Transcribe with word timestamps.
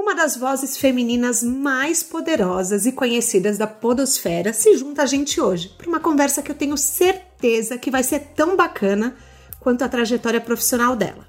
Uma 0.00 0.14
das 0.14 0.34
vozes 0.34 0.78
femininas 0.78 1.42
mais 1.42 2.02
poderosas 2.02 2.86
e 2.86 2.90
conhecidas 2.90 3.58
da 3.58 3.66
Podosfera 3.66 4.50
se 4.50 4.74
junta 4.74 5.02
a 5.02 5.06
gente 5.06 5.38
hoje 5.38 5.68
para 5.76 5.86
uma 5.86 6.00
conversa 6.00 6.40
que 6.40 6.50
eu 6.50 6.54
tenho 6.54 6.74
certeza 6.78 7.76
que 7.76 7.90
vai 7.90 8.02
ser 8.02 8.20
tão 8.34 8.56
bacana 8.56 9.14
quanto 9.60 9.84
a 9.84 9.88
trajetória 9.90 10.40
profissional 10.40 10.96
dela. 10.96 11.28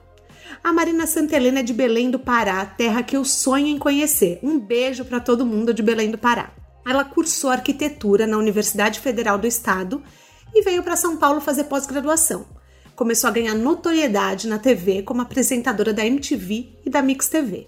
A 0.64 0.72
Marina 0.72 1.06
Santelena 1.06 1.60
é 1.60 1.64
de 1.64 1.74
Belém 1.74 2.10
do 2.10 2.18
Pará, 2.18 2.66
terra 2.66 3.04
que 3.04 3.18
eu 3.18 3.26
sonho 3.26 3.68
em 3.68 3.78
conhecer. 3.78 4.40
Um 4.42 4.58
beijo 4.58 5.04
para 5.04 5.20
todo 5.20 5.46
mundo 5.46 5.74
de 5.74 5.84
Belém 5.84 6.10
do 6.10 6.18
Pará. 6.18 6.54
Ela 6.88 7.04
cursou 7.04 7.50
arquitetura 7.50 8.26
na 8.26 8.38
Universidade 8.38 9.02
Federal 9.02 9.38
do 9.38 9.46
Estado 9.46 10.02
e 10.56 10.62
veio 10.62 10.82
para 10.82 10.96
São 10.96 11.18
Paulo 11.18 11.42
fazer 11.42 11.66
pós-graduação. 11.66 12.46
Começou 12.96 13.28
a 13.28 13.34
ganhar 13.34 13.54
notoriedade 13.54 14.48
na 14.48 14.58
TV 14.58 15.04
como 15.04 15.22
apresentadora 15.22 15.94
da 15.94 16.06
MTV 16.06 16.80
e 16.86 16.90
da 16.90 17.02
Mix 17.02 17.28
TV. 17.28 17.68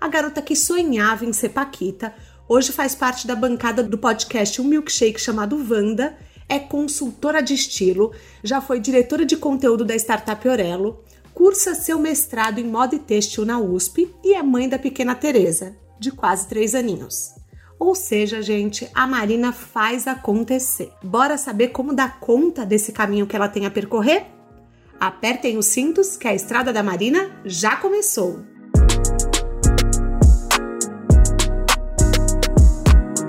A 0.00 0.08
garota 0.08 0.42
que 0.42 0.54
sonhava 0.54 1.24
em 1.24 1.32
ser 1.32 1.50
Paquita, 1.50 2.14
hoje 2.48 2.72
faz 2.72 2.94
parte 2.94 3.26
da 3.26 3.34
bancada 3.34 3.82
do 3.82 3.98
podcast 3.98 4.60
Um 4.60 4.64
Milkshake 4.64 5.20
chamado 5.20 5.62
Vanda, 5.62 6.16
é 6.48 6.58
consultora 6.58 7.42
de 7.42 7.54
estilo, 7.54 8.12
já 8.42 8.60
foi 8.60 8.78
diretora 8.78 9.24
de 9.24 9.36
conteúdo 9.36 9.84
da 9.84 9.96
startup 9.96 10.46
Orelo, 10.46 11.02
cursa 11.34 11.74
seu 11.74 11.98
mestrado 11.98 12.58
em 12.58 12.64
moda 12.64 12.94
e 12.94 12.98
têxtil 12.98 13.44
na 13.44 13.58
USP 13.58 14.14
e 14.22 14.34
é 14.34 14.42
mãe 14.42 14.68
da 14.68 14.78
pequena 14.78 15.14
Teresa, 15.14 15.76
de 15.98 16.10
quase 16.10 16.46
três 16.46 16.74
aninhos. 16.74 17.34
Ou 17.78 17.94
seja, 17.94 18.40
gente, 18.40 18.88
a 18.94 19.06
Marina 19.06 19.52
faz 19.52 20.06
acontecer. 20.06 20.90
Bora 21.02 21.36
saber 21.36 21.68
como 21.68 21.94
dar 21.94 22.20
conta 22.20 22.64
desse 22.64 22.92
caminho 22.92 23.26
que 23.26 23.36
ela 23.36 23.48
tem 23.48 23.66
a 23.66 23.70
percorrer? 23.70 24.26
Apertem 24.98 25.58
os 25.58 25.66
cintos 25.66 26.16
que 26.16 26.26
a 26.26 26.34
estrada 26.34 26.72
da 26.72 26.82
Marina 26.82 27.42
já 27.44 27.76
começou! 27.76 28.55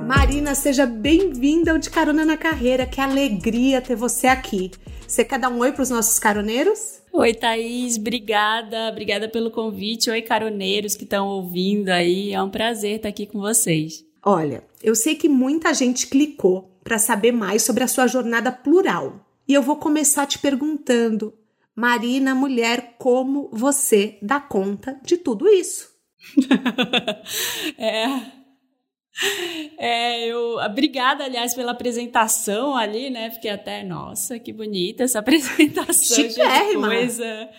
Marina, 0.07 0.55
seja 0.55 0.85
bem-vinda 0.85 1.73
ao 1.73 1.77
De 1.77 1.89
Carona 1.89 2.23
na 2.23 2.37
Carreira. 2.37 2.85
Que 2.85 3.01
alegria 3.01 3.81
ter 3.81 3.97
você 3.97 4.25
aqui. 4.25 4.71
Você 5.05 5.21
quer 5.25 5.37
dar 5.37 5.49
um 5.49 5.59
oi 5.59 5.73
para 5.73 5.81
os 5.83 5.89
nossos 5.89 6.17
caroneiros? 6.17 7.01
Oi, 7.11 7.33
Thaís, 7.33 7.97
obrigada. 7.97 8.87
Obrigada 8.87 9.27
pelo 9.27 9.51
convite. 9.51 10.09
Oi, 10.09 10.21
caroneiros 10.21 10.95
que 10.95 11.03
estão 11.03 11.27
ouvindo 11.27 11.89
aí. 11.89 12.31
É 12.31 12.41
um 12.41 12.49
prazer 12.49 12.95
estar 12.95 13.09
aqui 13.09 13.25
com 13.25 13.41
vocês. 13.41 14.05
Olha, 14.23 14.63
eu 14.81 14.95
sei 14.95 15.13
que 15.13 15.27
muita 15.27 15.73
gente 15.73 16.07
clicou 16.07 16.79
para 16.85 16.97
saber 16.97 17.33
mais 17.33 17.63
sobre 17.63 17.83
a 17.83 17.87
sua 17.87 18.07
jornada 18.07 18.49
plural. 18.49 19.27
E 19.45 19.53
eu 19.53 19.61
vou 19.61 19.75
começar 19.75 20.25
te 20.25 20.39
perguntando, 20.39 21.33
Marina, 21.75 22.33
mulher, 22.33 22.95
como 22.97 23.49
você 23.51 24.17
dá 24.21 24.39
conta 24.39 24.97
de 25.03 25.17
tudo 25.17 25.49
isso? 25.49 25.89
é, 27.77 28.36
é, 29.77 30.25
eu, 30.27 30.57
obrigada, 30.57 31.23
aliás, 31.23 31.53
pela 31.53 31.71
apresentação 31.71 32.75
ali, 32.75 33.09
né? 33.09 33.31
Fiquei 33.31 33.51
até, 33.51 33.83
nossa, 33.83 34.39
que 34.39 34.53
bonita 34.53 35.03
essa 35.03 35.19
apresentação. 35.19 36.15
Chiquérrima. 36.17 36.87
coisa. 36.87 37.49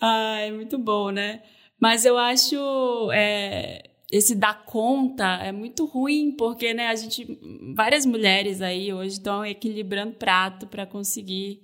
Ai, 0.00 0.50
muito 0.52 0.78
bom, 0.78 1.10
né? 1.10 1.42
Mas 1.78 2.04
eu 2.04 2.18
acho 2.18 3.10
é, 3.12 3.82
esse 4.10 4.34
dar 4.34 4.64
conta 4.64 5.24
é 5.42 5.52
muito 5.52 5.86
ruim, 5.86 6.32
porque 6.36 6.74
né, 6.74 6.88
a 6.88 6.94
gente, 6.94 7.38
várias 7.74 8.04
mulheres 8.04 8.60
aí 8.60 8.92
hoje 8.92 9.14
estão 9.14 9.44
equilibrando 9.44 10.14
prato 10.14 10.66
para 10.66 10.84
conseguir 10.84 11.62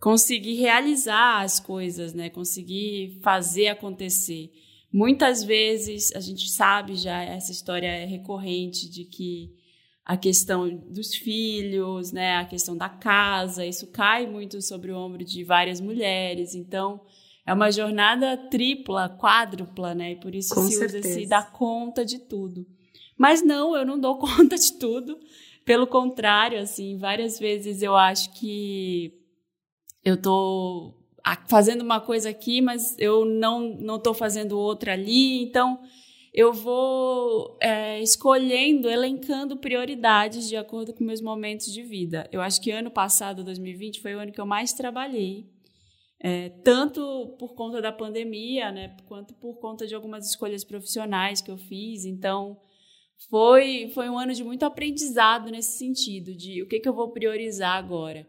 conseguir 0.00 0.54
realizar 0.54 1.42
as 1.42 1.60
coisas, 1.60 2.14
né? 2.14 2.30
Conseguir 2.30 3.18
fazer 3.22 3.68
acontecer. 3.68 4.50
Muitas 4.92 5.44
vezes 5.44 6.10
a 6.16 6.20
gente 6.20 6.48
sabe 6.50 6.96
já, 6.96 7.22
essa 7.22 7.52
história 7.52 7.86
é 7.86 8.04
recorrente 8.04 8.90
de 8.90 9.04
que 9.04 9.54
a 10.04 10.16
questão 10.16 10.68
dos 10.68 11.14
filhos, 11.14 12.10
né, 12.10 12.36
a 12.36 12.44
questão 12.44 12.76
da 12.76 12.88
casa, 12.88 13.64
isso 13.64 13.86
cai 13.92 14.26
muito 14.26 14.60
sobre 14.60 14.90
o 14.90 14.98
ombro 14.98 15.24
de 15.24 15.44
várias 15.44 15.80
mulheres. 15.80 16.54
Então, 16.54 17.00
é 17.46 17.54
uma 17.54 17.70
jornada 17.70 18.36
tripla, 18.36 19.08
quádrupla, 19.08 19.94
né? 19.94 20.12
E 20.12 20.16
por 20.16 20.34
isso 20.34 20.54
Com 20.54 20.62
se 20.66 20.72
certeza. 20.72 20.98
usa 20.98 21.20
se 21.20 21.26
dar 21.26 21.52
conta 21.52 22.04
de 22.04 22.18
tudo. 22.18 22.66
Mas 23.16 23.42
não, 23.44 23.76
eu 23.76 23.84
não 23.84 23.98
dou 24.00 24.18
conta 24.18 24.56
de 24.56 24.72
tudo. 24.78 25.18
Pelo 25.64 25.86
contrário, 25.86 26.58
assim, 26.58 26.96
várias 26.98 27.38
vezes 27.38 27.82
eu 27.82 27.96
acho 27.96 28.32
que 28.32 29.14
eu 30.04 30.20
tô 30.20 30.94
fazendo 31.48 31.82
uma 31.82 32.00
coisa 32.00 32.30
aqui, 32.30 32.60
mas 32.60 32.96
eu 32.98 33.24
não 33.24 33.76
não 33.78 33.96
estou 33.96 34.14
fazendo 34.14 34.58
outra 34.58 34.92
ali. 34.92 35.42
Então, 35.42 35.80
eu 36.32 36.52
vou 36.52 37.58
é, 37.60 38.00
escolhendo, 38.00 38.88
elencando 38.88 39.56
prioridades 39.56 40.48
de 40.48 40.56
acordo 40.56 40.94
com 40.94 41.02
meus 41.02 41.20
momentos 41.20 41.72
de 41.72 41.82
vida. 41.82 42.28
Eu 42.30 42.40
acho 42.40 42.60
que 42.60 42.70
ano 42.70 42.90
passado, 42.90 43.42
2020, 43.42 44.00
foi 44.00 44.14
o 44.14 44.20
ano 44.20 44.32
que 44.32 44.40
eu 44.40 44.46
mais 44.46 44.72
trabalhei. 44.72 45.48
É, 46.22 46.50
tanto 46.62 47.34
por 47.38 47.54
conta 47.54 47.80
da 47.80 47.90
pandemia, 47.90 48.70
né, 48.70 48.94
quanto 49.08 49.34
por 49.34 49.58
conta 49.58 49.86
de 49.86 49.94
algumas 49.94 50.28
escolhas 50.28 50.62
profissionais 50.62 51.40
que 51.40 51.50
eu 51.50 51.56
fiz. 51.56 52.04
Então, 52.04 52.58
foi, 53.28 53.90
foi 53.92 54.08
um 54.08 54.18
ano 54.18 54.32
de 54.32 54.44
muito 54.44 54.64
aprendizado 54.64 55.50
nesse 55.50 55.78
sentido, 55.78 56.34
de 56.34 56.62
o 56.62 56.68
que, 56.68 56.78
que 56.78 56.88
eu 56.88 56.94
vou 56.94 57.10
priorizar 57.10 57.76
agora. 57.76 58.26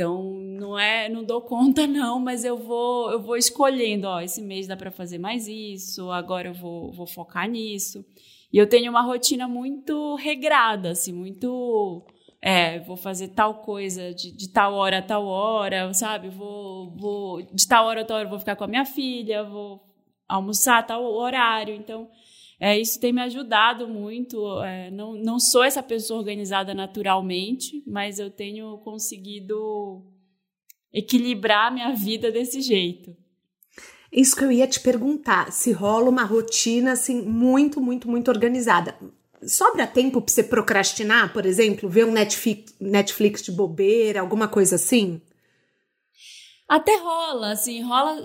Então, 0.00 0.32
não 0.32 0.78
é, 0.78 1.10
não 1.10 1.22
dou 1.22 1.42
conta 1.42 1.84
não, 1.86 2.18
mas 2.18 2.42
eu 2.42 2.56
vou, 2.56 3.12
eu 3.12 3.20
vou 3.20 3.36
escolhendo, 3.36 4.06
ó, 4.08 4.22
esse 4.22 4.40
mês 4.40 4.66
dá 4.66 4.74
para 4.74 4.90
fazer 4.90 5.18
mais 5.18 5.46
isso, 5.46 6.10
agora 6.10 6.48
eu 6.48 6.54
vou, 6.54 6.90
vou 6.90 7.06
focar 7.06 7.46
nisso. 7.46 8.02
E 8.50 8.56
eu 8.56 8.66
tenho 8.66 8.90
uma 8.90 9.02
rotina 9.02 9.46
muito 9.46 10.14
regrada, 10.14 10.92
assim, 10.92 11.12
muito 11.12 12.02
é, 12.40 12.78
vou 12.80 12.96
fazer 12.96 13.28
tal 13.28 13.56
coisa 13.56 14.14
de, 14.14 14.32
de 14.34 14.48
tal 14.50 14.72
hora 14.72 15.00
a 15.00 15.02
tal 15.02 15.26
hora, 15.26 15.92
sabe? 15.92 16.30
Vou, 16.30 16.96
vou 16.96 17.42
de 17.42 17.68
tal 17.68 17.84
hora 17.84 18.00
a 18.00 18.04
tal 18.04 18.16
hora 18.16 18.28
vou 18.28 18.38
ficar 18.38 18.56
com 18.56 18.64
a 18.64 18.68
minha 18.68 18.86
filha, 18.86 19.44
vou 19.44 19.82
almoçar 20.26 20.78
a 20.78 20.82
tal 20.82 21.04
horário. 21.04 21.74
Então, 21.74 22.08
é, 22.60 22.78
isso 22.78 23.00
tem 23.00 23.10
me 23.10 23.22
ajudado 23.22 23.88
muito. 23.88 24.62
É, 24.62 24.90
não, 24.90 25.14
não 25.14 25.40
sou 25.40 25.64
essa 25.64 25.82
pessoa 25.82 26.20
organizada 26.20 26.74
naturalmente, 26.74 27.82
mas 27.86 28.18
eu 28.18 28.30
tenho 28.30 28.76
conseguido 28.78 30.04
equilibrar 30.92 31.72
minha 31.72 31.94
vida 31.94 32.30
desse 32.30 32.60
jeito. 32.60 33.16
Isso 34.12 34.36
que 34.36 34.44
eu 34.44 34.52
ia 34.52 34.66
te 34.66 34.78
perguntar, 34.80 35.52
se 35.52 35.72
rola 35.72 36.10
uma 36.10 36.24
rotina 36.24 36.92
assim 36.92 37.22
muito, 37.22 37.80
muito, 37.80 38.10
muito 38.10 38.30
organizada. 38.30 38.94
Sobra 39.42 39.86
tempo 39.86 40.20
para 40.20 40.30
você 40.30 40.42
procrastinar, 40.42 41.32
por 41.32 41.46
exemplo, 41.46 41.88
ver 41.88 42.04
um 42.04 42.12
Netflix, 42.12 42.74
Netflix 42.78 43.42
de 43.42 43.52
bobeira, 43.52 44.20
alguma 44.20 44.46
coisa 44.46 44.74
assim? 44.74 45.22
Até 46.70 46.98
rola, 46.98 47.50
assim, 47.50 47.82
rola. 47.82 48.24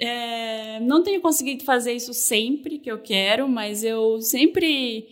É, 0.00 0.80
não 0.80 1.04
tenho 1.04 1.20
conseguido 1.20 1.62
fazer 1.62 1.92
isso 1.92 2.12
sempre 2.12 2.80
que 2.80 2.90
eu 2.90 2.98
quero, 2.98 3.48
mas 3.48 3.84
eu 3.84 4.20
sempre 4.20 5.06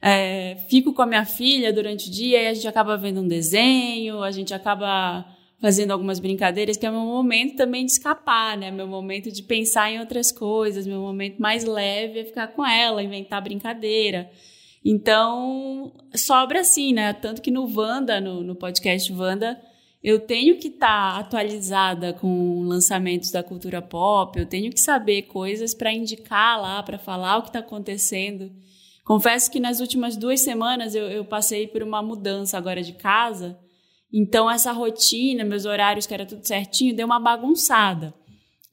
é, 0.00 0.54
fico 0.70 0.92
com 0.92 1.02
a 1.02 1.06
minha 1.06 1.24
filha 1.24 1.72
durante 1.72 2.08
o 2.08 2.12
dia 2.12 2.44
e 2.44 2.46
a 2.46 2.54
gente 2.54 2.68
acaba 2.68 2.96
vendo 2.96 3.22
um 3.22 3.26
desenho, 3.26 4.22
a 4.22 4.30
gente 4.30 4.54
acaba 4.54 5.26
fazendo 5.60 5.90
algumas 5.90 6.20
brincadeiras, 6.20 6.76
que 6.76 6.86
é 6.86 6.90
meu 6.92 7.00
momento 7.00 7.56
também 7.56 7.84
de 7.84 7.90
escapar, 7.90 8.56
né? 8.56 8.70
Meu 8.70 8.86
momento 8.86 9.32
de 9.32 9.42
pensar 9.42 9.90
em 9.90 9.98
outras 9.98 10.30
coisas, 10.30 10.86
meu 10.86 11.00
momento 11.00 11.42
mais 11.42 11.64
leve 11.64 12.20
é 12.20 12.24
ficar 12.24 12.46
com 12.46 12.64
ela, 12.64 13.02
inventar 13.02 13.42
brincadeira. 13.42 14.30
Então, 14.84 15.90
sobra 16.14 16.60
assim, 16.60 16.92
né? 16.92 17.12
Tanto 17.14 17.42
que 17.42 17.50
no 17.50 17.68
Wanda, 17.68 18.20
no, 18.20 18.44
no 18.44 18.54
podcast 18.54 19.12
Wanda, 19.12 19.60
eu 20.02 20.20
tenho 20.20 20.58
que 20.58 20.68
estar 20.68 21.14
tá 21.14 21.18
atualizada 21.18 22.12
com 22.12 22.62
lançamentos 22.62 23.30
da 23.30 23.42
cultura 23.42 23.82
pop, 23.82 24.38
eu 24.38 24.46
tenho 24.46 24.70
que 24.70 24.80
saber 24.80 25.22
coisas 25.22 25.74
para 25.74 25.92
indicar 25.92 26.60
lá, 26.60 26.82
para 26.82 26.98
falar 26.98 27.38
o 27.38 27.42
que 27.42 27.48
está 27.48 27.58
acontecendo. 27.58 28.50
Confesso 29.04 29.50
que 29.50 29.58
nas 29.58 29.80
últimas 29.80 30.16
duas 30.16 30.40
semanas 30.40 30.94
eu, 30.94 31.06
eu 31.06 31.24
passei 31.24 31.66
por 31.66 31.82
uma 31.82 32.02
mudança 32.02 32.56
agora 32.56 32.82
de 32.82 32.92
casa, 32.92 33.58
então 34.12 34.50
essa 34.50 34.72
rotina, 34.72 35.44
meus 35.44 35.64
horários, 35.64 36.06
que 36.06 36.14
era 36.14 36.26
tudo 36.26 36.46
certinho, 36.46 36.94
deu 36.94 37.06
uma 37.06 37.20
bagunçada. 37.20 38.14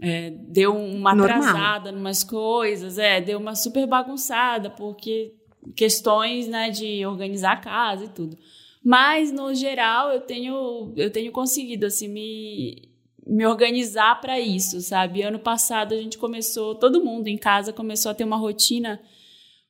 É, 0.01 0.29
deu 0.29 0.75
uma 0.75 1.13
atrasada 1.13 1.89
em 1.89 1.95
umas 1.95 2.21
coisas, 2.21 2.97
é, 2.97 3.21
deu 3.21 3.39
uma 3.39 3.55
super 3.55 3.87
bagunçada, 3.87 4.69
porque 4.69 5.33
questões 5.75 6.47
né, 6.47 6.69
de 6.69 7.05
organizar 7.05 7.53
a 7.53 7.57
casa 7.57 8.05
e 8.05 8.09
tudo. 8.09 8.37
Mas 8.85 9.31
no 9.31 9.51
geral 9.55 10.11
eu 10.11 10.21
tenho 10.21 10.93
eu 10.95 11.11
tenho 11.11 11.31
conseguido 11.31 11.87
assim 11.87 12.07
me 12.07 12.93
me 13.25 13.43
organizar 13.47 14.21
para 14.21 14.39
isso, 14.39 14.79
sabe? 14.81 15.23
Ano 15.23 15.39
passado 15.39 15.95
a 15.95 15.97
gente 15.97 16.15
começou, 16.15 16.75
todo 16.75 17.03
mundo 17.03 17.27
em 17.27 17.37
casa 17.37 17.73
começou 17.73 18.11
a 18.11 18.13
ter 18.13 18.23
uma 18.23 18.37
rotina 18.37 19.01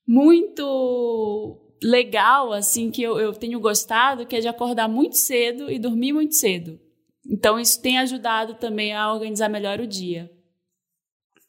muito 0.05 1.57
legal, 1.81 2.51
assim, 2.51 2.91
que 2.91 3.01
eu, 3.01 3.17
eu 3.17 3.33
tenho 3.33 3.57
gostado, 3.61 4.25
que 4.25 4.35
é 4.35 4.41
de 4.41 4.47
acordar 4.49 4.89
muito 4.89 5.15
cedo 5.15 5.71
e 5.71 5.79
dormir 5.79 6.11
muito 6.11 6.35
cedo. 6.35 6.77
Então, 7.25 7.57
isso 7.57 7.81
tem 7.81 7.97
ajudado 7.97 8.55
também 8.55 8.93
a 8.93 9.11
organizar 9.13 9.47
melhor 9.49 9.79
o 9.79 9.87
dia. 9.87 10.29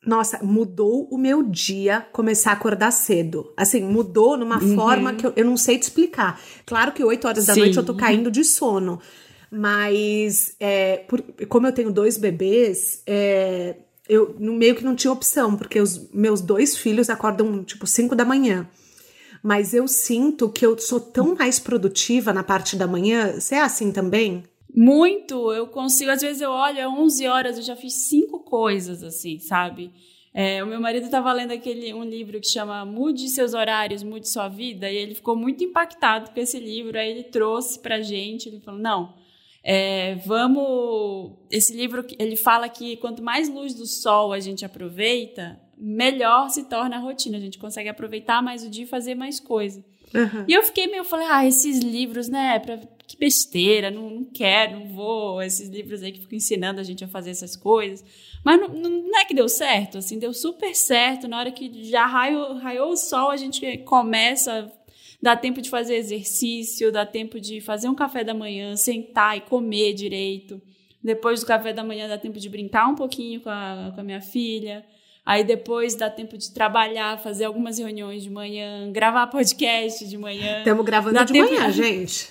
Nossa, 0.07 0.39
mudou 0.41 1.09
o 1.11 1.19
meu 1.19 1.43
dia 1.43 2.07
começar 2.13 2.51
a 2.51 2.53
acordar 2.55 2.93
cedo. 2.93 3.53
Assim, 3.57 3.83
mudou 3.83 4.37
numa 4.37 4.63
uhum. 4.63 4.77
forma 4.77 5.13
que 5.15 5.27
eu, 5.27 5.33
eu, 5.35 5.45
não 5.45 5.57
sei 5.57 5.77
te 5.79 5.83
explicar. 5.83 6.41
Claro 6.65 6.93
que 6.93 7.03
8 7.03 7.27
horas 7.27 7.47
da 7.47 7.55
Sim. 7.55 7.61
noite 7.61 7.77
eu 7.77 7.85
tô 7.85 7.93
caindo 7.93 8.31
de 8.31 8.45
sono. 8.45 9.01
Mas, 9.51 10.55
é, 10.61 10.99
por, 11.09 11.21
como 11.49 11.67
eu 11.67 11.73
tenho 11.73 11.91
dois 11.91 12.17
bebês, 12.17 13.03
é, 13.05 13.75
eu 14.09 14.37
no 14.39 14.53
meio 14.55 14.77
que 14.77 14.85
não 14.85 14.95
tinha 14.95 15.13
opção, 15.13 15.57
porque 15.57 15.81
os 15.81 16.09
meus 16.13 16.41
dois 16.41 16.77
filhos 16.77 17.11
acordam 17.11 17.65
tipo 17.65 17.85
5 17.85 18.15
da 18.15 18.25
manhã. 18.25 18.69
Mas 19.43 19.75
eu 19.75 19.89
sinto 19.89 20.49
que 20.49 20.65
eu 20.65 20.79
sou 20.79 21.01
tão 21.01 21.35
mais 21.35 21.59
produtiva 21.59 22.33
na 22.33 22.45
parte 22.45 22.77
da 22.77 22.87
manhã. 22.87 23.41
Você 23.41 23.57
é 23.57 23.63
assim 23.63 23.91
também? 23.91 24.45
Muito. 24.77 25.53
Eu 25.53 25.67
consigo, 25.67 26.11
às 26.11 26.21
vezes 26.21 26.43
eu 26.43 26.51
olho, 26.51 26.79
é 26.79 26.89
11 26.89 27.27
horas, 27.27 27.57
eu 27.57 27.65
já 27.65 27.75
fiz 27.75 27.95
cinco 28.09 28.41
coisas 28.41 29.03
assim, 29.03 29.39
sabe? 29.39 29.91
É, 30.35 30.63
o 30.63 30.67
meu 30.67 30.81
marido 30.81 31.05
estava 31.05 31.33
lendo 31.33 31.53
aquele, 31.53 31.95
um 31.95 32.05
livro 32.05 32.39
que 32.39 32.47
chama 32.47 32.85
Mude 32.85 33.31
Seus 33.31 33.55
Horários, 33.55 34.03
Mude 34.03 34.29
Sua 34.29 34.49
Vida, 34.49 34.91
e 34.91 34.97
ele 34.97 35.15
ficou 35.15 35.35
muito 35.35 35.65
impactado 35.65 36.31
com 36.31 36.39
esse 36.39 36.61
livro. 36.61 36.99
Aí 36.99 37.11
ele 37.11 37.25
trouxe 37.25 37.81
pra 37.81 38.03
gente, 38.03 38.49
ele 38.49 38.61
falou: 38.61 38.79
não 38.79 39.15
é, 39.69 40.15
vamos. 40.25 41.33
Esse 41.51 41.77
livro 41.77 42.07
ele 42.21 42.37
fala 42.37 42.69
que 42.69 42.97
quanto 42.99 43.21
mais 43.21 43.49
luz 43.49 43.75
do 43.75 43.85
sol 43.85 44.33
a 44.33 44.39
gente 44.39 44.65
aproveita, 44.65 45.61
melhor 45.77 46.49
se 46.51 46.69
torna 46.69 46.95
a 46.95 47.01
rotina. 47.01 47.37
A 47.37 47.41
gente 47.41 47.59
consegue 47.59 47.89
aproveitar 47.89 48.41
mais 48.41 48.63
o 48.63 48.71
dia 48.71 48.85
e 48.85 48.87
fazer 48.87 49.17
mais 49.17 49.41
coisa. 49.41 49.85
Uhum. 50.15 50.45
E 50.47 50.53
eu 50.53 50.63
fiquei 50.63 50.87
meio, 50.87 51.05
falei, 51.05 51.27
ah, 51.29 51.47
esses 51.47 51.79
livros, 51.79 52.29
né? 52.29 52.59
Pra, 52.59 52.79
que 53.07 53.17
besteira, 53.17 53.91
não, 53.91 54.11
não 54.11 54.25
quero, 54.25 54.81
não 54.81 54.89
vou. 54.89 55.43
Esses 55.43 55.69
livros 55.69 56.03
aí 56.03 56.13
que 56.13 56.21
ficam 56.21 56.37
ensinando 56.37 56.81
a 56.81 56.85
gente 56.85 57.05
a 57.05 57.09
fazer 57.09 57.31
essas 57.31 57.57
coisas. 57.57 58.05
Mas 58.45 58.61
não, 58.61 58.69
não 58.69 59.19
é 59.19 59.25
que 59.25 59.35
deu 59.35 59.49
certo, 59.49 59.99
assim, 59.99 60.19
deu 60.19 60.33
super 60.33 60.75
certo. 60.75 61.29
Na 61.29 61.39
hora 61.39 61.51
que 61.51 61.85
já 61.85 62.07
raiou, 62.07 62.55
raiou 62.55 62.91
o 62.91 62.97
sol, 62.97 63.31
a 63.31 63.37
gente 63.37 63.79
começa 63.79 64.73
dá 65.21 65.35
tempo 65.37 65.61
de 65.61 65.71
fazer 65.71 65.97
exercício, 65.97 66.93
dá 66.93 67.05
tempo 67.07 67.41
de 67.41 67.61
fazer 67.61 67.89
um 67.89 67.95
café 67.95 68.23
da 68.23 68.35
manhã, 68.35 68.77
sentar 68.77 69.37
e 69.37 69.41
comer 69.41 69.93
direito. 69.95 70.61
Depois 71.03 71.41
do 71.41 71.47
café 71.47 71.73
da 71.73 71.85
manhã 71.85 72.09
dá 72.09 72.19
tempo 72.19 72.39
de 72.39 72.49
brincar 72.49 72.89
um 72.89 72.95
pouquinho 72.95 73.41
com 73.41 73.51
a, 73.51 73.93
com 73.95 74.01
a 74.01 74.05
minha 74.05 74.21
filha. 74.21 74.85
Aí 75.27 75.43
depois 75.43 75.97
dá 75.97 76.09
tempo 76.09 76.39
de 76.39 76.53
trabalhar, 76.53 77.19
fazer 77.19 77.47
algumas 77.47 77.79
reuniões 77.79 78.23
de 78.23 78.31
manhã, 78.31 78.93
gravar 78.93 79.27
podcast 79.27 80.07
de 80.07 80.17
manhã. 80.17 80.59
Estamos 80.59 80.87
gravando 80.87 81.15
dá 81.15 81.25
de 81.25 81.37
manhã, 81.37 81.69
gente. 81.73 82.29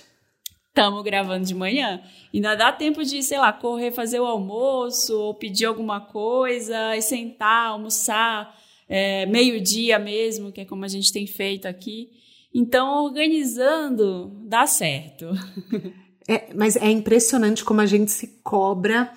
Estamos 0.68 1.04
gravando 1.04 1.44
de 1.44 1.54
manhã. 1.54 2.00
Ainda 2.32 2.54
dá 2.54 2.72
tempo 2.72 3.04
de, 3.04 3.22
sei 3.22 3.38
lá, 3.38 3.52
correr, 3.52 3.92
fazer 3.92 4.18
o 4.18 4.24
almoço, 4.24 5.14
ou 5.14 5.34
pedir 5.34 5.66
alguma 5.66 6.00
coisa, 6.00 6.96
e 6.96 7.02
sentar, 7.02 7.68
almoçar, 7.68 8.58
é, 8.88 9.26
meio-dia 9.26 9.98
mesmo, 9.98 10.50
que 10.50 10.62
é 10.62 10.64
como 10.64 10.86
a 10.86 10.88
gente 10.88 11.12
tem 11.12 11.26
feito 11.26 11.68
aqui. 11.68 12.08
Então, 12.54 13.04
organizando 13.04 14.32
dá 14.44 14.66
certo. 14.66 15.30
É, 16.28 16.52
mas 16.52 16.74
é 16.74 16.90
impressionante 16.90 17.64
como 17.64 17.80
a 17.80 17.86
gente 17.86 18.10
se 18.10 18.40
cobra. 18.42 19.12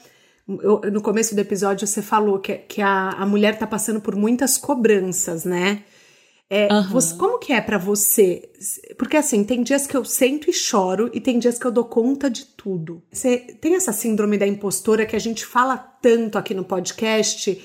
Eu, 0.61 0.81
no 0.91 1.01
começo 1.01 1.35
do 1.35 1.41
episódio 1.41 1.85
você 1.85 2.01
falou 2.01 2.39
que, 2.39 2.55
que 2.55 2.81
a, 2.81 3.09
a 3.09 3.25
mulher 3.25 3.57
tá 3.57 3.67
passando 3.67 4.01
por 4.01 4.15
muitas 4.15 4.57
cobranças, 4.57 5.45
né? 5.45 5.83
É, 6.49 6.67
uhum. 6.73 6.89
você, 6.89 7.15
como 7.15 7.37
que 7.37 7.53
é 7.53 7.61
para 7.61 7.77
você? 7.77 8.49
Porque 8.97 9.15
assim, 9.15 9.43
tem 9.43 9.61
dias 9.61 9.85
que 9.85 9.95
eu 9.95 10.03
sento 10.03 10.49
e 10.49 10.53
choro 10.53 11.11
e 11.13 11.21
tem 11.21 11.37
dias 11.37 11.59
que 11.59 11.65
eu 11.65 11.71
dou 11.71 11.85
conta 11.85 12.27
de 12.27 12.43
tudo. 12.45 13.03
Você 13.11 13.37
tem 13.37 13.75
essa 13.75 13.93
síndrome 13.93 14.35
da 14.35 14.47
impostora 14.47 15.05
que 15.05 15.15
a 15.15 15.19
gente 15.19 15.45
fala 15.45 15.77
tanto 15.77 16.39
aqui 16.39 16.55
no 16.55 16.65
podcast? 16.65 17.63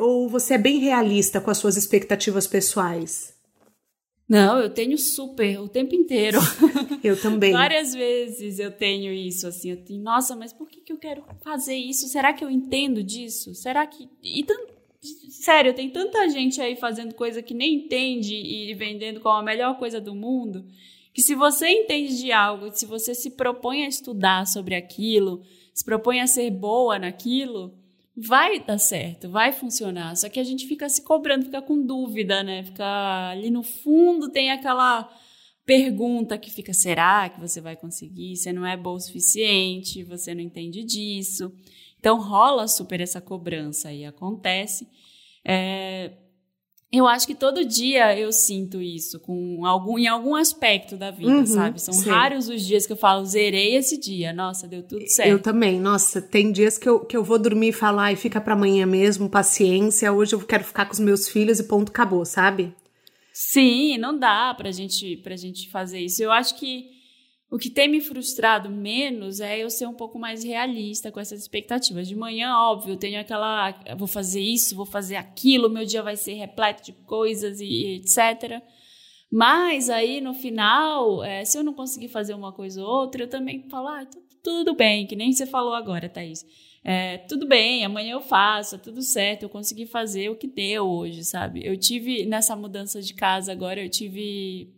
Ou 0.00 0.28
você 0.28 0.54
é 0.54 0.58
bem 0.58 0.80
realista 0.80 1.40
com 1.40 1.52
as 1.52 1.58
suas 1.58 1.76
expectativas 1.76 2.48
pessoais? 2.48 3.32
Não, 4.28 4.58
eu 4.58 4.70
tenho 4.70 4.98
super 4.98 5.60
o 5.60 5.68
tempo 5.68 5.94
inteiro. 5.94 6.40
Eu 7.02 7.20
também. 7.20 7.52
Várias 7.52 7.94
vezes 7.94 8.58
eu 8.58 8.70
tenho 8.70 9.12
isso, 9.12 9.46
assim, 9.46 9.70
eu 9.70 9.84
tenho, 9.84 10.02
nossa, 10.02 10.36
mas 10.36 10.52
por 10.52 10.68
que, 10.68 10.80
que 10.80 10.92
eu 10.92 10.98
quero 10.98 11.24
fazer 11.42 11.74
isso? 11.74 12.08
Será 12.08 12.32
que 12.32 12.44
eu 12.44 12.50
entendo 12.50 13.02
disso? 13.02 13.54
Será 13.54 13.86
que. 13.86 14.08
E 14.22 14.44
Sério, 15.30 15.72
tem 15.72 15.88
tanta 15.88 16.28
gente 16.28 16.60
aí 16.60 16.76
fazendo 16.76 17.14
coisa 17.14 17.42
que 17.42 17.54
nem 17.54 17.74
entende 17.76 18.34
e 18.34 18.74
vendendo 18.74 19.20
como 19.20 19.36
a 19.36 19.42
melhor 19.42 19.78
coisa 19.78 19.98
do 19.98 20.14
mundo, 20.14 20.66
que 21.14 21.22
se 21.22 21.34
você 21.34 21.68
entende 21.68 22.18
de 22.18 22.30
algo, 22.30 22.70
se 22.70 22.84
você 22.84 23.14
se 23.14 23.30
propõe 23.30 23.84
a 23.84 23.88
estudar 23.88 24.46
sobre 24.46 24.74
aquilo, 24.74 25.40
se 25.72 25.82
propõe 25.84 26.20
a 26.20 26.26
ser 26.26 26.50
boa 26.50 26.98
naquilo, 26.98 27.74
vai 28.14 28.60
dar 28.60 28.76
certo, 28.78 29.30
vai 29.30 29.52
funcionar. 29.52 30.14
Só 30.16 30.28
que 30.28 30.38
a 30.38 30.44
gente 30.44 30.66
fica 30.66 30.88
se 30.90 31.02
cobrando, 31.02 31.46
fica 31.46 31.62
com 31.62 31.80
dúvida, 31.80 32.42
né? 32.42 32.64
Fica 32.64 33.30
ali 33.30 33.50
no 33.50 33.62
fundo 33.62 34.30
tem 34.30 34.50
aquela 34.50 35.10
pergunta 35.64 36.38
que 36.38 36.50
fica: 36.50 36.72
será 36.72 37.28
que 37.28 37.40
você 37.40 37.60
vai 37.60 37.76
conseguir? 37.76 38.36
Você 38.36 38.52
não 38.52 38.66
é 38.66 38.76
bom 38.76 38.94
o 38.94 39.00
suficiente, 39.00 40.04
você 40.04 40.34
não 40.34 40.42
entende 40.42 40.84
disso. 40.84 41.52
Então 41.98 42.20
rola 42.20 42.66
super 42.66 43.00
essa 43.00 43.20
cobrança 43.20 43.92
e 43.92 44.04
acontece. 44.04 44.88
É, 45.44 46.12
eu 46.92 47.06
acho 47.06 47.24
que 47.24 47.36
todo 47.36 47.64
dia 47.64 48.18
eu 48.18 48.32
sinto 48.32 48.82
isso 48.82 49.20
com 49.20 49.64
algum, 49.64 49.96
em 49.96 50.08
algum 50.08 50.34
aspecto 50.34 50.96
da 50.96 51.12
vida, 51.12 51.30
uhum, 51.30 51.46
sabe? 51.46 51.80
São 51.80 51.94
sim. 51.94 52.10
raros 52.10 52.48
os 52.48 52.66
dias 52.66 52.84
que 52.84 52.92
eu 52.92 52.96
falo, 52.96 53.24
zerei 53.24 53.76
esse 53.76 53.96
dia. 53.96 54.32
Nossa, 54.32 54.66
deu 54.66 54.82
tudo 54.82 55.06
certo. 55.06 55.28
Eu 55.28 55.40
também. 55.40 55.78
Nossa, 55.78 56.20
tem 56.20 56.50
dias 56.50 56.76
que 56.76 56.88
eu, 56.88 56.98
que 57.00 57.16
eu 57.16 57.22
vou 57.22 57.38
dormir 57.38 57.68
e 57.68 57.72
falar, 57.72 58.12
e 58.12 58.16
fica 58.16 58.40
para 58.40 58.54
amanhã 58.54 58.86
mesmo, 58.86 59.30
paciência. 59.30 60.12
Hoje 60.12 60.34
eu 60.34 60.40
quero 60.40 60.64
ficar 60.64 60.86
com 60.86 60.92
os 60.92 60.98
meus 60.98 61.28
filhos 61.28 61.60
e 61.60 61.64
ponto, 61.64 61.90
acabou, 61.90 62.24
sabe? 62.24 62.74
Sim, 63.42 63.96
não 63.96 64.18
dá 64.18 64.52
pra 64.52 64.70
gente, 64.70 65.16
pra 65.16 65.34
gente 65.34 65.70
fazer 65.70 65.98
isso. 65.98 66.22
Eu 66.22 66.30
acho 66.30 66.58
que 66.58 66.90
o 67.50 67.56
que 67.56 67.70
tem 67.70 67.88
me 67.88 67.98
frustrado 67.98 68.68
menos 68.68 69.40
é 69.40 69.58
eu 69.58 69.70
ser 69.70 69.86
um 69.86 69.94
pouco 69.94 70.18
mais 70.18 70.44
realista 70.44 71.10
com 71.10 71.18
essas 71.18 71.40
expectativas. 71.40 72.06
De 72.06 72.14
manhã, 72.14 72.54
óbvio, 72.54 72.92
eu 72.92 72.98
tenho 72.98 73.18
aquela. 73.18 73.72
Vou 73.96 74.06
fazer 74.06 74.42
isso, 74.42 74.76
vou 74.76 74.84
fazer 74.84 75.16
aquilo, 75.16 75.70
meu 75.70 75.86
dia 75.86 76.02
vai 76.02 76.16
ser 76.16 76.34
repleto 76.34 76.84
de 76.84 76.92
coisas 76.92 77.60
e 77.60 78.02
etc. 78.02 78.62
Mas 79.32 79.88
aí 79.88 80.20
no 80.20 80.34
final, 80.34 81.24
é, 81.24 81.42
se 81.42 81.56
eu 81.56 81.64
não 81.64 81.72
conseguir 81.72 82.08
fazer 82.08 82.34
uma 82.34 82.52
coisa 82.52 82.84
ou 82.84 82.88
outra, 82.88 83.22
eu 83.22 83.28
também 83.30 83.66
falo, 83.70 83.88
ah, 83.88 84.06
tudo 84.44 84.74
bem, 84.74 85.06
que 85.06 85.16
nem 85.16 85.32
você 85.32 85.46
falou 85.46 85.72
agora, 85.72 86.10
Thaís. 86.10 86.44
É, 86.82 87.18
tudo 87.18 87.46
bem, 87.46 87.84
amanhã 87.84 88.12
eu 88.12 88.22
faço, 88.22 88.76
é 88.76 88.78
tudo 88.78 89.02
certo, 89.02 89.42
eu 89.42 89.48
consegui 89.50 89.86
fazer 89.86 90.30
o 90.30 90.36
que 90.36 90.46
deu 90.46 90.86
hoje, 90.86 91.24
sabe? 91.24 91.64
Eu 91.64 91.76
tive, 91.76 92.24
nessa 92.24 92.56
mudança 92.56 93.02
de 93.02 93.12
casa 93.14 93.52
agora, 93.52 93.82
eu 93.82 93.88
tive. 93.88 94.72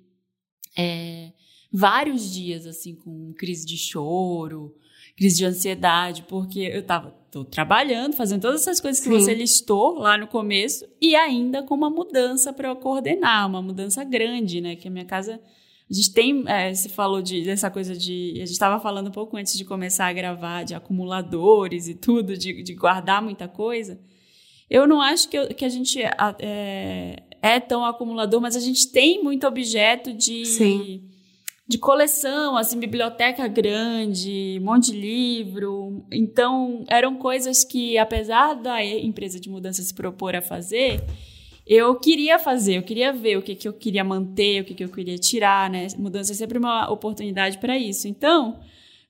É, 0.77 1.33
vários 1.73 2.33
dias 2.33 2.67
assim 2.67 2.95
com 2.95 3.33
crise 3.35 3.65
de 3.65 3.79
choro, 3.79 4.75
crise 5.17 5.37
de 5.37 5.45
ansiedade, 5.45 6.23
porque 6.29 6.61
eu 6.61 6.83
tava 6.83 7.11
tô 7.31 7.45
trabalhando, 7.47 8.15
fazendo 8.15 8.43
todas 8.43 8.61
essas 8.61 8.79
coisas 8.79 9.03
que 9.03 9.09
Sim. 9.09 9.19
você 9.19 9.33
listou 9.33 9.95
lá 9.95 10.19
no 10.19 10.27
começo 10.27 10.87
e 11.01 11.17
ainda 11.17 11.63
com 11.63 11.75
uma 11.75 11.89
mudança 11.89 12.53
para 12.53 12.69
eu 12.69 12.77
coordenar, 12.77 13.49
uma 13.49 13.63
mudança 13.63 14.05
grande, 14.05 14.61
né? 14.61 14.77
Que 14.77 14.89
a 14.89 14.91
minha 14.91 15.07
casa 15.07 15.41
a 15.93 15.95
gente 15.95 16.15
tem, 16.15 16.43
é, 16.49 16.73
se 16.73 16.89
falou 16.89 17.21
de, 17.21 17.43
dessa 17.43 17.71
coisa 17.71 17.95
de. 17.95 18.33
A 18.37 18.47
gente 18.47 18.53
estava 18.53 18.81
falando 18.81 19.09
um 19.09 19.13
pouco 19.13 19.37
antes 19.37 19.59
de 19.59 19.63
começar 19.63 20.07
a 20.07 20.13
gravar 20.13 20.63
de 20.63 20.75
acumuladores 20.75 21.87
e 21.87 21.95
tudo, 21.95 22.35
de, 22.35 22.63
de 22.63 22.75
guardar 22.75 23.21
muita 23.21 23.47
coisa. 23.47 24.01
Eu 24.71 24.87
não 24.87 25.03
acho 25.03 25.29
que, 25.29 25.37
eu, 25.37 25.49
que 25.49 25.67
a 25.67 25.69
gente 25.69 26.03
é, 26.03 27.17
é, 27.43 27.61
tão 27.61 27.85
acumulador, 27.85 28.41
mas 28.41 28.57
a 28.57 28.61
gente 28.61 28.91
tem 28.91 29.23
muito 29.23 29.47
objeto 29.47 30.15
de. 30.15 30.47
Sim 30.47 31.09
de 31.65 31.79
coleção, 31.79 32.57
assim, 32.57 32.79
biblioteca 32.79 33.49
grande, 33.49 34.59
um 34.61 34.65
monte 34.65 34.93
de 34.93 34.99
livro. 34.99 36.05
Então, 36.13 36.85
eram 36.87 37.17
coisas 37.17 37.65
que, 37.65 37.97
apesar 37.97 38.55
da 38.55 38.85
empresa 38.85 39.41
de 39.41 39.49
mudança 39.49 39.81
se 39.81 39.95
propor 39.95 40.37
a 40.37 40.43
fazer, 40.43 41.03
eu 41.67 41.95
queria 41.97 42.39
fazer, 42.39 42.77
eu 42.77 42.83
queria 42.83 43.13
ver 43.13 43.39
o 43.39 43.43
que, 43.43 43.55
que 43.55 43.69
eu 43.69 43.73
queria 43.73 44.03
manter, 44.03 44.63
o 44.63 44.65
que, 44.65 44.75
que 44.75 44.85
eu 44.85 44.89
queria 44.89 45.17
tirar, 45.17 45.71
né? 45.71 45.87
Mudança 45.97 46.33
é 46.33 46.35
sempre 46.35 46.59
uma 46.59 46.91
oportunidade 46.91 47.59
para 47.59 47.79
isso. 47.79 48.09
Então, 48.09 48.59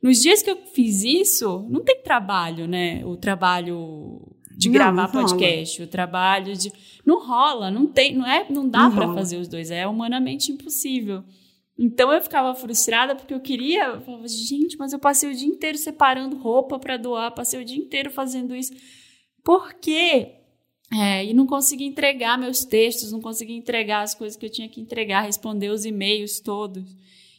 nos 0.03 0.19
dias 0.19 0.43
que 0.43 0.51
eu 0.51 0.57
fiz 0.75 1.03
isso, 1.03 1.67
não 1.71 1.83
tem 1.83 2.03
trabalho, 2.03 2.67
né? 2.67 3.05
O 3.07 3.17
trabalho 3.17 4.21
de 4.57 4.69
não, 4.69 4.75
gravar 4.75 5.03
não 5.05 5.13
podcast, 5.13 5.83
o 5.83 5.87
trabalho 5.87 6.55
de 6.57 6.71
não 7.07 7.25
rola, 7.25 7.71
não 7.71 7.87
tem, 7.87 8.15
não 8.15 8.27
é, 8.27 8.47
não 8.51 8.69
dá 8.69 8.91
para 8.91 9.13
fazer 9.15 9.39
os 9.39 9.49
dois, 9.49 9.71
é 9.71 9.87
humanamente 9.87 10.53
impossível. 10.53 11.25
Então 11.79 12.13
eu 12.13 12.21
ficava 12.21 12.55
frustrada 12.55 13.17
porque 13.17 13.33
eu 13.33 13.41
queria, 13.41 13.87
eu 13.87 14.01
falava, 14.03 14.29
gente, 14.29 14.77
mas 14.77 14.93
eu 14.93 14.99
passei 14.99 15.31
o 15.31 15.35
dia 15.35 15.49
inteiro 15.49 15.79
separando 15.79 16.37
roupa 16.37 16.79
para 16.79 16.97
doar, 16.97 17.35
passei 17.35 17.61
o 17.61 17.65
dia 17.65 17.79
inteiro 17.79 18.11
fazendo 18.11 18.55
isso. 18.55 18.73
Por 19.43 19.73
quê? 19.75 20.42
É, 20.95 21.25
e 21.25 21.33
não 21.33 21.47
consegui 21.47 21.85
entregar 21.85 22.37
meus 22.39 22.65
textos, 22.65 23.11
não 23.13 23.21
consegui 23.21 23.55
entregar 23.55 24.03
as 24.03 24.15
coisas 24.15 24.37
que 24.37 24.45
eu 24.45 24.51
tinha 24.51 24.69
que 24.69 24.81
entregar, 24.81 25.23
responder 25.23 25.71
os 25.71 25.87
e-mails 25.87 26.39
todos. 26.39 26.85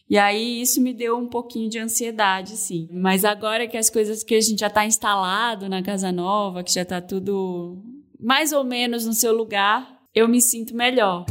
E 0.09 0.17
aí 0.17 0.61
isso 0.61 0.81
me 0.81 0.93
deu 0.93 1.17
um 1.17 1.27
pouquinho 1.27 1.69
de 1.69 1.79
ansiedade, 1.79 2.57
sim. 2.57 2.89
Mas 2.91 3.23
agora 3.23 3.67
que 3.67 3.77
as 3.77 3.89
coisas 3.89 4.23
que 4.23 4.35
a 4.35 4.41
gente 4.41 4.59
já 4.59 4.67
está 4.67 4.85
instalado 4.85 5.69
na 5.69 5.83
casa 5.83 6.11
nova, 6.11 6.63
que 6.63 6.73
já 6.73 6.81
está 6.81 6.99
tudo 6.99 7.77
mais 8.19 8.51
ou 8.51 8.63
menos 8.63 9.05
no 9.05 9.13
seu 9.13 9.35
lugar, 9.35 10.01
eu 10.15 10.27
me 10.27 10.41
sinto 10.41 10.75
melhor. 10.75 11.25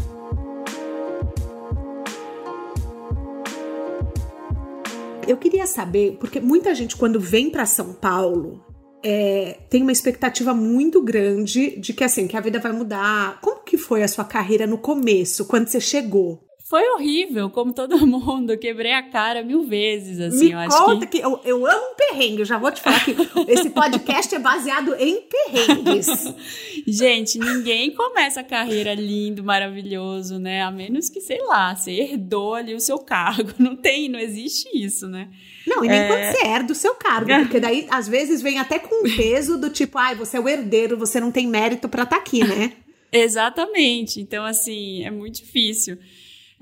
Eu 5.26 5.36
queria 5.36 5.66
saber, 5.66 6.16
porque 6.18 6.40
muita 6.40 6.74
gente 6.74 6.96
quando 6.96 7.20
vem 7.20 7.50
para 7.50 7.64
São 7.66 7.92
Paulo 7.92 8.71
é, 9.02 9.58
tem 9.68 9.82
uma 9.82 9.92
expectativa 9.92 10.54
muito 10.54 11.02
grande 11.02 11.76
de 11.78 11.92
que 11.92 12.04
assim 12.04 12.26
que 12.26 12.36
a 12.36 12.40
vida 12.40 12.58
vai 12.58 12.72
mudar. 12.72 13.40
Como 13.40 13.62
que 13.62 13.76
foi 13.76 14.02
a 14.02 14.08
sua 14.08 14.24
carreira 14.24 14.66
no 14.66 14.78
começo, 14.78 15.46
quando 15.46 15.68
você 15.68 15.80
chegou? 15.80 16.42
Foi 16.72 16.88
horrível, 16.92 17.50
como 17.50 17.70
todo 17.70 17.98
mundo. 18.08 18.56
quebrei 18.56 18.94
a 18.94 19.02
cara 19.02 19.42
mil 19.42 19.62
vezes, 19.62 20.18
assim. 20.18 20.54
Me 20.54 20.64
eu 20.64 20.70
conta 20.70 21.04
que, 21.04 21.18
que 21.18 21.22
eu, 21.22 21.38
eu, 21.44 21.66
amo 21.66 21.94
perrengue. 21.98 22.38
Eu 22.40 22.44
já 22.46 22.56
vou 22.56 22.72
te 22.72 22.80
falar 22.80 23.04
que 23.04 23.14
esse 23.46 23.68
podcast 23.68 24.34
é 24.34 24.38
baseado 24.38 24.94
em 24.94 25.20
perrengues. 25.20 26.06
Gente, 26.88 27.38
ninguém 27.38 27.90
começa 27.90 28.40
a 28.40 28.42
carreira 28.42 28.94
lindo, 28.94 29.44
maravilhoso, 29.44 30.38
né? 30.38 30.62
A 30.62 30.70
menos 30.70 31.10
que, 31.10 31.20
sei 31.20 31.42
lá, 31.42 31.76
você 31.76 31.92
herdou 31.92 32.54
ali 32.54 32.74
o 32.74 32.80
seu 32.80 32.98
cargo. 32.98 33.50
Não 33.58 33.76
tem, 33.76 34.08
não 34.08 34.18
existe 34.18 34.66
isso, 34.72 35.06
né? 35.06 35.28
Não, 35.66 35.84
e 35.84 35.88
nem 35.88 35.98
é... 35.98 36.06
quando 36.08 36.24
você 36.24 36.46
herda 36.46 36.72
o 36.72 36.74
seu 36.74 36.94
cargo, 36.94 37.28
porque 37.44 37.60
daí 37.60 37.86
às 37.90 38.08
vezes 38.08 38.40
vem 38.40 38.58
até 38.58 38.78
com 38.78 39.06
um 39.06 39.14
peso 39.14 39.58
do 39.58 39.68
tipo, 39.68 39.98
ai, 39.98 40.14
você 40.14 40.38
é 40.38 40.40
o 40.40 40.48
herdeiro, 40.48 40.96
você 40.96 41.20
não 41.20 41.30
tem 41.30 41.46
mérito 41.46 41.86
para 41.86 42.04
estar 42.04 42.16
tá 42.16 42.22
aqui, 42.22 42.42
né? 42.42 42.72
Exatamente. 43.12 44.22
Então, 44.22 44.42
assim, 44.42 45.04
é 45.04 45.10
muito 45.10 45.42
difícil. 45.42 45.98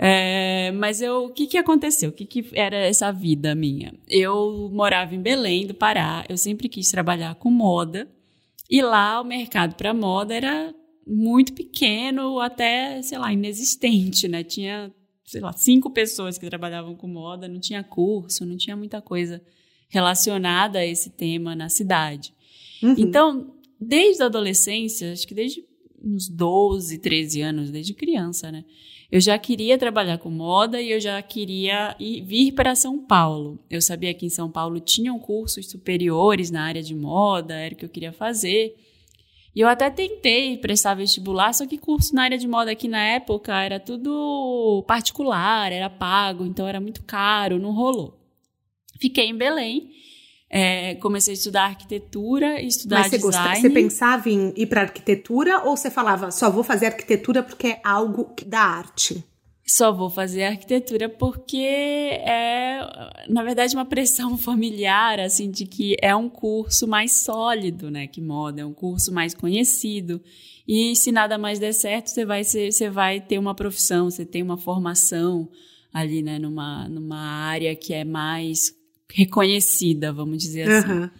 É, 0.02 0.72
mas 0.72 1.02
eu, 1.02 1.26
o 1.26 1.28
que 1.28 1.46
que 1.46 1.58
aconteceu? 1.58 2.08
O 2.08 2.12
que 2.12 2.24
que 2.24 2.48
era 2.54 2.74
essa 2.74 3.12
vida 3.12 3.54
minha? 3.54 3.92
Eu 4.08 4.70
morava 4.72 5.14
em 5.14 5.20
Belém 5.20 5.66
do 5.66 5.74
Pará, 5.74 6.24
eu 6.26 6.38
sempre 6.38 6.70
quis 6.70 6.90
trabalhar 6.90 7.34
com 7.34 7.50
moda, 7.50 8.10
e 8.70 8.80
lá 8.80 9.20
o 9.20 9.24
mercado 9.24 9.74
para 9.74 9.92
moda 9.92 10.34
era 10.34 10.74
muito 11.06 11.52
pequeno, 11.52 12.40
até, 12.40 13.02
sei 13.02 13.18
lá, 13.18 13.30
inexistente, 13.30 14.26
né? 14.26 14.42
Tinha, 14.42 14.90
sei 15.26 15.42
lá, 15.42 15.52
cinco 15.52 15.90
pessoas 15.90 16.38
que 16.38 16.48
trabalhavam 16.48 16.96
com 16.96 17.06
moda, 17.06 17.46
não 17.46 17.60
tinha 17.60 17.84
curso, 17.84 18.46
não 18.46 18.56
tinha 18.56 18.76
muita 18.76 19.02
coisa 19.02 19.42
relacionada 19.90 20.78
a 20.78 20.86
esse 20.86 21.10
tema 21.10 21.54
na 21.54 21.68
cidade. 21.68 22.32
Uhum. 22.82 22.94
Então, 22.96 23.54
desde 23.78 24.22
a 24.22 24.26
adolescência, 24.26 25.12
acho 25.12 25.28
que 25.28 25.34
desde 25.34 25.62
uns 26.02 26.26
12, 26.26 26.96
13 26.96 27.42
anos, 27.42 27.70
desde 27.70 27.92
criança, 27.92 28.50
né? 28.50 28.64
Eu 29.10 29.20
já 29.20 29.36
queria 29.36 29.76
trabalhar 29.76 30.18
com 30.18 30.30
moda 30.30 30.80
e 30.80 30.92
eu 30.92 31.00
já 31.00 31.20
queria 31.20 31.96
ir, 31.98 32.22
vir 32.22 32.52
para 32.52 32.76
São 32.76 32.98
Paulo. 32.98 33.58
Eu 33.68 33.82
sabia 33.82 34.14
que 34.14 34.24
em 34.24 34.30
São 34.30 34.48
Paulo 34.48 34.78
tinham 34.78 35.18
cursos 35.18 35.68
superiores 35.68 36.50
na 36.50 36.62
área 36.62 36.82
de 36.82 36.94
moda, 36.94 37.54
era 37.54 37.74
o 37.74 37.76
que 37.76 37.84
eu 37.84 37.88
queria 37.88 38.12
fazer. 38.12 38.76
E 39.54 39.60
eu 39.60 39.66
até 39.66 39.90
tentei 39.90 40.56
prestar 40.58 40.94
vestibular, 40.94 41.52
só 41.52 41.66
que 41.66 41.76
curso 41.76 42.14
na 42.14 42.22
área 42.22 42.38
de 42.38 42.46
moda 42.46 42.70
aqui 42.70 42.86
na 42.86 43.04
época 43.04 43.60
era 43.60 43.80
tudo 43.80 44.84
particular, 44.86 45.72
era 45.72 45.90
pago, 45.90 46.46
então 46.46 46.68
era 46.68 46.80
muito 46.80 47.02
caro, 47.02 47.58
não 47.58 47.72
rolou. 47.72 48.16
Fiquei 49.00 49.26
em 49.26 49.36
Belém 49.36 49.90
é, 50.52 50.96
comecei 50.96 51.32
a 51.32 51.36
estudar 51.36 51.64
arquitetura 51.66 52.60
e 52.60 52.66
estudar 52.66 52.98
Mas 52.98 53.10
você 53.10 53.18
design. 53.18 53.48
Gosta, 53.48 53.60
você 53.60 53.70
pensava 53.70 54.28
em 54.28 54.52
ir 54.56 54.66
para 54.66 54.80
arquitetura 54.80 55.62
ou 55.64 55.76
você 55.76 55.88
falava 55.88 56.32
só 56.32 56.50
vou 56.50 56.64
fazer 56.64 56.86
arquitetura 56.86 57.40
porque 57.40 57.68
é 57.68 57.80
algo 57.84 58.34
da 58.44 58.60
arte? 58.60 59.24
Só 59.64 59.92
vou 59.92 60.10
fazer 60.10 60.42
arquitetura 60.42 61.08
porque 61.08 61.56
é, 61.56 62.80
na 63.28 63.44
verdade, 63.44 63.76
uma 63.76 63.84
pressão 63.84 64.36
familiar, 64.38 65.20
assim, 65.20 65.48
de 65.48 65.64
que 65.66 65.94
é 66.02 66.14
um 66.16 66.28
curso 66.28 66.88
mais 66.88 67.22
sólido, 67.22 67.88
né, 67.88 68.08
que 68.08 68.20
moda, 68.20 68.62
é 68.62 68.66
um 68.66 68.74
curso 68.74 69.14
mais 69.14 69.32
conhecido. 69.32 70.20
E 70.66 70.96
se 70.96 71.12
nada 71.12 71.38
mais 71.38 71.60
der 71.60 71.72
certo, 71.72 72.08
você 72.08 72.24
vai, 72.24 72.42
ser, 72.42 72.72
você 72.72 72.90
vai 72.90 73.20
ter 73.20 73.38
uma 73.38 73.54
profissão, 73.54 74.10
você 74.10 74.24
tem 74.24 74.42
uma 74.42 74.56
formação 74.56 75.48
ali, 75.92 76.22
né, 76.22 76.40
numa, 76.40 76.88
numa 76.88 77.20
área 77.20 77.74
que 77.76 77.94
é 77.94 78.04
mais 78.04 78.79
reconhecida, 79.14 80.12
vamos 80.12 80.38
dizer 80.38 80.70
assim. 80.70 80.92
Uhum. 80.92 81.10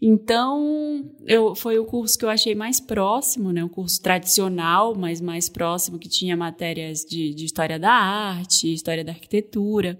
Então, 0.00 1.10
eu, 1.26 1.54
foi 1.54 1.78
o 1.78 1.84
curso 1.84 2.18
que 2.18 2.24
eu 2.24 2.28
achei 2.28 2.54
mais 2.54 2.78
próximo, 2.78 3.50
né? 3.50 3.64
Um 3.64 3.68
curso 3.68 4.00
tradicional, 4.02 4.94
mas 4.94 5.20
mais 5.20 5.48
próximo, 5.48 5.98
que 5.98 6.08
tinha 6.08 6.36
matérias 6.36 7.00
de, 7.00 7.34
de 7.34 7.46
história 7.46 7.78
da 7.78 7.92
arte, 7.92 8.72
história 8.72 9.02
da 9.02 9.12
arquitetura. 9.12 9.98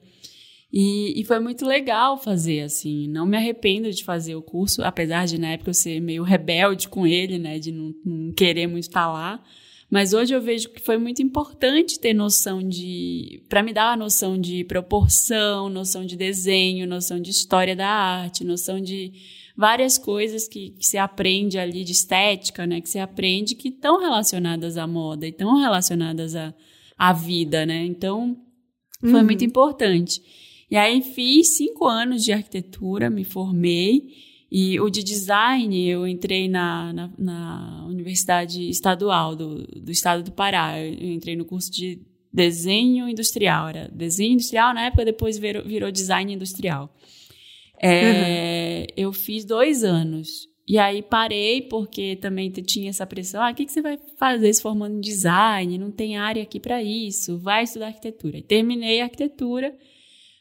E, 0.70 1.18
e, 1.18 1.24
foi 1.24 1.40
muito 1.40 1.64
legal 1.64 2.18
fazer, 2.18 2.60
assim. 2.60 3.08
Não 3.08 3.24
me 3.24 3.36
arrependo 3.36 3.90
de 3.90 4.04
fazer 4.04 4.34
o 4.34 4.42
curso, 4.42 4.82
apesar 4.82 5.26
de 5.26 5.38
na 5.38 5.52
época 5.52 5.70
eu 5.70 5.74
ser 5.74 6.00
meio 6.00 6.22
rebelde 6.22 6.88
com 6.88 7.06
ele, 7.06 7.38
né? 7.38 7.58
De 7.58 7.72
não, 7.72 7.94
não 8.04 8.32
querer 8.32 8.66
muito 8.66 8.84
estar 8.84 9.10
lá. 9.10 9.42
Mas 9.90 10.12
hoje 10.12 10.34
eu 10.34 10.40
vejo 10.40 10.70
que 10.70 10.80
foi 10.80 10.98
muito 10.98 11.22
importante 11.22 12.00
ter 12.00 12.12
noção 12.12 12.60
de. 12.60 13.42
para 13.48 13.62
me 13.62 13.72
dar 13.72 13.92
a 13.92 13.96
noção 13.96 14.38
de 14.38 14.64
proporção, 14.64 15.68
noção 15.68 16.04
de 16.04 16.16
desenho, 16.16 16.86
noção 16.86 17.20
de 17.20 17.30
história 17.30 17.76
da 17.76 17.88
arte, 17.88 18.42
noção 18.42 18.80
de 18.80 19.12
várias 19.56 19.96
coisas 19.96 20.48
que, 20.48 20.70
que 20.70 20.84
se 20.84 20.98
aprende 20.98 21.56
ali 21.58 21.84
de 21.84 21.92
estética, 21.92 22.66
né? 22.66 22.80
Que 22.80 22.88
se 22.88 22.98
aprende 22.98 23.54
que 23.54 23.68
estão 23.68 24.00
relacionadas 24.00 24.76
à 24.76 24.86
moda 24.86 25.24
e 25.24 25.30
estão 25.30 25.56
relacionadas 25.56 26.34
à, 26.34 26.52
à 26.98 27.12
vida, 27.12 27.64
né? 27.64 27.84
Então, 27.84 28.36
foi 29.00 29.12
uhum. 29.14 29.24
muito 29.24 29.44
importante. 29.44 30.20
E 30.68 30.76
aí 30.76 31.00
fiz 31.00 31.56
cinco 31.56 31.86
anos 31.86 32.24
de 32.24 32.32
arquitetura, 32.32 33.08
me 33.08 33.22
formei. 33.22 34.02
E 34.50 34.78
o 34.78 34.88
de 34.88 35.02
design, 35.02 35.88
eu 35.88 36.06
entrei 36.06 36.48
na, 36.48 36.92
na, 36.92 37.10
na 37.18 37.86
Universidade 37.88 38.68
Estadual 38.68 39.34
do, 39.34 39.66
do 39.66 39.90
Estado 39.90 40.22
do 40.22 40.30
Pará. 40.30 40.78
Eu 40.78 41.12
entrei 41.12 41.34
no 41.34 41.44
curso 41.44 41.70
de 41.70 42.00
desenho 42.32 43.08
industrial. 43.08 43.68
Era 43.68 43.88
desenho 43.92 44.34
industrial 44.34 44.72
na 44.72 44.86
época, 44.86 45.04
depois 45.04 45.36
virou, 45.36 45.64
virou 45.64 45.90
design 45.90 46.32
industrial. 46.32 46.94
É, 47.80 48.86
uhum. 48.88 48.94
Eu 48.96 49.12
fiz 49.12 49.44
dois 49.44 49.82
anos. 49.82 50.48
E 50.68 50.78
aí 50.78 51.02
parei 51.02 51.62
porque 51.62 52.16
também 52.16 52.50
tinha 52.50 52.90
essa 52.90 53.06
pressão. 53.06 53.42
Ah, 53.42 53.50
o 53.50 53.54
que, 53.54 53.66
que 53.66 53.72
você 53.72 53.82
vai 53.82 53.98
fazer 54.16 54.52
se 54.52 54.62
formando 54.62 54.96
em 54.96 55.00
design? 55.00 55.78
Não 55.78 55.90
tem 55.90 56.16
área 56.16 56.42
aqui 56.42 56.58
para 56.60 56.82
isso. 56.82 57.38
Vai 57.38 57.64
estudar 57.64 57.86
arquitetura. 57.86 58.38
E 58.38 58.42
terminei 58.42 59.00
a 59.00 59.04
arquitetura. 59.04 59.76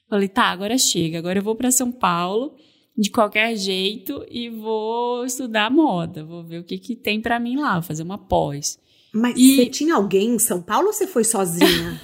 Falei, 0.07 0.27
tá, 0.27 0.45
agora 0.45 0.77
chega. 0.77 1.17
Agora 1.17 1.39
eu 1.39 1.43
vou 1.43 1.55
para 1.55 1.71
São 1.71 1.91
Paulo 1.91 2.55
de 2.98 3.10
qualquer 3.10 3.56
jeito 3.56 4.25
e 4.30 4.50
vou 4.50 5.25
estudar 5.25 5.70
moda, 5.70 6.24
vou 6.24 6.44
ver 6.44 6.60
o 6.60 6.64
que, 6.64 6.78
que 6.78 6.96
tem 6.96 7.20
para 7.20 7.40
mim 7.40 7.58
lá, 7.58 7.82
fazer 7.82 8.04
uma 8.04 8.18
pós. 8.18 8.80
Mas 9.14 9.38
e... 9.38 9.56
você 9.56 9.66
tinha 9.66 9.96
alguém 9.96 10.36
em 10.36 10.40
São 10.40 10.62
Paulo 10.62 10.88
ou 10.88 10.94
você 10.94 11.06
foi 11.06 11.24
sozinha? 11.24 12.00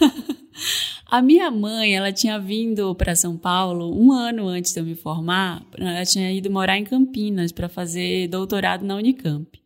a 1.07 1.21
minha 1.21 1.49
mãe, 1.49 1.95
ela 1.95 2.11
tinha 2.11 2.39
vindo 2.39 2.93
para 2.95 3.15
São 3.15 3.37
Paulo 3.37 3.93
um 3.97 4.11
ano 4.11 4.47
antes 4.47 4.73
de 4.73 4.79
eu 4.79 4.85
me 4.85 4.95
formar, 4.95 5.65
ela 5.77 6.05
tinha 6.05 6.31
ido 6.31 6.49
morar 6.49 6.77
em 6.77 6.83
Campinas 6.83 7.51
para 7.51 7.69
fazer 7.69 8.27
doutorado 8.27 8.85
na 8.85 8.95
Unicamp. 8.95 9.60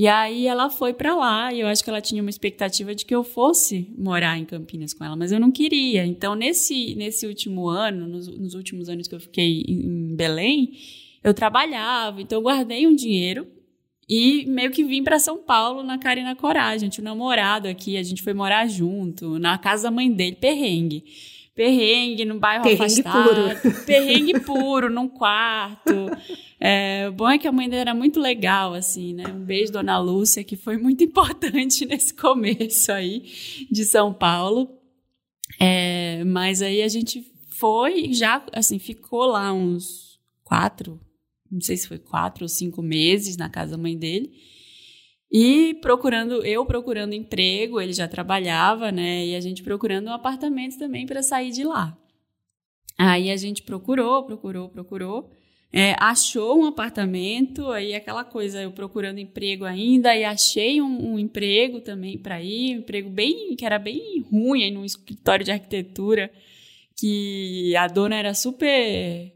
E 0.00 0.08
aí 0.08 0.46
ela 0.46 0.70
foi 0.70 0.94
para 0.94 1.14
lá 1.14 1.52
e 1.52 1.60
eu 1.60 1.66
acho 1.66 1.84
que 1.84 1.90
ela 1.90 2.00
tinha 2.00 2.22
uma 2.22 2.30
expectativa 2.30 2.94
de 2.94 3.04
que 3.04 3.14
eu 3.14 3.22
fosse 3.22 3.92
morar 3.98 4.38
em 4.38 4.46
Campinas 4.46 4.94
com 4.94 5.04
ela, 5.04 5.14
mas 5.14 5.30
eu 5.30 5.38
não 5.38 5.50
queria. 5.50 6.06
Então, 6.06 6.34
nesse, 6.34 6.94
nesse 6.94 7.26
último 7.26 7.68
ano, 7.68 8.08
nos, 8.08 8.26
nos 8.26 8.54
últimos 8.54 8.88
anos 8.88 9.06
que 9.06 9.14
eu 9.14 9.20
fiquei 9.20 9.62
em, 9.68 10.16
Belém, 10.16 10.72
eu 11.22 11.34
trabalhava, 11.34 12.22
então 12.22 12.38
eu 12.38 12.42
guardei 12.42 12.86
um 12.86 12.94
dinheiro 12.94 13.46
e 14.08 14.46
meio 14.46 14.70
que 14.70 14.82
vim 14.82 15.04
para 15.04 15.18
São 15.18 15.36
Paulo 15.36 15.82
na 15.82 15.98
cara 15.98 16.18
e 16.18 16.24
na 16.24 16.34
coragem. 16.34 16.88
Tinha 16.88 17.02
um 17.02 17.04
namorado 17.04 17.68
aqui, 17.68 17.98
a 17.98 18.02
gente 18.02 18.22
foi 18.22 18.32
morar 18.32 18.66
junto, 18.68 19.38
na 19.38 19.58
casa 19.58 19.82
da 19.82 19.90
mãe 19.90 20.10
dele, 20.10 20.36
perrengue. 20.40 21.04
Perrengue 21.60 22.24
no 22.24 22.38
bairro 22.38 22.62
perrengue 22.62 23.02
afastado. 23.02 23.60
Puro. 23.60 23.84
Perrengue 23.84 24.40
puro, 24.40 24.88
num 24.88 25.06
quarto. 25.06 25.92
É, 26.58 27.06
o 27.06 27.12
bom 27.12 27.28
é 27.28 27.36
que 27.36 27.46
a 27.46 27.52
mãe 27.52 27.68
dele 27.68 27.82
era 27.82 27.92
muito 27.92 28.18
legal, 28.18 28.72
assim, 28.72 29.12
né? 29.12 29.24
Um 29.28 29.44
beijo, 29.44 29.70
dona 29.70 29.98
Lúcia, 29.98 30.42
que 30.42 30.56
foi 30.56 30.78
muito 30.78 31.04
importante 31.04 31.84
nesse 31.84 32.14
começo 32.14 32.90
aí 32.90 33.24
de 33.70 33.84
São 33.84 34.10
Paulo. 34.10 34.70
É, 35.60 36.24
mas 36.24 36.62
aí 36.62 36.80
a 36.80 36.88
gente 36.88 37.30
foi, 37.50 38.14
já, 38.14 38.42
assim, 38.54 38.78
ficou 38.78 39.26
lá 39.26 39.52
uns 39.52 40.18
quatro, 40.42 40.98
não 41.52 41.60
sei 41.60 41.76
se 41.76 41.86
foi 41.86 41.98
quatro 41.98 42.44
ou 42.44 42.48
cinco 42.48 42.80
meses 42.80 43.36
na 43.36 43.50
casa 43.50 43.72
da 43.72 43.82
mãe 43.82 43.98
dele. 43.98 44.32
E 45.32 45.74
procurando, 45.74 46.44
eu 46.44 46.66
procurando 46.66 47.14
emprego, 47.14 47.80
ele 47.80 47.92
já 47.92 48.08
trabalhava, 48.08 48.90
né? 48.90 49.26
E 49.26 49.36
a 49.36 49.40
gente 49.40 49.62
procurando 49.62 50.08
um 50.08 50.12
apartamento 50.12 50.76
também 50.76 51.06
para 51.06 51.22
sair 51.22 51.52
de 51.52 51.62
lá. 51.62 51.96
Aí 52.98 53.30
a 53.30 53.36
gente 53.36 53.62
procurou, 53.62 54.24
procurou, 54.24 54.68
procurou. 54.68 55.30
É, 55.72 55.94
achou 56.00 56.58
um 56.58 56.66
apartamento, 56.66 57.70
aí 57.70 57.94
aquela 57.94 58.24
coisa, 58.24 58.60
eu 58.60 58.72
procurando 58.72 59.20
emprego 59.20 59.64
ainda, 59.64 60.16
e 60.16 60.24
achei 60.24 60.82
um, 60.82 61.12
um 61.12 61.18
emprego 61.18 61.80
também 61.80 62.18
para 62.18 62.42
ir, 62.42 62.74
um 62.74 62.80
emprego 62.80 63.08
bem, 63.08 63.54
que 63.54 63.64
era 63.64 63.78
bem 63.78 64.20
ruim, 64.28 64.64
aí 64.64 64.70
num 64.72 64.84
escritório 64.84 65.44
de 65.44 65.52
arquitetura, 65.52 66.28
que 66.98 67.74
a 67.76 67.86
dona 67.86 68.16
era 68.16 68.34
super 68.34 69.32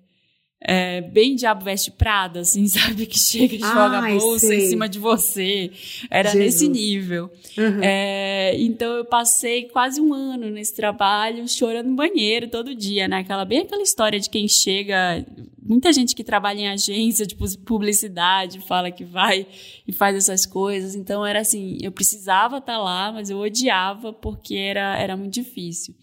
é, 0.67 1.03
bem 1.03 1.37
Diabo 1.37 1.63
Veste 1.63 1.91
Prada, 1.91 2.41
assim, 2.41 2.67
sabe? 2.69 3.05
Que 3.05 3.19
chega 3.19 3.55
e 3.55 3.59
joga 3.59 3.99
a 3.99 4.11
bolsa 4.19 4.47
sei. 4.47 4.65
em 4.65 4.69
cima 4.71 4.89
de 4.89 4.99
você. 4.99 5.71
Era 6.11 6.31
Jesus. 6.31 6.45
nesse 6.45 6.69
nível. 6.69 7.31
Uhum. 7.59 7.83
É, 7.83 8.57
então 8.59 8.97
eu 8.97 9.05
passei 9.05 9.65
quase 9.65 10.01
um 10.01 10.15
ano 10.15 10.49
nesse 10.49 10.75
trabalho, 10.75 11.47
chorando 11.47 11.91
no 11.91 11.97
banheiro 11.97 12.49
todo 12.49 12.75
dia, 12.75 13.07
né? 13.07 13.19
Aquela, 13.19 13.45
bem 13.45 13.61
aquela 13.61 13.83
história 13.83 14.19
de 14.19 14.31
quem 14.31 14.49
chega. 14.49 15.25
Muita 15.63 15.93
gente 15.93 16.15
que 16.15 16.25
trabalha 16.25 16.61
em 16.61 16.69
agência 16.69 17.27
de 17.27 17.37
publicidade 17.37 18.61
fala 18.67 18.91
que 18.91 19.05
vai 19.05 19.47
e 19.87 19.93
faz 19.93 20.17
essas 20.17 20.47
coisas. 20.47 20.95
Então 20.95 21.25
era 21.27 21.41
assim, 21.41 21.77
eu 21.83 21.93
precisava 21.93 22.57
estar 22.57 22.75
tá 22.75 22.79
lá, 22.79 23.13
mas 23.13 23.29
eu 23.29 23.39
odiava 23.39 24.13
porque 24.13 24.55
era, 24.55 24.97
era 24.99 25.17
muito 25.17 25.35
difícil. 25.35 25.95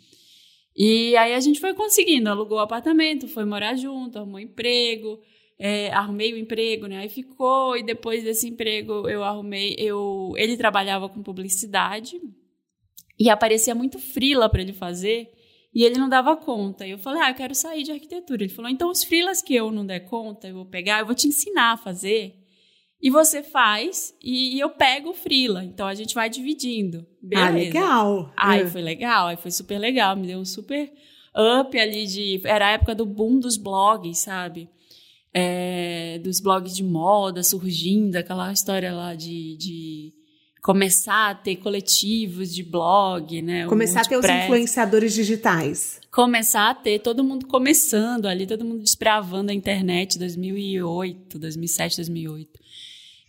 E 0.75 1.15
aí 1.17 1.33
a 1.33 1.39
gente 1.39 1.59
foi 1.59 1.73
conseguindo, 1.73 2.29
alugou 2.29 2.57
o 2.57 2.61
apartamento, 2.61 3.27
foi 3.27 3.45
morar 3.45 3.75
junto, 3.75 4.17
arrumou 4.17 4.39
emprego, 4.39 5.19
é, 5.59 5.91
arrumei 5.91 6.33
o 6.33 6.37
emprego, 6.37 6.87
né? 6.87 6.99
Aí 6.99 7.09
ficou, 7.09 7.77
e 7.77 7.83
depois 7.83 8.23
desse 8.23 8.47
emprego 8.47 9.07
eu 9.07 9.23
arrumei, 9.23 9.75
eu, 9.77 10.33
ele 10.37 10.57
trabalhava 10.57 11.09
com 11.09 11.21
publicidade 11.21 12.19
e 13.19 13.29
aparecia 13.29 13.75
muito 13.75 13.99
frila 13.99 14.49
para 14.49 14.61
ele 14.61 14.73
fazer 14.73 15.29
e 15.73 15.83
ele 15.83 15.99
não 15.99 16.09
dava 16.09 16.35
conta. 16.35 16.87
E 16.87 16.91
eu 16.91 16.97
falei, 16.97 17.21
ah, 17.21 17.29
eu 17.29 17.35
quero 17.35 17.53
sair 17.53 17.83
de 17.83 17.91
arquitetura. 17.91 18.43
Ele 18.43 18.53
falou, 18.53 18.71
então 18.71 18.89
os 18.89 19.03
frilas 19.03 19.41
que 19.41 19.53
eu 19.53 19.71
não 19.71 19.85
der 19.85 20.01
conta, 20.01 20.47
eu 20.47 20.55
vou 20.55 20.65
pegar, 20.65 20.99
eu 20.99 21.05
vou 21.05 21.15
te 21.15 21.27
ensinar 21.27 21.73
a 21.73 21.77
fazer 21.77 22.40
e 23.01 23.09
você 23.09 23.41
faz 23.41 24.13
e, 24.21 24.59
eu 24.59 24.69
pego 24.69 25.09
o 25.09 25.13
frila. 25.13 25.63
Então 25.63 25.87
a 25.87 25.95
gente 25.95 26.13
vai 26.13 26.29
dividindo. 26.29 27.05
Beleza. 27.21 27.47
Ah, 27.47 27.51
legal. 27.51 28.33
Aí 28.37 28.61
é. 28.61 28.67
foi 28.67 28.81
legal, 28.81 29.27
aí 29.27 29.37
foi 29.37 29.51
super 29.51 29.79
legal, 29.79 30.15
me 30.15 30.27
deu 30.27 30.39
um 30.39 30.45
super 30.45 30.91
up 31.35 31.79
ali 31.79 32.05
de. 32.05 32.41
Era 32.43 32.67
a 32.67 32.71
época 32.71 32.93
do 32.93 33.05
boom 33.05 33.39
dos 33.39 33.57
blogs, 33.57 34.19
sabe? 34.19 34.69
É, 35.33 36.19
dos 36.23 36.39
blogs 36.39 36.75
de 36.75 36.83
moda 36.83 37.41
surgindo, 37.41 38.17
aquela 38.17 38.51
história 38.51 38.93
lá 38.93 39.15
de, 39.15 39.55
de 39.55 40.13
começar 40.61 41.31
a 41.31 41.35
ter 41.35 41.55
coletivos 41.55 42.53
de 42.53 42.63
blog, 42.63 43.41
né? 43.41 43.65
Começar 43.65 44.01
a 44.01 44.05
ter 44.05 44.17
os 44.17 44.25
influenciadores 44.25 45.13
digitais. 45.13 45.99
Começar 46.11 46.69
a 46.69 46.75
ter 46.75 46.99
todo 46.99 47.23
mundo 47.23 47.47
começando 47.47 48.27
ali, 48.27 48.45
todo 48.45 48.63
mundo 48.63 48.83
desbravando 48.83 49.51
a 49.51 49.53
internet 49.53 50.19
2008, 50.19 51.39
2007, 51.39 51.95
2008. 51.95 52.59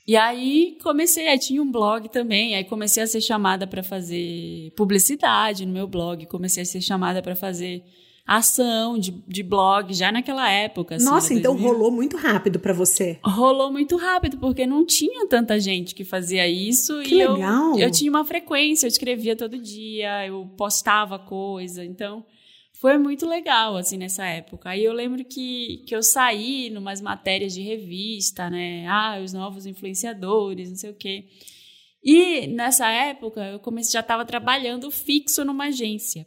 E 0.06 0.16
aí 0.16 0.76
comecei, 0.82 1.28
aí 1.28 1.38
tinha 1.38 1.62
um 1.62 1.70
blog 1.70 2.08
também, 2.08 2.56
aí 2.56 2.64
comecei 2.64 3.02
a 3.02 3.06
ser 3.06 3.20
chamada 3.20 3.66
para 3.66 3.82
fazer 3.82 4.72
publicidade 4.76 5.64
no 5.64 5.72
meu 5.72 5.86
blog, 5.86 6.26
comecei 6.26 6.62
a 6.62 6.66
ser 6.66 6.80
chamada 6.80 7.22
para 7.22 7.36
fazer 7.36 7.84
ação 8.26 8.98
de, 8.98 9.10
de 9.26 9.42
blog 9.42 9.92
já 9.92 10.10
naquela 10.10 10.50
época. 10.50 10.96
Assim, 10.96 11.04
Nossa, 11.04 11.34
então 11.34 11.56
rolou 11.56 11.90
muito 11.90 12.16
rápido 12.16 12.58
para 12.58 12.72
você. 12.72 13.18
Rolou 13.24 13.70
muito 13.72 13.96
rápido, 13.96 14.38
porque 14.38 14.66
não 14.66 14.84
tinha 14.84 15.26
tanta 15.26 15.58
gente 15.60 15.94
que 15.94 16.04
fazia 16.04 16.48
isso. 16.48 17.00
Que 17.02 17.16
e 17.16 17.26
legal! 17.26 17.74
Eu, 17.74 17.86
eu 17.86 17.90
tinha 17.90 18.10
uma 18.10 18.24
frequência, 18.24 18.86
eu 18.86 18.88
escrevia 18.88 19.36
todo 19.36 19.58
dia, 19.58 20.26
eu 20.26 20.46
postava 20.56 21.18
coisa, 21.18 21.84
então 21.84 22.24
foi 22.82 22.98
muito 22.98 23.28
legal, 23.28 23.76
assim, 23.76 23.96
nessa 23.96 24.26
época. 24.26 24.70
Aí 24.70 24.82
eu 24.84 24.92
lembro 24.92 25.24
que, 25.24 25.84
que 25.86 25.94
eu 25.94 26.02
saí 26.02 26.68
numas 26.68 27.00
matérias 27.00 27.54
de 27.54 27.62
revista, 27.62 28.50
né? 28.50 28.84
Ah, 28.88 29.20
os 29.22 29.32
novos 29.32 29.66
influenciadores, 29.66 30.68
não 30.68 30.76
sei 30.76 30.90
o 30.90 30.94
quê. 30.94 31.28
E 32.02 32.48
nessa 32.48 32.90
época 32.90 33.40
eu 33.40 33.60
comecei, 33.60 33.92
já 33.92 34.00
estava 34.00 34.24
trabalhando 34.24 34.90
fixo 34.90 35.44
numa 35.44 35.66
agência 35.66 36.26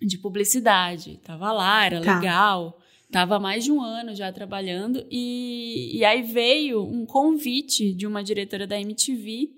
de 0.00 0.18
publicidade. 0.18 1.20
Tava 1.22 1.52
lá, 1.52 1.86
era 1.86 2.00
tá. 2.00 2.18
legal. 2.18 2.76
Tava 3.12 3.38
mais 3.38 3.62
de 3.62 3.70
um 3.70 3.80
ano 3.80 4.16
já 4.16 4.32
trabalhando. 4.32 5.06
E, 5.08 5.96
e 5.96 6.04
aí 6.04 6.22
veio 6.22 6.82
um 6.82 7.06
convite 7.06 7.94
de 7.94 8.04
uma 8.04 8.24
diretora 8.24 8.66
da 8.66 8.80
MTV 8.80 9.48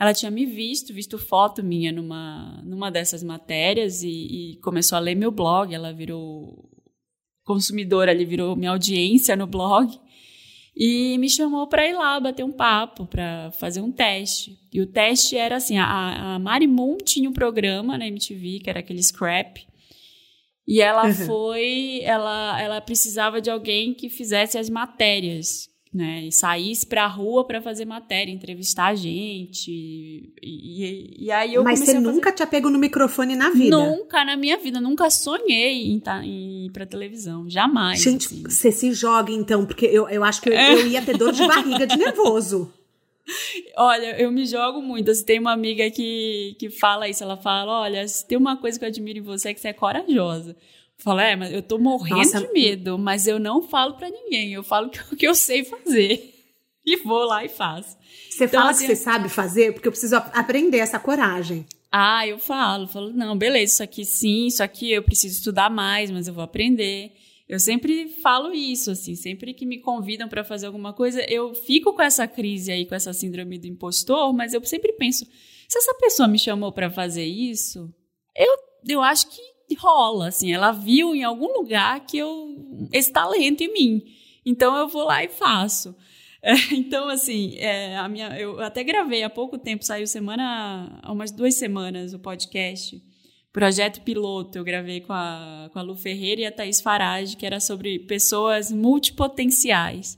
ela 0.00 0.14
tinha 0.14 0.30
me 0.30 0.46
visto, 0.46 0.94
visto 0.94 1.18
foto 1.18 1.62
minha 1.62 1.92
numa, 1.92 2.62
numa 2.64 2.90
dessas 2.90 3.22
matérias 3.22 4.02
e, 4.02 4.08
e 4.08 4.56
começou 4.62 4.96
a 4.96 4.98
ler 4.98 5.14
meu 5.14 5.30
blog. 5.30 5.74
Ela 5.74 5.92
virou 5.92 6.70
consumidora 7.44 8.10
ali, 8.10 8.24
virou 8.24 8.56
minha 8.56 8.70
audiência 8.70 9.36
no 9.36 9.46
blog. 9.46 9.94
E 10.74 11.18
me 11.18 11.28
chamou 11.28 11.66
para 11.66 11.86
ir 11.86 11.92
lá 11.92 12.18
bater 12.18 12.42
um 12.42 12.50
papo, 12.50 13.04
para 13.04 13.50
fazer 13.60 13.82
um 13.82 13.92
teste. 13.92 14.56
E 14.72 14.80
o 14.80 14.86
teste 14.86 15.36
era 15.36 15.56
assim: 15.56 15.76
a, 15.76 16.36
a 16.36 16.38
Mari 16.38 16.66
Moon 16.66 16.96
tinha 16.96 17.28
um 17.28 17.34
programa 17.34 17.98
na 17.98 18.06
MTV, 18.06 18.60
que 18.60 18.70
era 18.70 18.80
aquele 18.80 19.02
Scrap. 19.02 19.58
E 20.66 20.80
ela 20.80 21.08
uhum. 21.08 21.14
foi, 21.26 22.00
ela, 22.04 22.58
ela 22.58 22.80
precisava 22.80 23.38
de 23.38 23.50
alguém 23.50 23.92
que 23.92 24.08
fizesse 24.08 24.56
as 24.56 24.70
matérias 24.70 25.69
né? 25.92 26.26
E 26.26 26.32
saísse 26.32 26.86
pra 26.86 27.06
rua 27.06 27.44
para 27.44 27.60
fazer 27.60 27.84
matéria, 27.84 28.32
entrevistar 28.32 28.86
a 28.86 28.94
gente. 28.94 29.70
E, 29.70 30.32
e, 30.42 31.24
e 31.26 31.32
aí 31.32 31.54
eu 31.54 31.64
Mas 31.64 31.80
você 31.80 31.98
nunca 31.98 32.30
tinha 32.32 32.46
pego 32.46 32.70
no 32.70 32.78
microfone 32.78 33.34
na 33.34 33.50
vida? 33.50 33.76
Nunca 33.76 34.24
na 34.24 34.36
minha 34.36 34.56
vida, 34.56 34.80
nunca 34.80 35.10
sonhei 35.10 35.90
em, 35.90 35.98
tá, 35.98 36.24
em 36.24 36.66
ir 36.66 36.70
pra 36.70 36.86
televisão, 36.86 37.50
jamais. 37.50 38.00
Gente, 38.00 38.26
assim. 38.26 38.42
você 38.42 38.70
se 38.70 38.92
joga 38.92 39.32
então, 39.32 39.66
porque 39.66 39.86
eu, 39.86 40.08
eu 40.08 40.22
acho 40.22 40.40
que 40.40 40.48
eu, 40.48 40.54
eu 40.54 40.86
ia 40.86 41.02
ter 41.02 41.16
dor 41.18 41.32
de 41.32 41.44
barriga 41.46 41.86
de 41.86 41.96
nervoso. 41.96 42.72
Olha, 43.76 44.20
eu 44.20 44.30
me 44.30 44.46
jogo 44.46 44.80
muito. 44.80 45.10
Assim, 45.10 45.24
tem 45.24 45.38
uma 45.38 45.52
amiga 45.52 45.90
que, 45.90 46.56
que 46.58 46.70
fala 46.70 47.08
isso. 47.08 47.22
Ela 47.22 47.36
fala: 47.36 47.82
Olha, 47.82 48.06
se 48.06 48.26
tem 48.26 48.36
uma 48.36 48.56
coisa 48.56 48.78
que 48.78 48.84
eu 48.84 48.88
admiro 48.88 49.18
em 49.18 49.22
você 49.22 49.50
é 49.50 49.54
que 49.54 49.60
você 49.60 49.68
é 49.68 49.72
corajosa. 49.72 50.56
Fala, 51.00 51.24
é, 51.24 51.36
mas 51.36 51.52
eu 51.52 51.62
tô 51.62 51.78
morrendo 51.78 52.18
Nossa. 52.18 52.40
de 52.40 52.52
medo, 52.52 52.98
mas 52.98 53.26
eu 53.26 53.38
não 53.38 53.62
falo 53.62 53.94
para 53.94 54.10
ninguém. 54.10 54.52
Eu 54.52 54.62
falo 54.62 54.90
o 55.10 55.16
que 55.16 55.26
eu 55.26 55.34
sei 55.34 55.64
fazer. 55.64 56.36
E 56.82 56.96
vou 56.96 57.24
lá 57.26 57.44
e 57.44 57.48
faço. 57.48 57.94
Você 58.30 58.46
então, 58.46 58.60
fala 58.60 58.70
assim, 58.70 58.86
que 58.86 58.96
você 58.96 59.02
sabe 59.02 59.28
fazer? 59.28 59.74
Porque 59.74 59.86
eu 59.86 59.92
preciso 59.92 60.16
aprender 60.16 60.78
essa 60.78 60.98
coragem. 60.98 61.66
Ah, 61.92 62.26
eu 62.26 62.38
falo. 62.38 62.88
Falo, 62.88 63.12
não, 63.12 63.36
beleza, 63.36 63.74
isso 63.74 63.82
aqui 63.82 64.02
sim, 64.02 64.46
isso 64.46 64.62
aqui 64.62 64.90
eu 64.90 65.02
preciso 65.02 65.36
estudar 65.36 65.68
mais, 65.68 66.10
mas 66.10 66.26
eu 66.26 66.32
vou 66.32 66.42
aprender. 66.42 67.12
Eu 67.46 67.60
sempre 67.60 68.08
falo 68.22 68.52
isso, 68.54 68.92
assim, 68.92 69.14
sempre 69.14 69.52
que 69.52 69.66
me 69.66 69.78
convidam 69.78 70.28
para 70.28 70.42
fazer 70.42 70.66
alguma 70.66 70.92
coisa, 70.92 71.20
eu 71.28 71.52
fico 71.52 71.92
com 71.92 72.00
essa 72.00 72.26
crise 72.26 72.70
aí, 72.70 72.86
com 72.86 72.94
essa 72.94 73.12
síndrome 73.12 73.58
do 73.58 73.66
impostor, 73.66 74.32
mas 74.32 74.54
eu 74.54 74.64
sempre 74.64 74.92
penso, 74.92 75.26
se 75.68 75.78
essa 75.78 75.92
pessoa 75.94 76.28
me 76.28 76.38
chamou 76.38 76.70
para 76.70 76.88
fazer 76.88 77.24
isso, 77.24 77.92
eu, 78.36 78.56
eu 78.88 79.02
acho 79.02 79.28
que 79.30 79.42
rola, 79.74 80.28
assim, 80.28 80.52
ela 80.52 80.72
viu 80.72 81.14
em 81.14 81.24
algum 81.24 81.52
lugar 81.52 82.00
que 82.06 82.18
eu 82.18 82.88
esse 82.92 83.12
talento 83.12 83.62
em 83.62 83.72
mim. 83.72 84.04
Então 84.44 84.76
eu 84.76 84.88
vou 84.88 85.04
lá 85.04 85.22
e 85.24 85.28
faço. 85.28 85.94
É, 86.42 86.52
então, 86.72 87.08
assim, 87.08 87.56
é, 87.58 87.96
a 87.96 88.08
minha, 88.08 88.38
eu 88.38 88.60
até 88.60 88.82
gravei 88.82 89.22
há 89.22 89.30
pouco 89.30 89.58
tempo, 89.58 89.84
saiu 89.84 90.06
semana, 90.06 90.98
há 91.02 91.12
umas 91.12 91.30
duas 91.30 91.56
semanas, 91.56 92.14
o 92.14 92.18
podcast. 92.18 93.00
Projeto 93.52 94.02
Piloto, 94.02 94.58
eu 94.58 94.64
gravei 94.64 95.00
com 95.00 95.12
a, 95.12 95.68
com 95.72 95.78
a 95.78 95.82
Lu 95.82 95.96
Ferreira 95.96 96.42
e 96.42 96.46
a 96.46 96.52
Thaís 96.52 96.80
Farage, 96.80 97.36
que 97.36 97.44
era 97.44 97.58
sobre 97.58 97.98
pessoas 97.98 98.70
multipotenciais. 98.70 100.16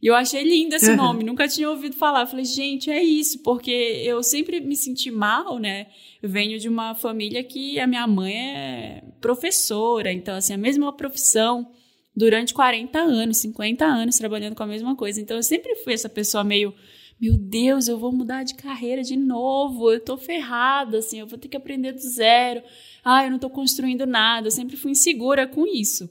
E 0.00 0.06
eu 0.08 0.14
achei 0.14 0.42
lindo 0.42 0.74
esse 0.74 0.94
nome, 0.94 1.24
nunca 1.24 1.48
tinha 1.48 1.70
ouvido 1.70 1.96
falar. 1.96 2.20
Eu 2.22 2.26
falei, 2.26 2.44
gente, 2.44 2.90
é 2.90 3.02
isso, 3.02 3.42
porque 3.42 3.70
eu 3.70 4.22
sempre 4.22 4.60
me 4.60 4.76
senti 4.76 5.10
mal, 5.10 5.58
né? 5.58 5.86
Eu 6.22 6.28
venho 6.28 6.58
de 6.58 6.68
uma 6.68 6.94
família 6.94 7.42
que 7.42 7.80
a 7.80 7.86
minha 7.86 8.06
mãe 8.06 8.34
é 8.34 9.04
professora, 9.20 10.12
então, 10.12 10.36
assim, 10.36 10.52
a 10.52 10.58
mesma 10.58 10.92
profissão 10.92 11.70
durante 12.14 12.54
40 12.54 12.98
anos, 12.98 13.38
50 13.38 13.84
anos 13.84 14.16
trabalhando 14.16 14.54
com 14.54 14.62
a 14.62 14.66
mesma 14.66 14.94
coisa. 14.94 15.20
Então, 15.20 15.36
eu 15.36 15.42
sempre 15.42 15.74
fui 15.76 15.94
essa 15.94 16.08
pessoa 16.08 16.44
meio, 16.44 16.74
meu 17.20 17.36
Deus, 17.38 17.88
eu 17.88 17.98
vou 17.98 18.12
mudar 18.12 18.42
de 18.42 18.54
carreira 18.54 19.02
de 19.02 19.16
novo, 19.16 19.90
eu 19.90 20.00
tô 20.00 20.16
ferrada, 20.18 20.98
assim, 20.98 21.20
eu 21.20 21.26
vou 21.26 21.38
ter 21.38 21.48
que 21.48 21.56
aprender 21.56 21.92
do 21.92 22.00
zero. 22.00 22.62
Ah, 23.02 23.24
eu 23.24 23.30
não 23.30 23.38
tô 23.38 23.48
construindo 23.48 24.06
nada. 24.06 24.48
Eu 24.48 24.50
sempre 24.50 24.76
fui 24.76 24.90
insegura 24.90 25.46
com 25.46 25.66
isso. 25.66 26.08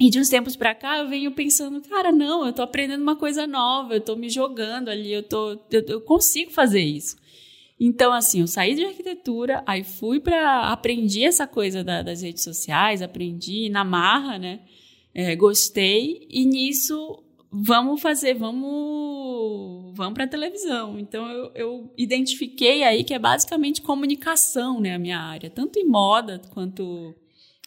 E 0.00 0.10
de 0.10 0.18
uns 0.18 0.28
tempos 0.28 0.56
para 0.56 0.74
cá 0.74 0.98
eu 0.98 1.08
venho 1.08 1.30
pensando, 1.32 1.80
cara, 1.82 2.10
não, 2.10 2.46
eu 2.46 2.52
tô 2.52 2.62
aprendendo 2.62 3.02
uma 3.02 3.16
coisa 3.16 3.46
nova, 3.46 3.94
eu 3.94 4.00
tô 4.00 4.16
me 4.16 4.28
jogando 4.28 4.88
ali, 4.88 5.12
eu 5.12 5.22
tô 5.22 5.52
eu, 5.70 5.82
eu 5.86 6.00
consigo 6.00 6.50
fazer 6.50 6.82
isso. 6.82 7.16
Então, 7.78 8.12
assim, 8.12 8.40
eu 8.40 8.46
saí 8.46 8.74
de 8.74 8.84
arquitetura, 8.84 9.62
aí 9.66 9.82
fui 9.82 10.20
para 10.20 10.70
aprendi 10.70 11.24
essa 11.24 11.46
coisa 11.46 11.82
da, 11.82 12.00
das 12.02 12.22
redes 12.22 12.42
sociais, 12.42 13.02
aprendi 13.02 13.68
na 13.68 13.84
marra, 13.84 14.38
né? 14.38 14.60
É, 15.14 15.34
gostei 15.36 16.26
e 16.30 16.44
nisso 16.44 17.22
vamos 17.52 18.00
fazer, 18.00 18.34
vamos, 18.34 19.92
vamos 19.94 20.14
para 20.14 20.26
televisão. 20.26 20.98
Então 20.98 21.28
eu, 21.28 21.52
eu, 21.54 21.92
identifiquei 21.98 22.82
aí 22.82 23.04
que 23.04 23.12
é 23.12 23.18
basicamente 23.18 23.82
comunicação, 23.82 24.80
né, 24.80 24.94
a 24.94 24.98
minha 24.98 25.18
área, 25.18 25.50
tanto 25.50 25.78
em 25.78 25.84
moda 25.84 26.40
quanto 26.50 27.14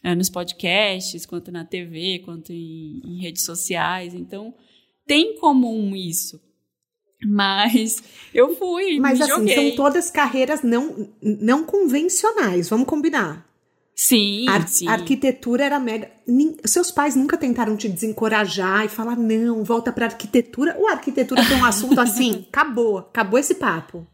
é, 0.05 0.13
nos 0.13 0.29
podcasts, 0.29 1.25
quanto 1.25 1.51
na 1.51 1.65
TV, 1.65 2.21
quanto 2.23 2.53
em, 2.53 3.01
em 3.03 3.21
redes 3.23 3.43
sociais. 3.43 4.13
Então 4.13 4.53
tem 5.07 5.33
em 5.33 5.39
comum 5.39 5.95
isso. 5.95 6.39
Mas 7.25 8.03
eu 8.31 8.55
fui, 8.55 8.99
Mas 8.99 9.19
assim, 9.19 9.31
joguei. 9.31 9.55
são 9.55 9.75
todas 9.75 10.11
carreiras 10.11 10.61
não, 10.61 11.09
não 11.23 11.63
convencionais, 11.63 12.69
vamos 12.69 12.85
combinar. 12.85 13.49
Sim, 13.95 14.47
Ar 14.47 14.67
sim. 14.67 14.87
A 14.87 14.91
arquitetura 14.91 15.65
era 15.65 15.79
mega. 15.79 16.11
Seus 16.65 16.91
pais 16.91 17.15
nunca 17.15 17.35
tentaram 17.35 17.75
te 17.75 17.89
desencorajar 17.89 18.85
e 18.85 18.89
falar, 18.89 19.15
não, 19.15 19.63
volta 19.63 19.91
pra 19.91 20.05
arquitetura. 20.05 20.75
Ou 20.77 20.87
arquitetura 20.87 21.43
tem 21.47 21.57
um 21.57 21.65
assunto 21.65 21.99
assim, 21.99 22.45
acabou, 22.51 22.99
acabou 22.99 23.39
esse 23.39 23.55
papo. 23.55 24.05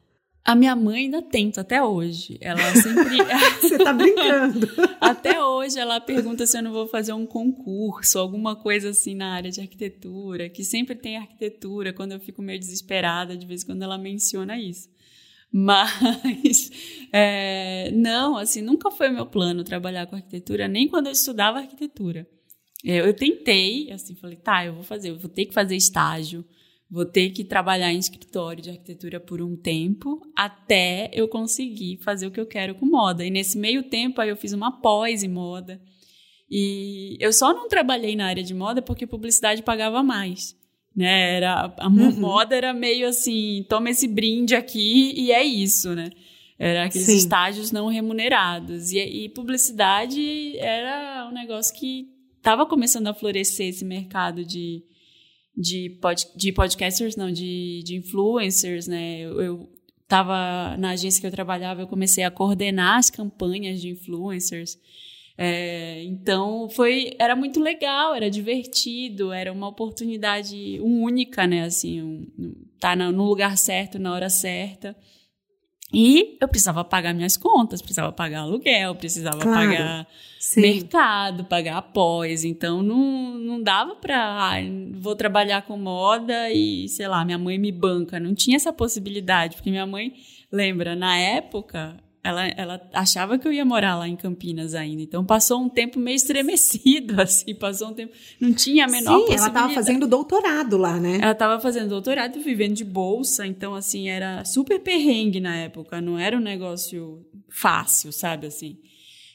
A 0.43 0.55
minha 0.55 0.75
mãe 0.75 1.05
ainda 1.05 1.21
tenta 1.21 1.61
até 1.61 1.83
hoje. 1.83 2.37
Ela 2.41 2.59
sempre. 2.75 3.17
Você 3.61 3.77
tá 3.77 3.93
brincando. 3.93 4.67
até 4.99 5.43
hoje 5.43 5.77
ela 5.77 5.99
pergunta 6.01 6.47
se 6.47 6.57
eu 6.57 6.63
não 6.63 6.71
vou 6.71 6.87
fazer 6.87 7.13
um 7.13 7.25
concurso, 7.25 8.17
alguma 8.17 8.55
coisa 8.55 8.89
assim 8.89 9.13
na 9.13 9.33
área 9.33 9.51
de 9.51 9.61
arquitetura, 9.61 10.49
que 10.49 10.63
sempre 10.63 10.95
tem 10.95 11.17
arquitetura, 11.17 11.93
quando 11.93 12.13
eu 12.13 12.19
fico 12.19 12.41
meio 12.41 12.59
desesperada, 12.59 13.37
de 13.37 13.45
vez 13.45 13.61
em 13.61 13.67
quando 13.67 13.83
ela 13.83 13.97
menciona 13.97 14.59
isso. 14.59 14.89
Mas, 15.51 16.71
é, 17.13 17.91
não, 17.93 18.37
assim, 18.37 18.61
nunca 18.61 18.89
foi 18.89 19.09
meu 19.09 19.25
plano 19.25 19.63
trabalhar 19.63 20.07
com 20.07 20.15
arquitetura, 20.15 20.67
nem 20.67 20.87
quando 20.87 21.07
eu 21.07 21.11
estudava 21.11 21.59
arquitetura. 21.59 22.27
É, 22.83 22.99
Eu 22.99 23.13
tentei, 23.13 23.91
assim, 23.91 24.15
falei, 24.15 24.37
tá, 24.37 24.65
eu 24.65 24.73
vou 24.73 24.83
fazer, 24.83 25.09
eu 25.09 25.19
vou 25.19 25.29
ter 25.29 25.45
que 25.45 25.53
fazer 25.53 25.75
estágio, 25.75 26.43
vou 26.91 27.05
ter 27.05 27.29
que 27.29 27.45
trabalhar 27.45 27.93
em 27.93 27.97
escritório 27.97 28.61
de 28.61 28.69
arquitetura 28.69 29.17
por 29.17 29.41
um 29.41 29.55
tempo, 29.55 30.21
até 30.35 31.09
eu 31.13 31.25
conseguir 31.29 31.97
fazer 32.03 32.27
o 32.27 32.31
que 32.31 32.39
eu 32.39 32.45
quero 32.45 32.75
com 32.75 32.85
moda. 32.85 33.25
E 33.25 33.29
nesse 33.29 33.57
meio 33.57 33.83
tempo, 33.83 34.19
aí 34.19 34.27
eu 34.27 34.35
fiz 34.35 34.51
uma 34.51 34.81
pós 34.81 35.23
em 35.23 35.29
moda. 35.29 35.81
E 36.49 37.15
eu 37.21 37.31
só 37.31 37.53
não 37.53 37.69
trabalhei 37.69 38.13
na 38.13 38.25
área 38.27 38.43
de 38.43 38.53
moda 38.53 38.81
porque 38.81 39.07
publicidade 39.07 39.63
pagava 39.63 40.03
mais. 40.03 40.53
Né? 40.93 41.37
Era, 41.37 41.73
a 41.77 41.87
Uhum. 41.87 42.11
moda 42.19 42.53
era 42.53 42.73
meio 42.73 43.07
assim, 43.07 43.65
toma 43.69 43.89
esse 43.89 44.05
brinde 44.09 44.53
aqui 44.53 45.13
e 45.15 45.31
é 45.31 45.41
isso, 45.41 45.95
né? 45.95 46.09
Era 46.59 46.83
aqueles 46.83 47.07
Sim. 47.07 47.15
estágios 47.15 47.71
não 47.71 47.87
remunerados. 47.87 48.91
E, 48.91 48.99
e 48.99 49.29
publicidade 49.29 50.57
era 50.57 51.27
um 51.29 51.33
negócio 51.33 51.73
que 51.73 52.09
estava 52.37 52.65
começando 52.65 53.07
a 53.07 53.13
florescer 53.13 53.69
esse 53.69 53.85
mercado 53.85 54.43
de, 54.43 54.83
de, 55.55 55.97
pod, 56.01 56.27
de 56.35 56.51
podcasters, 56.51 57.15
não, 57.15 57.31
de, 57.31 57.83
de 57.83 57.95
influencers, 57.95 58.87
né? 58.87 59.19
Eu, 59.19 59.41
eu 59.41 59.69
tava 60.07 60.75
na 60.77 60.91
agência 60.91 61.21
que 61.21 61.27
eu 61.27 61.31
trabalhava, 61.31 61.81
eu 61.81 61.87
comecei 61.87 62.23
a 62.23 62.31
coordenar 62.31 62.97
as 62.97 63.09
campanhas 63.09 63.79
de 63.79 63.89
influencers. 63.89 64.77
É, 65.37 66.03
então 66.03 66.69
foi 66.69 67.15
era 67.17 67.35
muito 67.35 67.59
legal, 67.59 68.13
era 68.13 68.29
divertido, 68.29 69.31
era 69.31 69.51
uma 69.51 69.67
oportunidade 69.69 70.79
única, 70.81 71.47
né? 71.47 71.63
Assim, 71.63 72.01
um, 72.01 72.53
tá 72.79 72.95
no 72.95 73.25
lugar 73.25 73.57
certo, 73.57 73.97
na 73.97 74.13
hora 74.13 74.29
certa. 74.29 74.95
E 75.93 76.37
eu 76.39 76.47
precisava 76.47 76.83
pagar 76.83 77.13
minhas 77.13 77.35
contas, 77.35 77.81
precisava 77.81 78.11
pagar 78.11 78.41
aluguel, 78.41 78.95
precisava 78.95 79.39
Claro. 79.39 79.69
pagar 79.71 80.07
Sim. 80.39 80.61
mercado, 80.61 81.43
pagar 81.45 81.77
após. 81.77 82.45
Então 82.45 82.81
não, 82.81 83.33
não 83.37 83.61
dava 83.61 83.95
pra. 83.95 84.17
Ah, 84.17 84.55
vou 84.93 85.15
trabalhar 85.15 85.63
com 85.63 85.75
moda 85.77 86.49
e, 86.49 86.87
sei 86.87 87.07
lá, 87.07 87.25
minha 87.25 87.37
mãe 87.37 87.57
me 87.57 87.71
banca. 87.71 88.19
Não 88.19 88.33
tinha 88.33 88.55
essa 88.55 88.71
possibilidade, 88.71 89.55
porque 89.57 89.69
minha 89.69 89.85
mãe, 89.85 90.13
lembra, 90.51 90.95
na 90.95 91.17
época. 91.17 91.97
Ela, 92.23 92.47
ela 92.49 92.89
achava 92.93 93.39
que 93.39 93.47
eu 93.47 93.51
ia 93.51 93.65
morar 93.65 93.97
lá 93.97 94.07
em 94.07 94.15
Campinas 94.15 94.75
ainda. 94.75 95.01
Então 95.01 95.25
passou 95.25 95.59
um 95.59 95.67
tempo 95.67 95.99
meio 95.99 96.15
estremecido, 96.15 97.19
assim, 97.21 97.55
passou 97.55 97.89
um 97.89 97.93
tempo. 97.93 98.13
Não 98.39 98.53
tinha 98.53 98.85
a 98.85 98.87
menor 98.87 99.01
Sim, 99.01 99.09
ela 99.09 99.19
possibilidade. 99.25 99.53
tava 99.53 99.73
fazendo 99.73 100.07
doutorado 100.07 100.77
lá, 100.77 100.99
né? 100.99 101.17
Ela 101.19 101.31
estava 101.31 101.59
fazendo 101.59 101.89
doutorado 101.89 102.37
e 102.37 102.43
vivendo 102.43 102.75
de 102.75 102.85
bolsa, 102.85 103.47
então, 103.47 103.73
assim, 103.73 104.07
era 104.07 104.45
super 104.45 104.79
perrengue 104.79 105.39
na 105.39 105.55
época, 105.55 105.99
não 105.99 106.19
era 106.19 106.37
um 106.37 106.41
negócio 106.41 107.25
fácil, 107.49 108.11
sabe, 108.11 108.45
assim. 108.45 108.77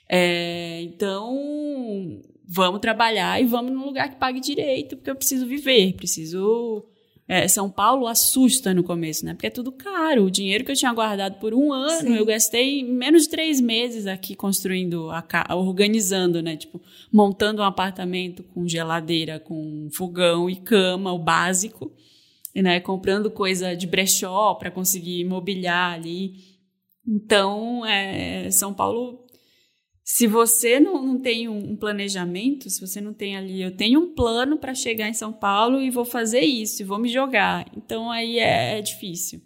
É, 0.08 0.82
então, 0.82 2.22
vamos 2.46 2.80
trabalhar 2.80 3.42
e 3.42 3.46
vamos 3.46 3.72
num 3.72 3.84
lugar 3.84 4.08
que 4.10 4.16
pague 4.16 4.38
direito, 4.38 4.96
porque 4.96 5.10
eu 5.10 5.16
preciso 5.16 5.44
viver, 5.46 5.94
preciso... 5.94 6.84
é, 7.28 7.48
São 7.48 7.68
Paulo 7.68 8.06
assusta 8.06 8.72
no 8.72 8.84
começo, 8.84 9.24
né? 9.24 9.34
Porque 9.34 9.48
é 9.48 9.50
tudo 9.50 9.72
caro. 9.72 10.24
O 10.24 10.30
dinheiro 10.30 10.64
que 10.64 10.70
eu 10.70 10.76
tinha 10.76 10.92
guardado 10.92 11.40
por 11.40 11.52
um 11.52 11.72
ano, 11.72 12.08
Sim. 12.08 12.16
eu 12.16 12.24
gastei 12.24 12.84
menos 12.84 13.24
de 13.24 13.30
três 13.30 13.60
meses 13.60 14.06
aqui 14.06 14.36
construindo, 14.36 15.10
a 15.10 15.56
organizando, 15.56 16.40
né? 16.40 16.56
Tipo, 16.56 16.80
montando 17.12 17.62
um 17.62 17.64
apartamento 17.64 18.44
com 18.44 18.68
geladeira, 18.68 19.40
com 19.40 19.88
fogão 19.92 20.48
e 20.48 20.54
cama, 20.54 21.12
o 21.12 21.18
básico, 21.18 21.92
e, 22.54 22.62
né? 22.62 22.78
Comprando 22.78 23.28
coisa 23.28 23.74
de 23.74 23.88
brechó 23.88 24.54
para 24.54 24.70
conseguir 24.70 25.24
mobiliar 25.24 25.94
ali. 25.94 26.34
Então, 27.04 27.84
é, 27.84 28.48
São 28.52 28.72
Paulo, 28.72 29.25
se 30.08 30.28
você 30.28 30.78
não, 30.78 31.04
não 31.04 31.18
tem 31.18 31.48
um, 31.48 31.72
um 31.72 31.76
planejamento, 31.76 32.70
se 32.70 32.80
você 32.80 33.00
não 33.00 33.12
tem 33.12 33.36
ali, 33.36 33.60
eu 33.60 33.76
tenho 33.76 33.98
um 33.98 34.14
plano 34.14 34.56
para 34.56 34.72
chegar 34.72 35.08
em 35.08 35.12
São 35.12 35.32
Paulo 35.32 35.80
e 35.80 35.90
vou 35.90 36.04
fazer 36.04 36.42
isso, 36.42 36.80
e 36.80 36.84
vou 36.84 36.96
me 36.96 37.08
jogar. 37.08 37.66
Então, 37.76 38.08
aí 38.08 38.38
é, 38.38 38.78
é 38.78 38.80
difícil. 38.80 39.42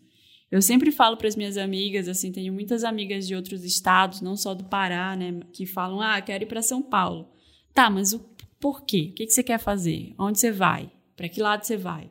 Eu 0.50 0.60
sempre 0.60 0.92
falo 0.92 1.16
para 1.16 1.28
as 1.28 1.34
minhas 1.34 1.56
amigas, 1.56 2.08
assim, 2.08 2.30
tenho 2.30 2.52
muitas 2.52 2.84
amigas 2.84 3.26
de 3.26 3.34
outros 3.34 3.64
estados, 3.64 4.20
não 4.20 4.36
só 4.36 4.52
do 4.52 4.64
Pará, 4.64 5.16
né, 5.16 5.40
que 5.50 5.64
falam: 5.64 6.02
"Ah, 6.02 6.20
quero 6.20 6.44
ir 6.44 6.46
para 6.46 6.60
São 6.60 6.82
Paulo". 6.82 7.30
Tá, 7.72 7.88
mas 7.88 8.12
o 8.12 8.18
por 8.60 8.84
quê? 8.84 9.08
O 9.12 9.14
que 9.14 9.24
que 9.24 9.32
você 9.32 9.42
quer 9.42 9.58
fazer? 9.58 10.14
Onde 10.18 10.38
você 10.38 10.52
vai? 10.52 10.92
Para 11.16 11.30
que 11.30 11.40
lado 11.40 11.64
você 11.64 11.78
vai? 11.78 12.10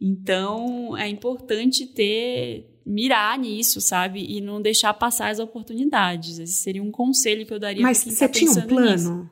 Então, 0.00 0.96
é 0.96 1.08
importante 1.08 1.84
ter 1.84 2.77
mirar 2.88 3.38
nisso, 3.38 3.80
sabe? 3.80 4.24
E 4.28 4.40
não 4.40 4.62
deixar 4.62 4.94
passar 4.94 5.28
as 5.28 5.38
oportunidades. 5.38 6.38
Esse 6.38 6.54
seria 6.54 6.82
um 6.82 6.90
conselho 6.90 7.44
que 7.44 7.52
eu 7.52 7.58
daria 7.58 7.82
Mas 7.82 8.02
quem 8.02 8.12
você 8.12 8.26
tá 8.26 8.32
tinha 8.32 8.50
um 8.50 8.54
pensando 8.54 8.80
nisso. 8.80 9.04
plano? 9.08 9.30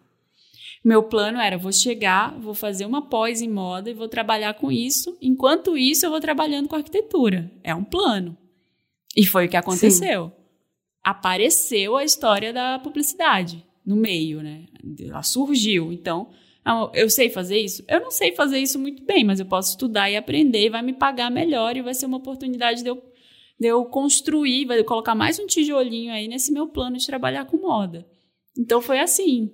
Meu 0.84 1.02
plano 1.02 1.38
era, 1.40 1.58
vou 1.58 1.72
chegar, 1.72 2.38
vou 2.38 2.54
fazer 2.54 2.86
uma 2.86 3.02
pós 3.02 3.42
em 3.42 3.48
moda 3.48 3.90
e 3.90 3.94
vou 3.94 4.08
trabalhar 4.08 4.54
com 4.54 4.70
isso. 4.70 5.16
Enquanto 5.20 5.76
isso, 5.76 6.06
eu 6.06 6.10
vou 6.10 6.20
trabalhando 6.20 6.68
com 6.68 6.76
arquitetura. 6.76 7.50
É 7.64 7.74
um 7.74 7.82
plano. 7.82 8.36
E 9.16 9.24
foi 9.26 9.46
o 9.46 9.48
que 9.48 9.56
aconteceu. 9.56 10.30
Apareceu 11.02 11.96
a 11.96 12.04
história 12.04 12.52
da 12.52 12.78
publicidade 12.78 13.64
no 13.84 13.96
meio, 13.96 14.42
né? 14.42 14.66
Ela 15.00 15.22
surgiu. 15.22 15.92
Então, 15.92 16.28
eu 16.92 17.08
sei 17.08 17.30
fazer 17.30 17.58
isso? 17.58 17.82
Eu 17.88 18.00
não 18.00 18.10
sei 18.10 18.32
fazer 18.32 18.58
isso 18.58 18.78
muito 18.78 19.02
bem, 19.04 19.24
mas 19.24 19.40
eu 19.40 19.46
posso 19.46 19.70
estudar 19.70 20.10
e 20.10 20.16
aprender 20.16 20.66
e 20.66 20.70
vai 20.70 20.82
me 20.82 20.92
pagar 20.92 21.30
melhor 21.30 21.76
e 21.76 21.82
vai 21.82 21.94
ser 21.94 22.06
uma 22.06 22.18
oportunidade 22.18 22.82
de 22.82 22.88
eu, 22.88 23.02
de 23.58 23.68
eu 23.68 23.84
construir, 23.86 24.66
vai 24.66 24.82
colocar 24.84 25.14
mais 25.14 25.38
um 25.38 25.46
tijolinho 25.46 26.12
aí 26.12 26.28
nesse 26.28 26.52
meu 26.52 26.68
plano 26.68 26.96
de 26.96 27.06
trabalhar 27.06 27.46
com 27.46 27.56
moda. 27.56 28.06
Então 28.56 28.80
foi 28.80 28.98
assim. 29.00 29.50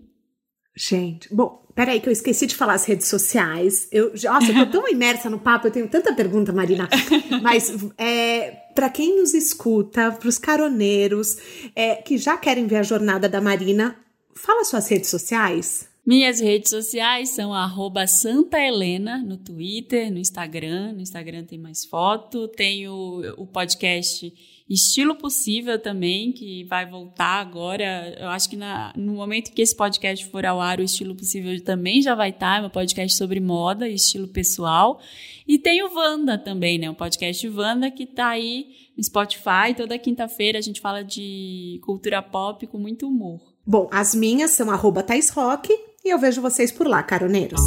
Gente, 0.74 1.32
bom, 1.34 1.66
peraí 1.74 2.00
que 2.00 2.08
eu 2.08 2.12
esqueci 2.12 2.46
de 2.46 2.56
falar 2.56 2.74
as 2.74 2.84
redes 2.84 3.06
sociais. 3.06 3.88
Eu, 3.92 4.12
nossa, 4.24 4.50
eu 4.50 4.66
tô 4.66 4.66
tão 4.66 4.88
imersa 4.90 5.28
no 5.28 5.38
papo, 5.38 5.66
eu 5.66 5.70
tenho 5.70 5.88
tanta 5.88 6.14
pergunta, 6.14 6.52
Marina. 6.52 6.88
Mas 7.42 7.72
é, 7.98 8.50
para 8.74 8.88
quem 8.88 9.16
nos 9.16 9.34
escuta, 9.34 10.12
pros 10.12 10.38
caroneiros 10.38 11.36
é, 11.76 11.96
que 11.96 12.16
já 12.16 12.36
querem 12.36 12.66
ver 12.66 12.76
a 12.76 12.82
jornada 12.82 13.28
da 13.28 13.40
Marina, 13.40 13.96
fala 14.34 14.64
suas 14.64 14.88
redes 14.88 15.10
sociais. 15.10 15.91
Minhas 16.04 16.40
redes 16.40 16.70
sociais 16.70 17.28
são 17.28 17.54
arroba 17.54 18.08
Santa 18.08 18.58
Helena 18.58 19.18
no 19.18 19.36
Twitter, 19.36 20.10
no 20.10 20.18
Instagram. 20.18 20.94
No 20.94 21.00
Instagram 21.00 21.44
tem 21.44 21.58
mais 21.58 21.84
foto. 21.84 22.48
Tem 22.48 22.88
o, 22.88 23.22
o 23.36 23.46
podcast 23.46 24.32
Estilo 24.68 25.14
Possível 25.14 25.78
também, 25.78 26.32
que 26.32 26.64
vai 26.64 26.90
voltar 26.90 27.40
agora. 27.40 28.16
Eu 28.18 28.28
acho 28.30 28.50
que 28.50 28.56
na, 28.56 28.92
no 28.96 29.12
momento 29.12 29.52
que 29.52 29.62
esse 29.62 29.76
podcast 29.76 30.26
for 30.26 30.44
ao 30.44 30.60
ar, 30.60 30.80
o 30.80 30.82
Estilo 30.82 31.14
Possível 31.14 31.62
também 31.62 32.02
já 32.02 32.16
vai 32.16 32.30
estar. 32.30 32.58
É 32.58 32.60
meu 32.62 32.70
podcast 32.70 33.16
sobre 33.16 33.38
moda 33.38 33.88
e 33.88 33.94
estilo 33.94 34.26
pessoal. 34.26 34.98
E 35.46 35.56
tem 35.56 35.84
o 35.84 35.94
Wanda 35.94 36.36
também, 36.36 36.78
né? 36.78 36.90
O 36.90 36.96
podcast 36.96 37.48
Wanda 37.48 37.88
que 37.92 38.06
tá 38.06 38.30
aí 38.30 38.66
no 38.96 39.04
Spotify. 39.04 39.72
Toda 39.76 39.96
quinta-feira 40.00 40.58
a 40.58 40.62
gente 40.62 40.80
fala 40.80 41.04
de 41.04 41.78
cultura 41.84 42.20
pop 42.20 42.66
com 42.66 42.78
muito 42.78 43.06
humor. 43.06 43.40
Bom, 43.64 43.88
as 43.92 44.16
minhas 44.16 44.50
são 44.50 44.68
arroba 44.68 45.04
Thais 45.04 45.30
Rock 45.30 45.72
e 46.04 46.10
eu 46.10 46.18
vejo 46.18 46.42
vocês 46.42 46.72
por 46.72 46.86
lá, 46.86 47.02
caroneiros. 47.02 47.60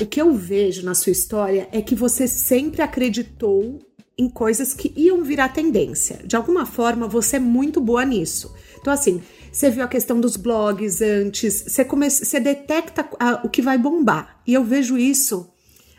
O 0.00 0.06
que 0.06 0.20
eu 0.20 0.34
vejo 0.34 0.84
na 0.84 0.94
sua 0.94 1.12
história 1.12 1.68
é 1.72 1.80
que 1.80 1.94
você 1.94 2.26
sempre 2.26 2.82
acreditou 2.82 3.78
em 4.18 4.28
coisas 4.28 4.74
que 4.74 4.92
iam 4.96 5.22
virar 5.22 5.50
tendência. 5.50 6.20
De 6.24 6.36
alguma 6.36 6.66
forma, 6.66 7.06
você 7.06 7.36
é 7.36 7.40
muito 7.40 7.80
boa 7.80 8.04
nisso. 8.04 8.52
Então, 8.78 8.92
assim, 8.92 9.22
Você 9.52 9.68
viu 9.68 9.84
a 9.84 9.88
questão 9.88 10.18
dos 10.18 10.38
blogs 10.38 11.02
antes, 11.02 11.64
você, 11.68 11.84
come, 11.84 12.08
você 12.08 12.40
detecta 12.40 13.06
o 13.44 13.50
que 13.50 13.60
vai 13.60 13.76
bombar. 13.76 14.40
E 14.46 14.54
eu 14.54 14.64
vejo 14.64 14.96
isso 14.96 15.52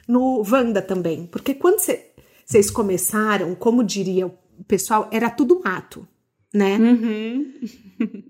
no 0.08 0.42
Wanda 0.42 0.82
também. 0.82 1.28
Porque 1.28 1.54
quando 1.54 1.80
você, 1.80 2.08
vocês 2.44 2.72
começaram, 2.72 3.54
como 3.54 3.84
diria 3.84 4.26
o 4.26 4.64
pessoal, 4.68 5.08
era 5.12 5.30
tudo 5.30 5.62
mato, 5.64 6.08
né? 6.54 6.78
Uhum. 6.78 7.54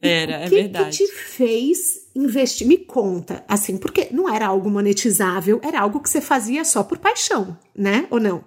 era, 0.00 0.36
é 0.36 0.48
verdade. 0.48 0.88
O 0.88 1.06
que 1.06 1.12
te 1.12 1.12
fez 1.12 2.10
investir? 2.14 2.66
Me 2.66 2.78
conta, 2.78 3.44
assim, 3.46 3.76
porque 3.76 4.08
não 4.10 4.32
era 4.32 4.46
algo 4.46 4.70
monetizável, 4.70 5.60
era 5.62 5.80
algo 5.80 6.00
que 6.00 6.08
você 6.08 6.20
fazia 6.20 6.64
só 6.64 6.82
por 6.82 6.98
paixão, 6.98 7.58
né? 7.76 8.06
Ou 8.10 8.18
não? 8.18 8.44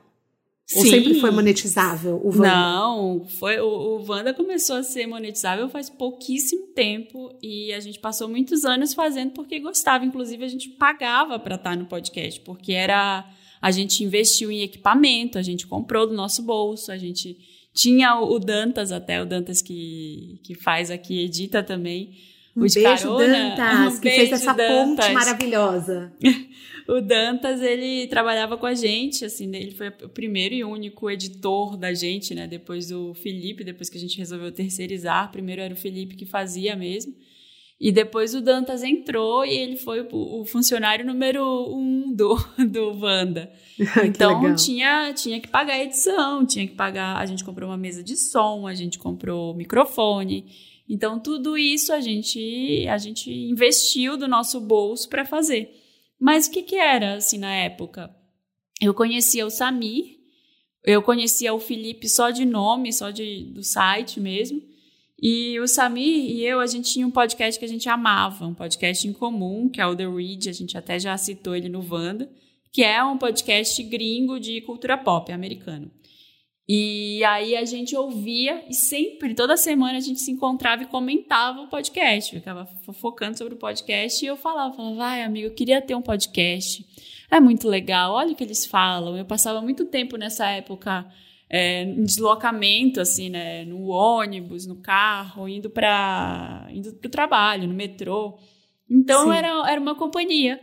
Sim. 0.66 0.80
Ou 0.80 0.86
sempre 0.86 1.20
foi 1.20 1.30
monetizável 1.30 2.22
o 2.24 2.30
Wanda? 2.30 2.56
Não, 2.56 3.26
foi, 3.26 3.60
o, 3.60 3.68
o 3.68 4.06
Wanda 4.08 4.34
começou 4.34 4.78
a 4.78 4.84
ser 4.84 5.06
monetizável 5.06 5.68
faz 5.70 5.90
pouquíssimo 5.90 6.68
tempo 6.68 7.38
e 7.42 7.74
a 7.74 7.80
gente 7.80 8.00
passou 8.00 8.30
muitos 8.30 8.64
anos 8.64 8.94
fazendo 8.94 9.32
porque 9.32 9.60
gostava. 9.60 10.06
Inclusive, 10.06 10.44
a 10.44 10.48
gente 10.48 10.70
pagava 10.70 11.38
para 11.38 11.56
estar 11.56 11.76
no 11.76 11.86
podcast, 11.86 12.40
porque 12.42 12.72
era. 12.72 13.30
A 13.62 13.72
gente 13.72 14.04
investiu 14.04 14.52
em 14.52 14.62
equipamento, 14.62 15.38
a 15.38 15.42
gente 15.42 15.68
comprou 15.68 16.08
do 16.08 16.14
nosso 16.14 16.42
bolso, 16.44 16.92
a 16.92 16.98
gente 16.98 17.38
tinha 17.74 18.16
o, 18.16 18.36
o 18.36 18.40
Dantas 18.40 18.92
até, 18.92 19.22
o 19.22 19.26
Dantas 19.26 19.62
que, 19.62 20.40
que 20.44 20.54
faz 20.54 20.92
aqui, 20.92 21.24
edita 21.24 21.64
também. 21.64 22.12
Um 22.56 22.62
beijo, 22.62 22.84
carona, 22.84 23.50
Dantas, 23.58 23.98
um 23.98 24.02
que 24.02 24.10
fez 24.12 24.32
essa 24.32 24.54
Dantas. 24.54 25.06
ponte 25.06 25.14
maravilhosa. 25.14 26.14
o 26.88 27.02
Dantas, 27.02 27.62
ele 27.62 28.08
trabalhava 28.08 28.58
com 28.58 28.68
a 28.68 28.76
gente, 28.76 29.26
assim, 29.26 29.54
ele 29.56 29.72
foi 29.72 29.88
o 29.88 30.10
primeiro 30.10 30.54
e 30.54 30.64
único 30.64 31.10
editor 31.10 31.76
da 31.76 31.94
gente, 31.94 32.36
né? 32.36 32.48
Depois 32.48 32.90
do 32.90 33.14
Felipe, 33.16 33.64
depois 33.64 33.90
que 33.90 33.98
a 33.98 34.02
gente 34.02 34.18
resolveu 34.18 34.52
terceirizar, 34.52 35.32
primeiro 35.32 35.62
era 35.62 35.74
o 35.74 35.78
Felipe 35.78 36.16
que 36.16 36.26
fazia 36.26 36.76
mesmo. 36.76 37.16
E 37.80 37.92
depois 37.92 38.34
o 38.34 38.42
Dantas 38.42 38.82
entrou 38.82 39.46
e 39.46 39.54
ele 39.58 39.76
foi 39.76 40.08
o, 40.10 40.46
funcionário 40.46 41.06
número 41.06 41.44
um 41.76 42.14
do, 42.14 42.36
do 42.70 42.98
Wanda. 43.00 43.52
então 44.06 44.56
tinha, 44.56 45.14
tinha 45.14 45.40
que 45.40 45.48
pagar 45.48 45.74
a 45.74 45.84
edição, 45.84 46.46
tinha 46.46 46.68
que 46.68 46.76
pagar. 46.76 47.18
A 47.18 47.26
gente 47.26 47.44
comprou 47.44 47.70
uma 47.70 47.78
mesa 47.78 48.04
de 48.04 48.16
som, 48.16 48.68
a 48.68 48.74
gente 48.74 48.98
comprou 48.98 49.54
microfone. 49.54 50.46
Então 50.88 51.20
tudo 51.20 51.58
isso 51.58 51.92
a 51.92 52.00
gente, 52.00 52.88
a 52.88 52.98
gente 52.98 53.32
investiu 53.32 54.16
do 54.16 54.28
nosso 54.28 54.62
bolso 54.62 55.10
para 55.10 55.26
fazer. 55.26 55.70
Mas 56.20 56.48
o 56.48 56.52
que, 56.52 56.62
que 56.62 56.76
era, 56.76 57.16
assim, 57.16 57.38
na 57.38 57.54
época? 57.54 58.10
Eu 58.80 58.94
conhecia 58.94 59.46
o 59.46 59.50
Samir, 59.50 60.20
eu 60.84 61.02
conhecia 61.02 61.54
o 61.54 61.60
Felipe 61.60 62.08
só 62.08 62.30
de 62.30 62.46
nome, 62.46 62.94
só 62.94 63.10
de, 63.10 63.52
do 63.54 63.64
site 63.64 64.20
mesmo. 64.22 64.62
E 65.26 65.58
o 65.62 65.68
Samir 65.70 66.32
e 66.32 66.44
eu, 66.44 66.60
a 66.60 66.68
gente 66.68 66.92
tinha 66.92 67.08
um 67.08 67.10
podcast 67.10 67.58
que 67.58 67.64
a 67.64 67.70
gente 67.70 67.88
amava, 67.88 68.46
um 68.46 68.54
podcast 68.54 69.08
em 69.08 69.14
comum, 69.14 69.70
que 69.70 69.80
é 69.80 69.88
o 69.88 69.96
The 69.96 70.06
Read, 70.06 70.50
a 70.50 70.52
gente 70.52 70.78
até 70.78 71.00
já 71.00 71.18
citou 71.18 71.56
ele 71.56 71.70
no 71.70 71.82
Vanda, 71.82 72.30
que 72.74 72.84
é 72.84 73.02
um 73.02 73.18
podcast 73.18 73.82
gringo 73.84 74.38
de 74.38 74.60
cultura 74.64 74.98
pop 74.98 75.32
americano. 75.32 75.90
E 76.68 77.24
aí 77.24 77.56
a 77.56 77.64
gente 77.64 77.96
ouvia 77.96 78.66
e 78.68 78.74
sempre, 78.74 79.34
toda 79.34 79.56
semana 79.56 79.98
a 79.98 80.02
gente 80.02 80.20
se 80.20 80.30
encontrava 80.30 80.84
e 80.84 80.88
comentava 80.88 81.62
o 81.62 81.70
podcast. 81.70 82.36
ficava 82.36 82.68
focando 82.92 83.38
sobre 83.38 83.54
o 83.54 83.58
podcast 83.58 84.26
e 84.26 84.28
eu 84.28 84.36
falava, 84.36 84.76
falava, 84.76 84.96
vai 84.98 85.24
amigo, 85.24 85.48
eu 85.48 85.54
queria 85.54 85.82
ter 85.82 85.96
um 85.96 86.02
podcast. 86.02 86.86
É 87.32 87.40
muito 87.40 87.70
legal, 87.70 88.12
olha 88.12 88.34
o 88.34 88.36
que 88.36 88.44
eles 88.44 88.66
falam. 88.66 89.18
Eu 89.18 89.24
passava 89.24 89.62
muito 89.62 89.86
tempo 89.86 90.18
nessa 90.18 90.50
época 90.50 91.10
é, 91.56 91.84
em 91.84 92.04
deslocamento, 92.04 93.00
assim, 93.00 93.30
né? 93.30 93.64
No 93.64 93.90
ônibus, 93.90 94.66
no 94.66 94.78
carro, 94.78 95.48
indo 95.48 95.70
para 95.70 96.68
indo 96.72 96.94
pro 96.94 97.12
trabalho, 97.12 97.68
no 97.68 97.76
metrô. 97.76 98.40
Então 98.90 99.32
era, 99.32 99.50
era 99.70 99.80
uma 99.80 99.94
companhia. 99.94 100.60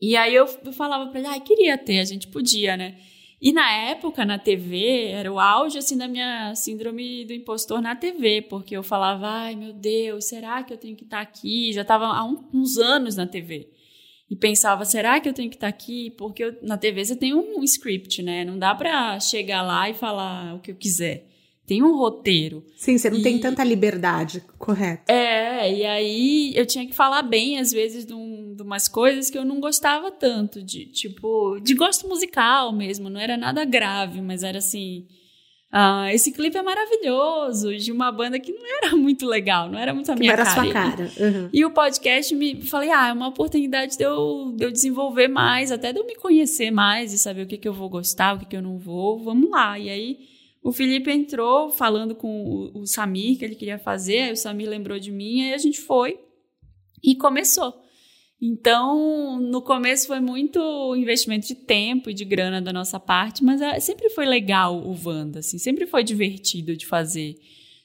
E 0.00 0.16
aí 0.16 0.34
eu, 0.34 0.46
eu 0.64 0.72
falava 0.72 1.08
para 1.08 1.20
ele, 1.20 1.28
ah, 1.28 1.38
queria 1.38 1.78
ter, 1.78 2.00
a 2.00 2.04
gente 2.04 2.26
podia, 2.26 2.76
né? 2.76 2.96
E 3.40 3.52
na 3.52 3.72
época, 3.72 4.24
na 4.24 4.40
TV, 4.40 5.06
era 5.06 5.32
o 5.32 5.38
auge 5.38 5.78
assim 5.78 5.96
da 5.96 6.08
minha 6.08 6.52
síndrome 6.56 7.24
do 7.24 7.32
impostor 7.32 7.80
na 7.80 7.94
TV, 7.94 8.42
porque 8.42 8.76
eu 8.76 8.82
falava, 8.82 9.28
ai 9.28 9.54
meu 9.54 9.72
Deus, 9.72 10.24
será 10.24 10.64
que 10.64 10.72
eu 10.72 10.78
tenho 10.78 10.96
que 10.96 11.04
estar 11.04 11.20
aqui? 11.20 11.72
Já 11.72 11.82
estava 11.82 12.06
há 12.06 12.24
uns 12.24 12.76
anos 12.76 13.14
na 13.14 13.26
TV. 13.26 13.68
E 14.32 14.36
pensava, 14.36 14.86
será 14.86 15.20
que 15.20 15.28
eu 15.28 15.34
tenho 15.34 15.50
que 15.50 15.56
estar 15.56 15.68
aqui? 15.68 16.08
Porque 16.16 16.42
eu, 16.42 16.56
na 16.62 16.78
TV 16.78 17.04
você 17.04 17.14
tem 17.14 17.34
um 17.34 17.62
script, 17.62 18.22
né? 18.22 18.46
Não 18.46 18.58
dá 18.58 18.74
para 18.74 19.20
chegar 19.20 19.60
lá 19.60 19.90
e 19.90 19.92
falar 19.92 20.54
o 20.54 20.60
que 20.60 20.70
eu 20.70 20.74
quiser 20.74 21.28
tem 21.66 21.82
um 21.82 21.96
roteiro. 21.96 22.64
Sim, 22.76 22.98
você 22.98 23.08
não 23.08 23.18
e, 23.18 23.22
tem 23.22 23.38
tanta 23.38 23.62
liberdade, 23.62 24.42
correto. 24.58 25.10
É, 25.10 25.72
e 25.72 25.86
aí 25.86 26.52
eu 26.56 26.66
tinha 26.66 26.86
que 26.86 26.94
falar 26.94 27.22
bem, 27.22 27.58
às 27.58 27.70
vezes, 27.70 28.04
de, 28.04 28.12
um, 28.12 28.54
de 28.54 28.62
umas 28.62 28.88
coisas 28.88 29.30
que 29.30 29.38
eu 29.38 29.44
não 29.44 29.60
gostava 29.60 30.10
tanto, 30.10 30.62
de 30.62 30.86
tipo, 30.86 31.58
de 31.60 31.74
gosto 31.74 32.08
musical 32.08 32.72
mesmo, 32.72 33.08
não 33.08 33.20
era 33.20 33.36
nada 33.36 33.64
grave, 33.64 34.20
mas 34.20 34.42
era 34.42 34.58
assim. 34.58 35.06
Ah, 35.74 36.12
esse 36.12 36.30
clipe 36.30 36.58
é 36.58 36.62
maravilhoso, 36.62 37.74
de 37.74 37.90
uma 37.90 38.12
banda 38.12 38.38
que 38.38 38.52
não 38.52 38.60
era 38.76 38.94
muito 38.94 39.24
legal, 39.26 39.70
não 39.70 39.78
era 39.78 39.94
muito 39.94 40.12
a 40.12 40.14
minha 40.14 40.34
que 40.34 40.40
era 40.40 40.44
cara. 40.44 40.62
Sua 40.62 40.72
cara. 40.72 41.10
Uhum. 41.18 41.48
E 41.50 41.64
o 41.64 41.70
podcast 41.70 42.34
me 42.34 42.60
falei, 42.60 42.90
ah, 42.90 43.08
é 43.08 43.12
uma 43.14 43.28
oportunidade 43.28 43.96
de 43.96 44.04
eu, 44.04 44.52
de 44.54 44.66
eu 44.66 44.70
desenvolver 44.70 45.28
mais, 45.28 45.72
até 45.72 45.90
de 45.90 45.98
eu 45.98 46.06
me 46.06 46.14
conhecer 46.14 46.70
mais 46.70 47.14
e 47.14 47.18
saber 47.18 47.44
o 47.44 47.46
que, 47.46 47.56
que 47.56 47.66
eu 47.66 47.72
vou 47.72 47.88
gostar, 47.88 48.34
o 48.34 48.40
que, 48.40 48.44
que 48.44 48.56
eu 48.56 48.60
não 48.60 48.76
vou. 48.76 49.18
Vamos 49.18 49.48
lá. 49.48 49.78
E 49.78 49.88
aí 49.88 50.18
o 50.62 50.72
Felipe 50.72 51.10
entrou 51.10 51.70
falando 51.70 52.14
com 52.14 52.70
o, 52.74 52.80
o 52.80 52.86
Samir 52.86 53.38
que 53.38 53.44
ele 53.46 53.54
queria 53.54 53.78
fazer, 53.78 54.24
aí 54.24 54.32
o 54.32 54.36
Samir 54.36 54.68
lembrou 54.68 54.98
de 54.98 55.10
mim, 55.10 55.42
aí 55.42 55.54
a 55.54 55.58
gente 55.58 55.80
foi 55.80 56.20
e 57.02 57.14
começou. 57.14 57.81
Então, 58.44 59.38
no 59.38 59.62
começo 59.62 60.08
foi 60.08 60.18
muito 60.18 60.96
investimento 60.96 61.46
de 61.46 61.54
tempo 61.54 62.10
e 62.10 62.14
de 62.14 62.24
grana 62.24 62.60
da 62.60 62.72
nossa 62.72 62.98
parte, 62.98 63.44
mas 63.44 63.62
ah, 63.62 63.78
sempre 63.78 64.10
foi 64.10 64.26
legal 64.26 64.84
o 64.84 64.98
Wanda, 65.00 65.38
assim, 65.38 65.58
sempre 65.58 65.86
foi 65.86 66.02
divertido 66.02 66.76
de 66.76 66.84
fazer, 66.84 67.36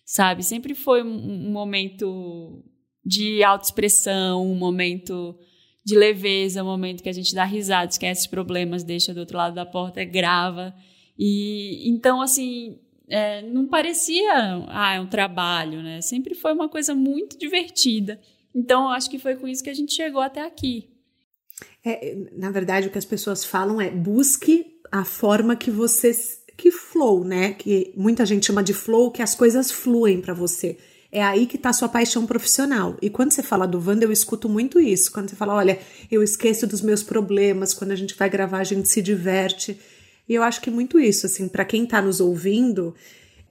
sabe? 0.03 0.41
Sempre 0.41 0.73
foi 0.73 1.03
um, 1.03 1.51
momento 1.51 2.65
de 3.05 3.43
autoexpressão, 3.43 4.51
um 4.51 4.55
momento 4.55 5.37
de 5.85 5.95
leveza, 5.95 6.63
um 6.63 6.65
momento 6.65 7.03
que 7.03 7.09
a 7.09 7.13
gente 7.13 7.35
dá 7.35 7.43
risada, 7.43 7.91
esquece 7.91 8.27
problemas, 8.27 8.83
deixa 8.83 9.13
do 9.13 9.19
outro 9.19 9.37
lado 9.37 9.53
da 9.53 9.65
porta, 9.65 10.03
grava. 10.03 10.73
E 11.15 11.87
então, 11.87 12.19
assim, 12.19 12.79
é, 13.07 13.43
não 13.43 13.67
parecia, 13.67 14.65
ah, 14.69 14.95
é 14.95 14.99
um 14.99 15.07
trabalho, 15.07 15.83
né? 15.83 16.01
Sempre 16.01 16.33
foi 16.33 16.51
uma 16.51 16.67
coisa 16.67 16.95
muito 16.95 17.37
divertida. 17.37 18.19
Então, 18.57 18.89
acho 18.89 19.07
que 19.07 19.19
foi 19.19 19.35
com 19.35 19.47
isso 19.47 19.63
que 19.63 19.69
a 19.69 19.73
gente 19.73 19.93
chegou 19.93 20.19
até 20.19 20.43
aqui. 20.43 20.89
É, 21.85 22.17
na 22.35 22.49
verdade, 22.49 22.87
o 22.87 22.89
que 22.89 22.97
as 22.97 23.05
pessoas 23.05 23.45
falam 23.45 23.79
é 23.79 23.91
busque 23.91 24.79
a 24.91 25.05
forma 25.05 25.55
que 25.55 25.69
você 25.69 26.11
que 26.57 26.71
flow, 26.71 27.23
né? 27.23 27.53
Que 27.53 27.93
muita 27.95 28.25
gente 28.25 28.47
chama 28.47 28.63
de 28.63 28.73
flow, 28.73 29.11
que 29.11 29.21
as 29.21 29.35
coisas 29.35 29.71
fluem 29.71 30.19
para 30.19 30.33
você. 30.33 30.75
É 31.11 31.21
aí 31.23 31.45
que 31.45 31.55
tá 31.55 31.69
a 31.69 31.73
sua 31.73 31.87
paixão 31.87 32.25
profissional. 32.25 32.97
E 32.99 33.11
quando 33.11 33.31
você 33.31 33.43
fala 33.43 33.67
do 33.67 33.77
Wanda, 33.77 34.05
eu 34.05 34.11
escuto 34.11 34.49
muito 34.49 34.79
isso. 34.79 35.11
Quando 35.11 35.29
você 35.29 35.35
fala, 35.35 35.53
olha, 35.53 35.77
eu 36.09 36.23
esqueço 36.23 36.65
dos 36.65 36.81
meus 36.81 37.03
problemas, 37.03 37.75
quando 37.75 37.91
a 37.91 37.95
gente 37.95 38.15
vai 38.15 38.27
gravar, 38.27 38.57
a 38.57 38.63
gente 38.63 38.89
se 38.89 39.03
diverte. 39.03 39.79
E 40.27 40.33
eu 40.33 40.41
acho 40.41 40.59
que 40.61 40.71
muito 40.71 40.99
isso, 40.99 41.27
assim, 41.27 41.47
para 41.47 41.63
quem 41.63 41.85
tá 41.85 42.01
nos 42.01 42.19
ouvindo, 42.19 42.95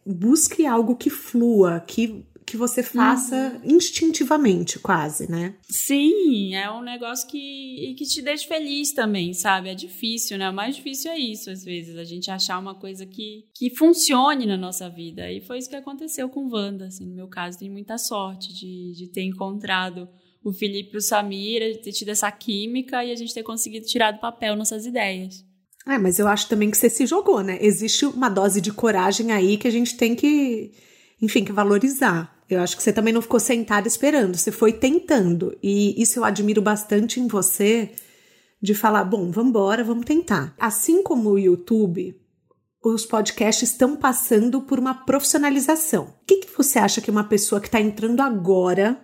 busque 0.04 0.66
algo 0.66 0.96
que 0.96 1.08
flua, 1.08 1.78
que 1.86 2.26
que 2.46 2.56
você 2.56 2.80
faça 2.80 3.60
uhum. 3.64 3.76
instintivamente, 3.76 4.78
quase, 4.78 5.28
né? 5.28 5.56
Sim, 5.68 6.54
é 6.54 6.70
um 6.70 6.80
negócio 6.80 7.28
que, 7.28 7.94
que 7.98 8.04
te 8.04 8.22
deixa 8.22 8.46
feliz 8.46 8.92
também, 8.92 9.34
sabe? 9.34 9.68
É 9.68 9.74
difícil, 9.74 10.38
né? 10.38 10.48
O 10.48 10.54
mais 10.54 10.76
difícil 10.76 11.10
é 11.10 11.18
isso, 11.18 11.50
às 11.50 11.64
vezes, 11.64 11.96
a 11.96 12.04
gente 12.04 12.30
achar 12.30 12.58
uma 12.60 12.74
coisa 12.74 13.04
que, 13.04 13.46
que 13.52 13.68
funcione 13.70 14.46
na 14.46 14.56
nossa 14.56 14.88
vida. 14.88 15.30
E 15.30 15.40
foi 15.40 15.58
isso 15.58 15.68
que 15.68 15.74
aconteceu 15.74 16.28
com 16.28 16.48
Wanda. 16.48 16.86
Assim, 16.86 17.04
no 17.04 17.16
meu 17.16 17.26
caso, 17.26 17.58
tenho 17.58 17.72
muita 17.72 17.98
sorte 17.98 18.54
de, 18.54 18.92
de 18.96 19.08
ter 19.08 19.22
encontrado 19.22 20.08
o 20.44 20.52
Felipe 20.52 20.94
e 20.94 20.98
o 20.98 21.02
Samira, 21.02 21.72
de 21.72 21.82
ter 21.82 21.90
tido 21.90 22.10
essa 22.10 22.30
química 22.30 23.04
e 23.04 23.10
a 23.10 23.16
gente 23.16 23.34
ter 23.34 23.42
conseguido 23.42 23.86
tirar 23.86 24.12
do 24.12 24.20
papel 24.20 24.54
nossas 24.54 24.86
ideias. 24.86 25.44
É, 25.84 25.98
mas 25.98 26.20
eu 26.20 26.28
acho 26.28 26.48
também 26.48 26.70
que 26.70 26.76
você 26.76 26.88
se 26.88 27.06
jogou, 27.06 27.42
né? 27.42 27.58
Existe 27.60 28.06
uma 28.06 28.28
dose 28.28 28.60
de 28.60 28.72
coragem 28.72 29.32
aí 29.32 29.56
que 29.56 29.66
a 29.66 29.70
gente 29.70 29.96
tem 29.96 30.14
que, 30.14 30.72
enfim, 31.20 31.44
que 31.44 31.52
valorizar. 31.52 32.35
Eu 32.48 32.60
acho 32.60 32.76
que 32.76 32.82
você 32.82 32.92
também 32.92 33.12
não 33.12 33.22
ficou 33.22 33.40
sentada 33.40 33.88
esperando, 33.88 34.36
você 34.36 34.52
foi 34.52 34.72
tentando. 34.72 35.56
E 35.62 36.00
isso 36.00 36.18
eu 36.18 36.24
admiro 36.24 36.62
bastante 36.62 37.18
em 37.18 37.26
você, 37.26 37.92
de 38.62 38.74
falar, 38.74 39.04
bom, 39.04 39.30
vamos 39.30 39.50
embora, 39.50 39.82
vamos 39.82 40.04
tentar. 40.04 40.54
Assim 40.58 41.02
como 41.02 41.30
o 41.30 41.38
YouTube, 41.38 42.16
os 42.84 43.04
podcasts 43.04 43.70
estão 43.70 43.96
passando 43.96 44.62
por 44.62 44.78
uma 44.78 44.94
profissionalização. 44.94 46.04
O 46.04 46.24
que, 46.24 46.36
que 46.38 46.56
você 46.56 46.78
acha 46.78 47.00
que 47.00 47.10
uma 47.10 47.24
pessoa 47.24 47.60
que 47.60 47.66
está 47.66 47.80
entrando 47.80 48.20
agora 48.20 49.00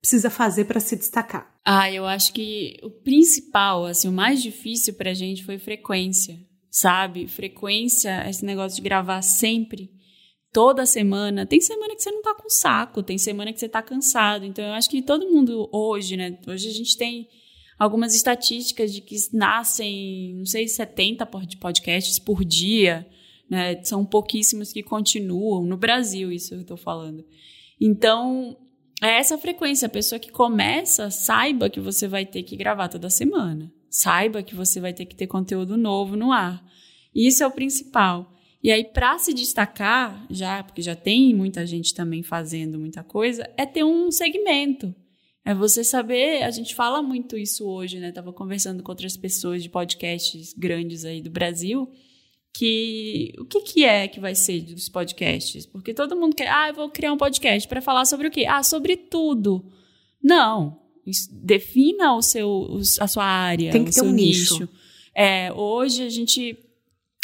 precisa 0.00 0.30
fazer 0.30 0.64
para 0.64 0.80
se 0.80 0.96
destacar? 0.96 1.52
Ah, 1.64 1.90
eu 1.90 2.06
acho 2.06 2.32
que 2.32 2.78
o 2.82 2.90
principal, 2.90 3.84
assim, 3.84 4.08
o 4.08 4.12
mais 4.12 4.42
difícil 4.42 4.94
pra 4.94 5.12
gente 5.12 5.44
foi 5.44 5.58
frequência, 5.58 6.38
sabe? 6.70 7.26
Frequência, 7.26 8.28
esse 8.28 8.44
negócio 8.44 8.76
de 8.76 8.82
gravar 8.82 9.22
sempre. 9.22 9.90
Toda 10.52 10.86
semana. 10.86 11.46
Tem 11.46 11.60
semana 11.60 11.94
que 11.94 12.02
você 12.02 12.10
não 12.10 12.22
tá 12.22 12.34
com 12.34 12.48
saco, 12.48 13.02
tem 13.02 13.18
semana 13.18 13.52
que 13.52 13.60
você 13.60 13.68
tá 13.68 13.82
cansado. 13.82 14.44
Então 14.44 14.64
eu 14.64 14.72
acho 14.72 14.88
que 14.88 15.02
todo 15.02 15.30
mundo 15.30 15.68
hoje, 15.72 16.16
né? 16.16 16.38
Hoje 16.46 16.68
a 16.68 16.72
gente 16.72 16.96
tem 16.96 17.28
algumas 17.78 18.14
estatísticas 18.14 18.92
de 18.92 19.00
que 19.00 19.16
nascem, 19.32 20.34
não 20.36 20.46
sei, 20.46 20.68
70 20.68 21.26
podcasts 21.60 22.18
por 22.18 22.44
dia, 22.44 23.06
né? 23.48 23.82
São 23.82 24.04
pouquíssimos 24.04 24.72
que 24.72 24.82
continuam 24.82 25.64
no 25.64 25.76
Brasil, 25.76 26.30
isso 26.30 26.54
eu 26.54 26.64
tô 26.64 26.76
falando. 26.76 27.24
Então, 27.80 28.56
é 29.02 29.18
essa 29.18 29.38
frequência. 29.38 29.86
A 29.86 29.90
pessoa 29.90 30.18
que 30.18 30.30
começa, 30.30 31.10
saiba 31.10 31.70
que 31.70 31.80
você 31.80 32.06
vai 32.06 32.26
ter 32.26 32.42
que 32.42 32.54
gravar 32.56 32.88
toda 32.88 33.08
semana. 33.08 33.72
Saiba 33.88 34.42
que 34.42 34.54
você 34.54 34.78
vai 34.78 34.92
ter 34.92 35.06
que 35.06 35.16
ter 35.16 35.26
conteúdo 35.26 35.76
novo 35.76 36.16
no 36.16 36.30
ar. 36.30 36.62
Isso 37.14 37.42
é 37.42 37.46
o 37.46 37.50
principal. 37.50 38.30
E 38.62 38.70
aí, 38.70 38.84
para 38.84 39.18
se 39.18 39.32
destacar, 39.32 40.26
já, 40.28 40.62
porque 40.62 40.82
já 40.82 40.94
tem 40.94 41.34
muita 41.34 41.64
gente 41.66 41.94
também 41.94 42.22
fazendo 42.22 42.78
muita 42.78 43.02
coisa, 43.02 43.48
é 43.56 43.64
ter 43.64 43.84
um 43.84 44.10
segmento. 44.10 44.94
É 45.44 45.54
você 45.54 45.82
saber, 45.82 46.42
a 46.42 46.50
gente 46.50 46.74
fala 46.74 47.02
muito 47.02 47.36
isso 47.38 47.66
hoje, 47.66 47.98
né? 47.98 48.12
Tava 48.12 48.32
conversando 48.32 48.82
com 48.82 48.92
outras 48.92 49.16
pessoas 49.16 49.62
de 49.62 49.70
podcasts 49.70 50.52
grandes 50.52 51.06
aí 51.06 51.22
do 51.22 51.30
Brasil, 51.30 51.90
que 52.52 53.32
o 53.38 53.44
que, 53.46 53.60
que 53.60 53.84
é 53.84 54.06
que 54.06 54.20
vai 54.20 54.34
ser 54.34 54.60
dos 54.60 54.88
podcasts? 54.88 55.64
Porque 55.64 55.94
todo 55.94 56.16
mundo 56.16 56.36
quer, 56.36 56.48
ah, 56.48 56.68
eu 56.68 56.74
vou 56.74 56.90
criar 56.90 57.12
um 57.12 57.16
podcast 57.16 57.66
para 57.66 57.80
falar 57.80 58.04
sobre 58.04 58.28
o 58.28 58.30
quê? 58.30 58.44
Ah, 58.46 58.62
sobre 58.62 58.96
tudo. 58.96 59.64
Não. 60.22 60.78
Defina 61.32 62.14
o 62.14 62.20
seu, 62.20 62.78
a 63.00 63.08
sua 63.08 63.24
área, 63.24 63.72
Tem 63.72 63.84
que 63.84 63.90
o 63.90 63.92
ter 63.92 64.00
seu 64.00 64.08
um 64.08 64.12
nicho. 64.12 64.54
nicho. 64.60 64.68
É, 65.14 65.52
hoje 65.52 66.02
a 66.02 66.10
gente 66.10 66.56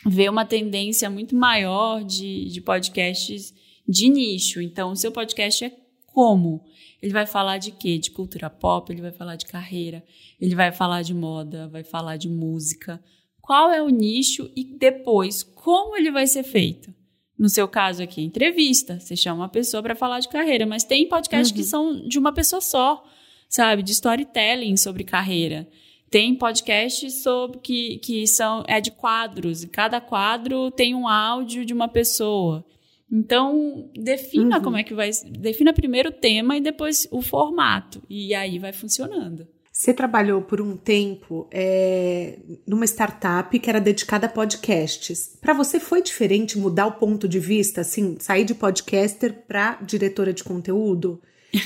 vê 0.05 0.29
uma 0.29 0.45
tendência 0.45 1.09
muito 1.09 1.35
maior 1.37 2.05
de, 2.05 2.47
de 2.51 2.61
podcasts 2.61 3.55
de 3.89 4.09
nicho. 4.09 4.61
Então, 4.61 4.93
o 4.93 4.97
seu 4.97 5.11
podcast 5.13 5.65
é 5.65 5.73
como? 6.07 6.65
Ele 7.03 7.13
vai 7.13 7.27
falar 7.27 7.59
de 7.59 7.71
quê? 7.71 7.99
De 7.99 8.11
cultura 8.11 8.49
pop, 8.51 8.93
ele 8.93 9.03
vai 9.03 9.13
falar 9.13 9.37
de 9.37 9.47
carreira, 9.47 10.03
ele 10.41 10.55
vai 10.55 10.73
falar 10.73 11.03
de 11.03 11.15
moda, 11.15 11.69
vai 11.69 11.85
falar 11.85 12.17
de 12.17 12.29
música. 12.29 13.03
Qual 13.41 13.71
é 13.71 13.81
o 13.83 13.89
nicho 13.89 14.51
e 14.57 14.65
depois 14.65 15.43
como 15.43 15.97
ele 15.97 16.11
vai 16.11 16.27
ser 16.27 16.43
feito? 16.43 16.93
No 17.39 17.49
seu 17.51 17.69
caso 17.69 18.03
aqui, 18.03 18.23
entrevista. 18.23 18.99
Você 18.99 19.15
chama 19.15 19.43
uma 19.43 19.49
pessoa 19.49 19.83
para 19.83 19.95
falar 19.95 20.21
de 20.21 20.29
carreira, 20.29 20.65
mas 20.67 20.85
tem 20.85 21.07
podcasts 21.09 21.51
Uhum. 21.51 21.57
que 21.57 21.63
são 21.65 22.09
de 22.09 22.19
uma 22.19 22.33
pessoa 22.33 22.61
só, 22.63 23.05
sabe? 23.49 23.83
De 23.83 23.93
storytelling 23.93 24.77
sobre 24.79 25.05
carreira. 25.05 25.69
Tem 26.17 26.35
podcasts 26.35 27.23
sobre 27.23 27.59
que, 27.59 27.99
que 27.99 28.27
são 28.27 28.65
é 28.67 28.81
de 28.81 28.91
quadros, 28.91 29.63
e 29.63 29.69
cada 29.69 30.01
quadro 30.01 30.71
tem 30.71 30.95
um 30.95 31.07
áudio 31.07 31.63
de 31.63 31.75
uma 31.75 31.89
pessoa. 31.89 32.65
Então, 33.13 33.91
defina 33.95 34.57
Uhum. 34.57 34.63
como 34.63 34.77
é 34.79 34.83
que 34.83 34.95
vai. 34.95 35.11
Defina 35.39 35.75
primeiro 35.75 36.09
o 36.09 36.13
tema 36.13 36.57
e 36.57 36.61
depois 36.63 37.07
o 37.11 37.21
formato. 37.21 38.03
E 38.09 38.35
aí 38.35 38.59
vai 38.59 38.73
funcionando. 38.73 39.47
Você 39.71 39.93
trabalhou 39.93 40.41
por 40.41 40.59
um 40.59 40.75
tempo 40.75 41.47
é, 41.53 42.39
numa 42.67 42.87
startup 42.87 43.59
que 43.59 43.69
era 43.69 43.79
dedicada 43.79 44.25
a 44.25 44.31
podcasts. 44.31 45.37
Para 45.39 45.53
você 45.53 45.79
foi 45.79 46.01
diferente 46.01 46.59
mudar 46.59 46.87
o 46.87 46.93
ponto 46.93 47.29
de 47.29 47.39
vista, 47.39 47.83
assim, 47.83 48.17
sair 48.21 48.47
de 48.47 48.55
podcaster 48.55 49.45
para 49.47 49.75
diretora 49.83 50.33
de 50.33 50.43
conteúdo? 50.43 51.21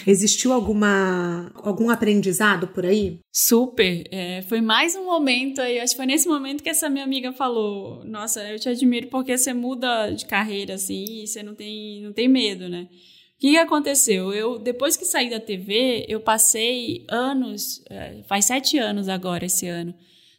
Existiu 0.07 0.53
alguma 0.53 1.51
algum 1.57 1.91
aprendizado 1.91 2.69
por 2.69 2.85
aí? 2.87 3.19
Super. 3.33 4.05
É, 4.11 4.43
foi 4.43 4.61
mais 4.61 4.95
um 4.97 5.05
momento 5.05 5.61
aí. 5.61 5.79
Acho 5.79 5.93
que 5.93 5.97
foi 5.97 6.07
nesse 6.07 6.29
momento 6.29 6.63
que 6.63 6.71
essa 6.71 6.89
minha 6.89 7.05
amiga 7.05 7.33
falou: 7.33 8.05
Nossa, 8.05 8.43
eu 8.49 8.59
te 8.59 8.69
admiro 8.69 9.09
porque 9.09 9.37
você 9.37 9.53
muda 9.53 10.11
de 10.11 10.27
carreira 10.27 10.75
assim 10.75 11.23
e 11.23 11.27
você 11.27 11.43
não 11.43 11.55
tem, 11.55 12.03
não 12.03 12.13
tem 12.13 12.29
medo, 12.29 12.69
né? 12.69 12.89
O 13.37 13.41
que, 13.41 13.57
aconteceu? 13.57 14.35
Eu, 14.35 14.59
depois 14.59 14.99
que 14.99 15.05
saí 15.07 15.31
da 15.31 15.41
TV, 15.41 16.05
eu 16.07 16.21
passei 16.21 17.07
anos, 17.09 17.83
é, 17.89 18.23
faz 18.29 18.45
sete 18.45 18.77
anos 18.77 19.09
agora, 19.09 19.47
esse 19.47 19.67
ano, 19.67 19.95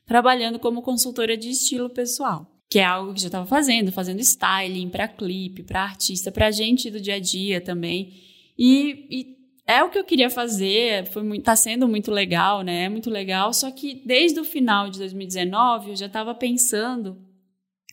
trabalhando 0.06 0.60
como 0.60 0.84
consultora 0.84 1.36
de 1.36 1.50
estilo 1.50 1.90
pessoal. 1.90 2.46
Que 2.70 2.78
é 2.78 2.86
algo 2.86 3.14
que 3.14 3.22
já 3.22 3.28
estava 3.28 3.46
fazendo, 3.48 3.92
fazendo 3.92 4.20
styling 4.20 4.88
para 4.90 5.08
clipe, 5.08 5.64
para 5.64 5.82
artista, 5.82 6.32
para 6.32 6.52
gente 6.52 6.92
do 6.92 7.02
dia 7.02 7.16
a 7.16 7.20
dia 7.20 7.60
também. 7.60 8.14
E, 8.58 9.08
e 9.10 9.41
é 9.72 9.84
o 9.84 9.90
que 9.90 9.98
eu 10.00 10.04
queria 10.04 10.30
fazer, 10.30 11.06
foi 11.12 11.24
muito, 11.24 11.44
tá 11.44 11.56
sendo 11.56 11.88
muito 11.88 12.12
legal, 12.12 12.62
né? 12.62 12.86
É 12.86 12.90
muito 12.90 13.10
legal. 13.10 13.54
Só 13.54 13.70
que 13.72 14.02
desde 14.06 14.40
o 14.40 14.44
final 14.44 14.90
de 14.90 15.00
2019 15.00 15.92
eu 15.92 15.96
já 15.96 16.06
estava 16.08 16.34
pensando 16.36 17.18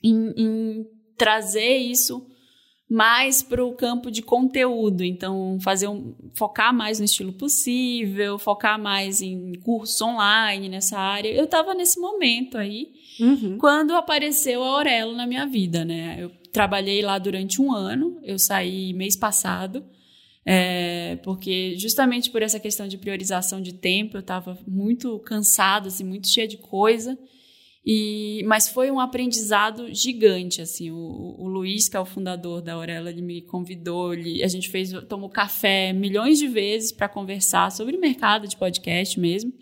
em, 0.02 0.32
em 0.36 0.86
trazer 1.16 1.76
isso 1.78 2.26
mais 2.90 3.42
para 3.42 3.62
o 3.62 3.74
campo 3.74 4.10
de 4.10 4.22
conteúdo. 4.22 5.04
Então, 5.04 5.58
fazer 5.60 5.88
um, 5.88 6.14
focar 6.34 6.72
mais 6.74 6.98
no 6.98 7.04
estilo 7.04 7.32
possível, 7.34 8.38
focar 8.38 8.80
mais 8.80 9.20
em 9.20 9.52
cursos 9.60 10.00
online 10.00 10.68
nessa 10.70 10.98
área. 10.98 11.28
Eu 11.28 11.44
estava 11.44 11.74
nesse 11.74 12.00
momento 12.00 12.56
aí 12.56 12.88
Uhum. 13.20 13.58
quando 13.58 13.94
apareceu 13.96 14.62
a 14.62 14.68
Aurelo 14.68 15.12
na 15.12 15.26
minha 15.26 15.44
vida, 15.44 15.84
né? 15.84 16.16
Eu 16.20 16.30
trabalhei 16.52 17.02
lá 17.02 17.18
durante 17.18 17.60
um 17.60 17.72
ano, 17.72 18.18
eu 18.22 18.38
saí 18.38 18.92
mês 18.94 19.16
passado, 19.16 19.84
é, 20.50 21.16
porque 21.16 21.76
justamente 21.76 22.30
por 22.30 22.40
essa 22.40 22.58
questão 22.58 22.88
de 22.88 22.96
priorização 22.96 23.60
de 23.60 23.74
tempo, 23.74 24.16
eu 24.16 24.20
estava 24.20 24.58
muito 24.66 25.18
cansada, 25.18 25.88
assim, 25.88 26.02
muito 26.02 26.26
cheia 26.26 26.48
de 26.48 26.56
coisa. 26.56 27.18
E, 27.84 28.42
mas 28.46 28.66
foi 28.66 28.90
um 28.90 28.98
aprendizado 28.98 29.92
gigante, 29.94 30.62
assim. 30.62 30.90
O, 30.90 31.36
o 31.38 31.46
Luiz, 31.48 31.86
que 31.86 31.98
é 31.98 32.00
o 32.00 32.06
fundador 32.06 32.62
da 32.62 32.72
Aurela, 32.72 33.10
ele 33.10 33.20
me 33.20 33.42
convidou, 33.42 34.14
ele, 34.14 34.42
a 34.42 34.48
gente 34.48 34.70
fez, 34.70 34.90
tomou 35.06 35.28
café 35.28 35.92
milhões 35.92 36.38
de 36.38 36.48
vezes 36.48 36.92
para 36.92 37.10
conversar 37.10 37.70
sobre 37.70 37.94
o 37.94 38.00
mercado 38.00 38.48
de 38.48 38.56
podcast 38.56 39.20
mesmo. 39.20 39.52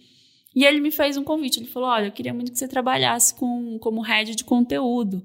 E 0.55 0.65
ele 0.65 0.81
me 0.81 0.93
fez 0.93 1.17
um 1.17 1.25
convite. 1.25 1.59
Ele 1.59 1.67
falou: 1.67 1.89
Olha, 1.89 2.07
eu 2.07 2.13
queria 2.13 2.33
muito 2.33 2.53
que 2.53 2.59
você 2.59 2.69
trabalhasse 2.69 3.35
com, 3.35 3.77
como 3.81 4.03
head 4.03 4.37
de 4.37 4.45
conteúdo, 4.45 5.21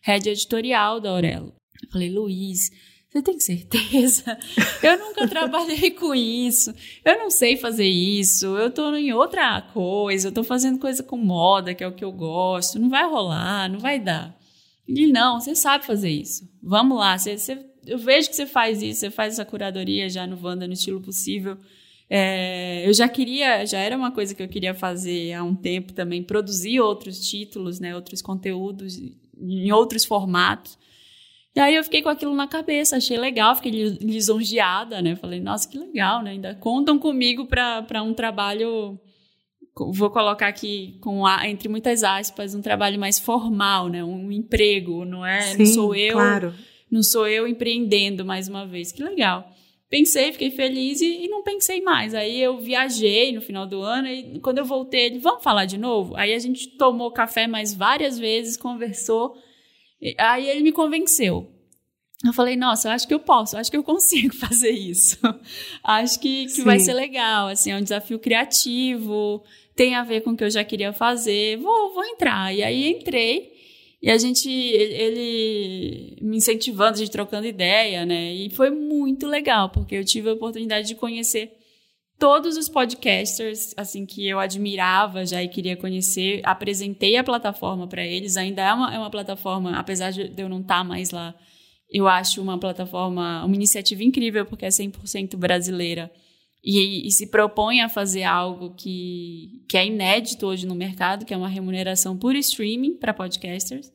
head 0.00 0.26
editorial 0.26 1.02
da 1.02 1.10
Aurelo. 1.10 1.52
Eu 1.82 1.90
falei: 1.90 2.08
Luiz, 2.08 2.70
você 3.12 3.20
tem 3.20 3.38
certeza? 3.38 4.38
Eu 4.82 4.98
nunca 4.98 5.28
trabalhei 5.28 5.90
com 5.90 6.14
isso. 6.14 6.74
Eu 7.04 7.18
não 7.18 7.30
sei 7.30 7.58
fazer 7.58 7.86
isso. 7.86 8.46
Eu 8.56 8.70
tô 8.70 8.94
em 8.96 9.12
outra 9.12 9.60
coisa. 9.60 10.28
Eu 10.28 10.32
tô 10.32 10.42
fazendo 10.42 10.78
coisa 10.78 11.02
com 11.02 11.18
moda, 11.18 11.74
que 11.74 11.84
é 11.84 11.86
o 11.86 11.92
que 11.92 12.04
eu 12.04 12.10
gosto. 12.10 12.78
Não 12.78 12.88
vai 12.88 13.04
rolar, 13.04 13.68
não 13.68 13.78
vai 13.78 14.00
dar. 14.00 14.34
Ele: 14.88 15.12
Não, 15.12 15.38
você 15.38 15.54
sabe 15.54 15.84
fazer 15.84 16.08
isso. 16.08 16.48
Vamos 16.62 16.98
lá. 16.98 17.18
Você, 17.18 17.36
você, 17.36 17.58
eu 17.86 17.98
vejo 17.98 18.30
que 18.30 18.36
você 18.36 18.46
faz 18.46 18.82
isso. 18.82 19.00
Você 19.00 19.10
faz 19.10 19.34
essa 19.34 19.44
curadoria 19.44 20.08
já 20.08 20.26
no 20.26 20.42
Wanda 20.42 20.66
no 20.66 20.72
estilo 20.72 21.02
possível. 21.02 21.58
É, 22.08 22.88
eu 22.88 22.94
já 22.94 23.08
queria, 23.08 23.66
já 23.66 23.78
era 23.78 23.94
uma 23.96 24.10
coisa 24.10 24.34
que 24.34 24.42
eu 24.42 24.48
queria 24.48 24.74
fazer 24.74 25.34
há 25.34 25.44
um 25.44 25.54
tempo 25.54 25.92
também, 25.92 26.22
produzir 26.22 26.80
outros 26.80 27.20
títulos, 27.26 27.80
né, 27.80 27.94
outros 27.94 28.20
conteúdos 28.20 29.00
em 29.38 29.72
outros 29.72 30.04
formatos. 30.04 30.78
E 31.54 31.60
aí 31.60 31.74
eu 31.74 31.84
fiquei 31.84 32.00
com 32.00 32.08
aquilo 32.08 32.34
na 32.34 32.46
cabeça, 32.46 32.96
achei 32.96 33.18
legal, 33.18 33.54
fiquei 33.54 33.70
lisonjeada, 34.00 35.02
né? 35.02 35.16
Falei, 35.16 35.38
nossa, 35.38 35.68
que 35.68 35.78
legal, 35.78 36.22
né? 36.22 36.30
Ainda 36.30 36.54
contam 36.54 36.98
comigo 36.98 37.46
para 37.46 38.02
um 38.02 38.14
trabalho, 38.14 38.98
vou 39.76 40.10
colocar 40.10 40.48
aqui 40.48 40.98
com 41.00 41.26
a, 41.26 41.46
entre 41.48 41.68
muitas 41.68 42.02
aspas, 42.02 42.54
um 42.54 42.62
trabalho 42.62 42.98
mais 42.98 43.18
formal, 43.18 43.88
né? 43.88 44.02
Um 44.02 44.32
emprego, 44.32 45.04
não 45.04 45.26
é? 45.26 45.42
Sim, 45.42 45.58
não 45.58 45.66
sou 45.66 45.94
eu, 45.94 46.14
claro. 46.14 46.54
não 46.90 47.02
sou 47.02 47.28
eu 47.28 47.46
empreendendo 47.46 48.24
mais 48.24 48.48
uma 48.48 48.66
vez. 48.66 48.90
Que 48.90 49.02
legal 49.02 49.52
pensei, 49.92 50.32
fiquei 50.32 50.50
feliz 50.50 51.02
e, 51.02 51.24
e, 51.26 51.28
não 51.28 51.42
pensei 51.42 51.82
mais. 51.82 52.14
Aí 52.14 52.40
eu 52.40 52.58
viajei 52.58 53.30
no 53.30 53.42
final 53.42 53.66
do 53.66 53.82
ano 53.82 54.08
e 54.08 54.40
quando 54.40 54.56
eu 54.56 54.64
voltei, 54.64 55.04
ele, 55.04 55.18
vamos 55.18 55.44
falar 55.44 55.66
de 55.66 55.76
novo? 55.76 56.16
Aí 56.16 56.32
a 56.32 56.38
gente 56.38 56.66
tomou 56.78 57.10
café 57.12 57.46
mais 57.46 57.74
várias 57.74 58.18
vezes, 58.18 58.56
conversou. 58.56 59.36
Aí 60.18 60.48
ele 60.48 60.62
me 60.62 60.72
convenceu. 60.72 61.48
Eu 62.24 62.32
falei, 62.32 62.56
nossa, 62.56 62.88
eu 62.88 62.92
acho 62.92 63.06
que 63.06 63.14
eu 63.14 63.18
posso, 63.18 63.56
eu 63.56 63.60
acho 63.60 63.70
que 63.70 63.76
eu 63.76 63.82
consigo 63.82 64.34
fazer 64.36 64.70
isso. 64.70 65.18
acho 65.82 66.20
que, 66.20 66.46
que 66.46 66.62
vai 66.62 66.78
ser 66.78 66.94
legal, 66.94 67.48
assim, 67.48 67.72
é 67.72 67.76
um 67.76 67.82
desafio 67.82 68.18
criativo, 68.18 69.42
tem 69.74 69.96
a 69.96 70.04
ver 70.04 70.20
com 70.20 70.30
o 70.30 70.36
que 70.36 70.44
eu 70.44 70.50
já 70.50 70.62
queria 70.62 70.92
fazer, 70.92 71.56
vou, 71.56 71.92
vou 71.92 72.04
entrar. 72.04 72.54
E 72.54 72.62
aí 72.62 72.88
entrei, 72.88 73.52
e 74.00 74.08
a 74.10 74.18
gente, 74.18 74.48
ele 74.48 76.16
me 76.20 76.36
incentivando, 76.36 76.94
a 76.94 76.98
gente 76.98 77.10
trocando 77.10 77.46
ideia, 77.46 78.06
né? 78.06 78.32
E 78.34 78.50
foi 78.50 78.70
muito 78.70 79.26
legal, 79.26 79.70
porque 79.70 79.96
eu 79.96 80.04
tive 80.04 80.28
a 80.28 80.34
oportunidade 80.34 80.86
de 80.86 80.94
conhecer 80.94 81.56
todos 82.22 82.56
os 82.56 82.68
podcasters, 82.68 83.74
assim, 83.76 84.06
que 84.06 84.28
eu 84.28 84.38
admirava 84.38 85.26
já 85.26 85.42
e 85.42 85.48
queria 85.48 85.76
conhecer. 85.76 86.40
Apresentei 86.44 87.16
a 87.16 87.24
plataforma 87.24 87.88
para 87.88 88.06
eles, 88.06 88.36
ainda 88.36 88.62
é 88.62 88.72
uma, 88.72 88.94
é 88.94 88.96
uma 88.96 89.10
plataforma, 89.10 89.76
apesar 89.76 90.12
de 90.12 90.32
eu 90.36 90.48
não 90.48 90.60
estar 90.60 90.78
tá 90.78 90.84
mais 90.84 91.10
lá, 91.10 91.34
eu 91.90 92.06
acho 92.06 92.40
uma 92.40 92.56
plataforma, 92.56 93.44
uma 93.44 93.56
iniciativa 93.56 94.04
incrível, 94.04 94.46
porque 94.46 94.64
é 94.64 94.68
100% 94.68 95.36
brasileira. 95.36 96.12
E, 96.62 97.08
e, 97.08 97.10
se 97.10 97.28
propõe 97.28 97.80
a 97.80 97.88
fazer 97.88 98.22
algo 98.22 98.72
que, 98.76 99.64
que 99.68 99.76
é 99.76 99.84
inédito 99.84 100.46
hoje 100.46 100.64
no 100.64 100.76
mercado, 100.76 101.24
que 101.24 101.34
é 101.34 101.36
uma 101.36 101.48
remuneração 101.48 102.16
por 102.16 102.36
streaming 102.36 102.98
para 102.98 103.12
podcasters, 103.12 103.90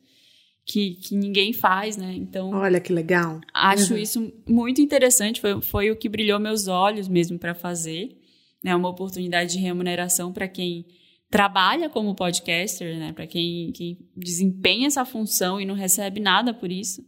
que, 0.68 0.96
que 0.96 1.16
ninguém 1.16 1.54
faz, 1.54 1.96
né? 1.96 2.14
Então. 2.14 2.50
Olha 2.52 2.82
que 2.82 2.92
legal. 2.92 3.40
Acho 3.54 3.94
uhum. 3.94 4.00
isso 4.00 4.34
muito 4.46 4.82
interessante. 4.82 5.40
Foi, 5.40 5.62
foi 5.62 5.92
o 5.92 5.96
que 5.96 6.10
brilhou 6.10 6.40
meus 6.40 6.68
olhos 6.68 7.08
mesmo 7.08 7.40
para 7.40 7.56
fazer. 7.56 8.18
É 8.64 8.70
né? 8.70 8.76
uma 8.76 8.90
oportunidade 8.90 9.54
de 9.54 9.60
remuneração 9.60 10.34
para 10.34 10.48
quem 10.48 10.86
trabalha 11.30 11.90
como 11.90 12.14
podcaster, 12.14 12.98
né? 13.00 13.14
Para 13.14 13.26
quem, 13.26 13.72
quem 13.72 13.98
desempenha 14.16 14.88
essa 14.88 15.06
função 15.06 15.60
e 15.60 15.66
não 15.66 15.74
recebe 15.74 16.20
nada 16.20 16.54
por 16.54 16.70
isso. 16.70 17.02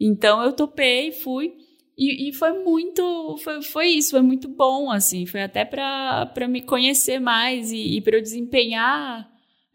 Então 0.00 0.42
eu 0.42 0.52
topei, 0.54 1.12
fui. 1.12 1.52
E, 1.98 2.30
e, 2.30 2.32
foi 2.32 2.64
muito, 2.64 3.36
foi, 3.42 3.60
foi 3.60 3.86
isso, 3.88 4.12
foi 4.12 4.22
muito 4.22 4.48
bom, 4.48 4.90
assim, 4.90 5.26
foi 5.26 5.42
até 5.42 5.66
para 5.66 6.48
me 6.48 6.62
conhecer 6.62 7.20
mais 7.20 7.70
e, 7.70 7.98
e 7.98 8.00
para 8.00 8.16
eu 8.16 8.22
desempenhar 8.22 9.30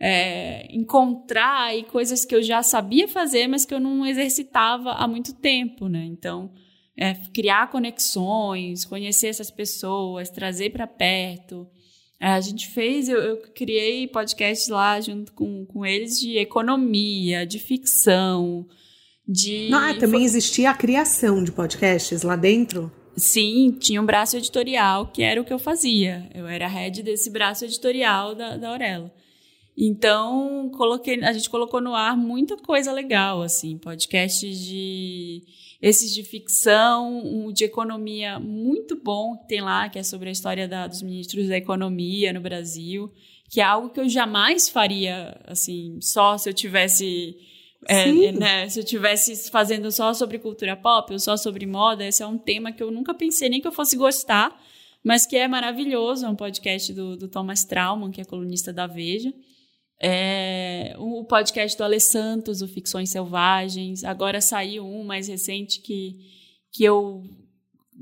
é, 0.08 0.68
encontrar 0.70 1.70
aí 1.70 1.84
coisas 1.84 2.24
que 2.24 2.36
eu 2.36 2.44
já 2.44 2.62
sabia 2.62 3.08
fazer, 3.08 3.48
mas 3.48 3.66
que 3.66 3.74
eu 3.74 3.80
não 3.80 4.06
exercitava 4.06 4.92
há 4.92 5.08
muito 5.08 5.34
tempo, 5.34 5.88
né? 5.88 6.06
Então, 6.06 6.52
é, 6.96 7.16
criar 7.34 7.72
conexões, 7.72 8.86
conhecer 8.86 9.30
essas 9.30 9.50
pessoas, 9.50 10.30
trazer 10.30 10.70
para 10.70 10.86
perto. 10.86 11.68
É, 12.22 12.28
a 12.28 12.40
gente 12.40 12.68
fez, 12.68 13.10
eu, 13.10 13.18
eu, 13.18 13.38
criei 13.56 14.08
podcasts 14.08 14.68
lá 14.68 15.02
junto 15.02 15.34
com, 15.34 15.66
com 15.66 15.84
eles 15.84 16.20
de 16.20 16.38
economia, 16.38 17.44
de 17.44 17.58
ficção, 17.58 18.68
de. 19.28 19.74
Ah, 19.74 19.96
também 20.00 20.24
existia 20.24 20.70
a 20.70 20.76
criação 20.76 21.44
de 21.44 21.52
podcasts 21.52 22.22
lá 22.22 22.36
dentro? 22.36 22.92
Sim, 23.18 23.76
tinha 23.80 24.00
um 24.00 24.06
braço 24.06 24.38
editorial, 24.38 25.08
que 25.08 25.24
era 25.24 25.42
o 25.42 25.44
que 25.44 25.54
eu 25.54 25.58
fazia. 25.58 26.30
Eu 26.32 26.46
era 26.46 26.68
head 26.68 27.02
desse 27.02 27.32
braço 27.32 27.66
editorial 27.66 28.36
da, 28.36 28.56
da 28.56 28.70
Aurela. 28.70 29.12
Então, 29.78 30.70
coloquei, 30.74 31.22
a 31.24 31.34
gente 31.34 31.50
colocou 31.50 31.82
no 31.82 31.94
ar 31.94 32.16
muita 32.16 32.56
coisa 32.56 32.94
legal, 32.94 33.42
assim, 33.42 33.78
podcasts 33.78 34.58
de 34.60 35.44
esses 35.82 36.14
de 36.14 36.24
ficção, 36.24 37.22
um 37.24 37.52
de 37.52 37.66
economia 37.66 38.40
muito 38.40 38.96
bom 38.96 39.38
que 39.38 39.50
tem 39.50 39.62
lá, 39.62 39.90
que 39.90 40.00
é 40.00 40.04
sobre 40.04 40.30
a 40.30 40.32
história 40.32 40.68
da, 40.68 40.88
dos 40.88 41.02
ministros 41.02 41.48
da 41.50 41.58
economia 41.58 42.32
no 42.32 42.40
Brasil, 42.40 43.12
que 43.50 43.60
é 43.60 43.64
algo 43.64 43.90
que 43.90 44.00
eu 44.00 44.08
jamais 44.08 44.70
faria, 44.70 45.40
assim, 45.46 46.00
só 46.02 46.38
se 46.38 46.50
eu 46.50 46.54
tivesse 46.54 47.38
é, 47.88 48.32
né, 48.32 48.68
se 48.68 48.80
eu 48.80 48.84
tivesse 48.84 49.50
fazendo 49.52 49.92
só 49.92 50.14
sobre 50.14 50.40
cultura 50.40 50.76
pop 50.76 51.12
ou 51.14 51.20
só 51.20 51.38
sobre 51.38 51.66
moda, 51.66 52.06
esse 52.06 52.24
é 52.24 52.28
um 52.28 52.38
tema 52.38 52.72
que 52.72 52.82
eu 52.82 52.90
nunca 52.90 53.14
pensei 53.14 53.48
nem 53.48 53.62
que 53.62 53.68
eu 53.68 53.72
fosse 53.72 53.96
gostar, 53.96 54.60
mas 55.04 55.28
que 55.28 55.38
é 55.38 55.48
maravilhoso. 55.48 56.26
É 56.26 56.30
um 56.30 56.36
podcast 56.36 56.92
do, 56.94 57.16
do 57.16 57.28
Thomas 57.28 57.64
Trauman, 57.64 58.10
que 58.10 58.20
é 58.20 58.26
colunista 58.26 58.74
da 58.74 58.88
Veja. 58.88 59.32
É, 60.08 60.94
o 61.00 61.24
podcast 61.24 61.76
do 61.76 61.84
Ale 61.84 62.00
Santos, 62.00 62.62
o 62.62 62.68
Ficções 62.68 63.10
Selvagens. 63.10 64.04
Agora 64.04 64.40
saiu 64.40 64.86
um 64.86 65.04
mais 65.04 65.28
recente 65.28 65.82
que, 65.82 66.20
que 66.72 66.84
eu 66.84 67.24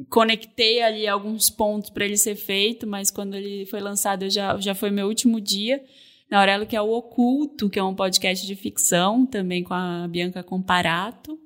conectei 0.10 0.82
ali 0.82 1.08
alguns 1.08 1.50
pontos 1.50 1.90
para 1.90 2.04
ele 2.04 2.18
ser 2.18 2.36
feito, 2.36 2.86
mas 2.86 3.10
quando 3.10 3.36
ele 3.36 3.66
foi 3.68 3.80
lançado 3.80 4.30
já, 4.30 4.58
já 4.58 4.76
foi 4.76 4.92
meu 4.92 5.08
último 5.08 5.40
dia. 5.40 5.82
Na 6.30 6.40
Aurelo, 6.40 6.66
que 6.66 6.76
é 6.76 6.82
o 6.82 6.92
Oculto, 6.92 7.70
que 7.70 7.80
é 7.80 7.84
um 7.84 7.96
podcast 7.96 8.46
de 8.46 8.56
ficção, 8.56 9.26
também 9.26 9.64
com 9.64 9.74
a 9.74 10.06
Bianca 10.06 10.44
Comparato, 10.44 11.40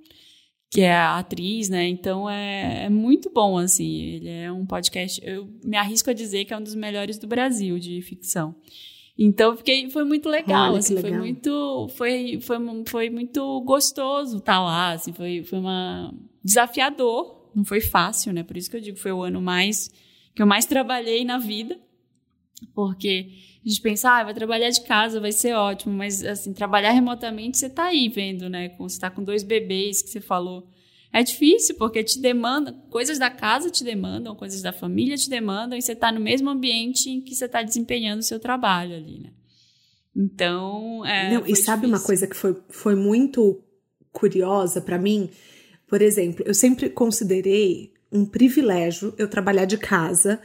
que 0.71 0.81
é 0.81 0.95
a 0.95 1.19
atriz, 1.19 1.69
né? 1.69 1.87
Então 1.87 2.27
é, 2.27 2.85
é 2.85 2.89
muito 2.89 3.29
bom, 3.29 3.59
assim. 3.59 4.01
Ele 4.01 4.29
é 4.29 4.51
um 4.51 4.65
podcast, 4.65 5.21
eu 5.23 5.47
me 5.63 5.77
arrisco 5.77 6.09
a 6.09 6.13
dizer 6.13 6.45
que 6.45 6.53
é 6.53 6.57
um 6.57 6.63
dos 6.63 6.73
melhores 6.73 7.19
do 7.19 7.27
Brasil 7.27 7.77
de 7.77 8.01
ficção. 8.01 8.55
Então 9.17 9.57
fiquei, 9.57 9.89
foi 9.89 10.03
muito 10.03 10.29
legal, 10.29 10.71
Olha, 10.71 10.79
assim, 10.79 10.93
legal. 10.93 11.11
foi 11.11 11.19
muito, 11.19 11.87
foi, 11.95 12.39
foi, 12.39 12.57
foi 12.85 13.09
muito 13.09 13.61
gostoso 13.61 14.37
estar 14.37 14.53
tá 14.53 14.63
lá, 14.63 14.91
assim, 14.91 15.11
foi, 15.11 15.43
foi 15.43 15.57
uma 15.57 16.13
desafiador, 16.43 17.49
não 17.55 17.65
foi 17.65 17.81
fácil, 17.81 18.31
né? 18.31 18.43
Por 18.43 18.55
isso 18.55 18.69
que 18.69 18.77
eu 18.77 18.81
digo 18.81 18.97
foi 18.97 19.11
o 19.11 19.23
ano 19.23 19.41
mais 19.41 19.89
que 20.35 20.41
eu 20.41 20.45
mais 20.45 20.65
trabalhei 20.65 21.25
na 21.25 21.39
vida, 21.39 21.79
porque 22.75 23.31
a 23.65 23.67
gente 23.67 23.81
pensa, 23.81 24.11
ah, 24.11 24.23
vai 24.23 24.35
trabalhar 24.35 24.69
de 24.69 24.83
casa, 24.83 25.19
vai 25.19 25.31
ser 25.31 25.53
ótimo, 25.53 25.95
mas 25.95 26.23
assim, 26.23 26.53
trabalhar 26.53 26.91
remotamente 26.91 27.57
você 27.57 27.67
tá 27.67 27.85
aí 27.85 28.07
vendo, 28.07 28.47
né? 28.47 28.69
Você 28.77 28.99
tá 28.99 29.09
com 29.09 29.23
dois 29.23 29.41
bebês 29.41 30.03
que 30.03 30.09
você 30.09 30.21
falou. 30.21 30.69
É 31.11 31.23
difícil, 31.23 31.75
porque 31.75 32.03
te 32.03 32.19
demanda, 32.19 32.73
coisas 32.89 33.17
da 33.17 33.29
casa 33.29 33.69
te 33.69 33.83
demandam, 33.83 34.35
coisas 34.35 34.61
da 34.61 34.73
família 34.73 35.15
te 35.15 35.29
demandam, 35.29 35.77
e 35.77 35.81
você 35.81 35.93
está 35.93 36.11
no 36.11 36.19
mesmo 36.19 36.49
ambiente 36.49 37.09
em 37.09 37.21
que 37.21 37.33
você 37.33 37.45
está 37.45 37.63
desempenhando 37.63 38.19
o 38.19 38.23
seu 38.23 38.39
trabalho 38.39 38.95
ali, 38.95 39.19
né? 39.19 39.31
Então. 40.15 41.05
É, 41.05 41.33
Não, 41.33 41.45
e 41.45 41.55
sabe 41.55 41.81
difícil. 41.81 41.87
uma 41.87 41.99
coisa 41.99 42.27
que 42.27 42.35
foi, 42.35 42.55
foi 42.69 42.95
muito 42.95 43.63
curiosa 44.11 44.81
para 44.81 44.97
mim? 44.97 45.29
Por 45.87 46.01
exemplo, 46.01 46.43
eu 46.45 46.53
sempre 46.53 46.89
considerei 46.89 47.93
um 48.11 48.25
privilégio 48.25 49.13
eu 49.17 49.27
trabalhar 49.27 49.65
de 49.65 49.77
casa, 49.77 50.39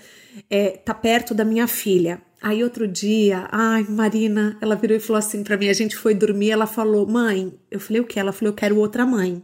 é, 0.50 0.70
tá 0.70 0.94
perto 0.94 1.34
da 1.34 1.44
minha 1.44 1.66
filha. 1.66 2.20
Aí 2.40 2.62
outro 2.62 2.88
dia, 2.88 3.48
ai, 3.50 3.84
Marina, 3.88 4.58
ela 4.60 4.74
virou 4.74 4.96
e 4.96 5.00
falou 5.00 5.18
assim 5.18 5.44
para 5.44 5.56
mim, 5.56 5.68
a 5.68 5.72
gente 5.72 5.96
foi 5.96 6.14
dormir, 6.14 6.50
ela 6.50 6.66
falou: 6.66 7.06
"Mãe", 7.06 7.52
eu 7.70 7.78
falei: 7.80 8.02
"O 8.02 8.04
que?" 8.04 8.18
Ela 8.18 8.32
falou: 8.32 8.52
"Eu 8.52 8.56
quero 8.56 8.76
outra 8.78 9.06
mãe". 9.06 9.42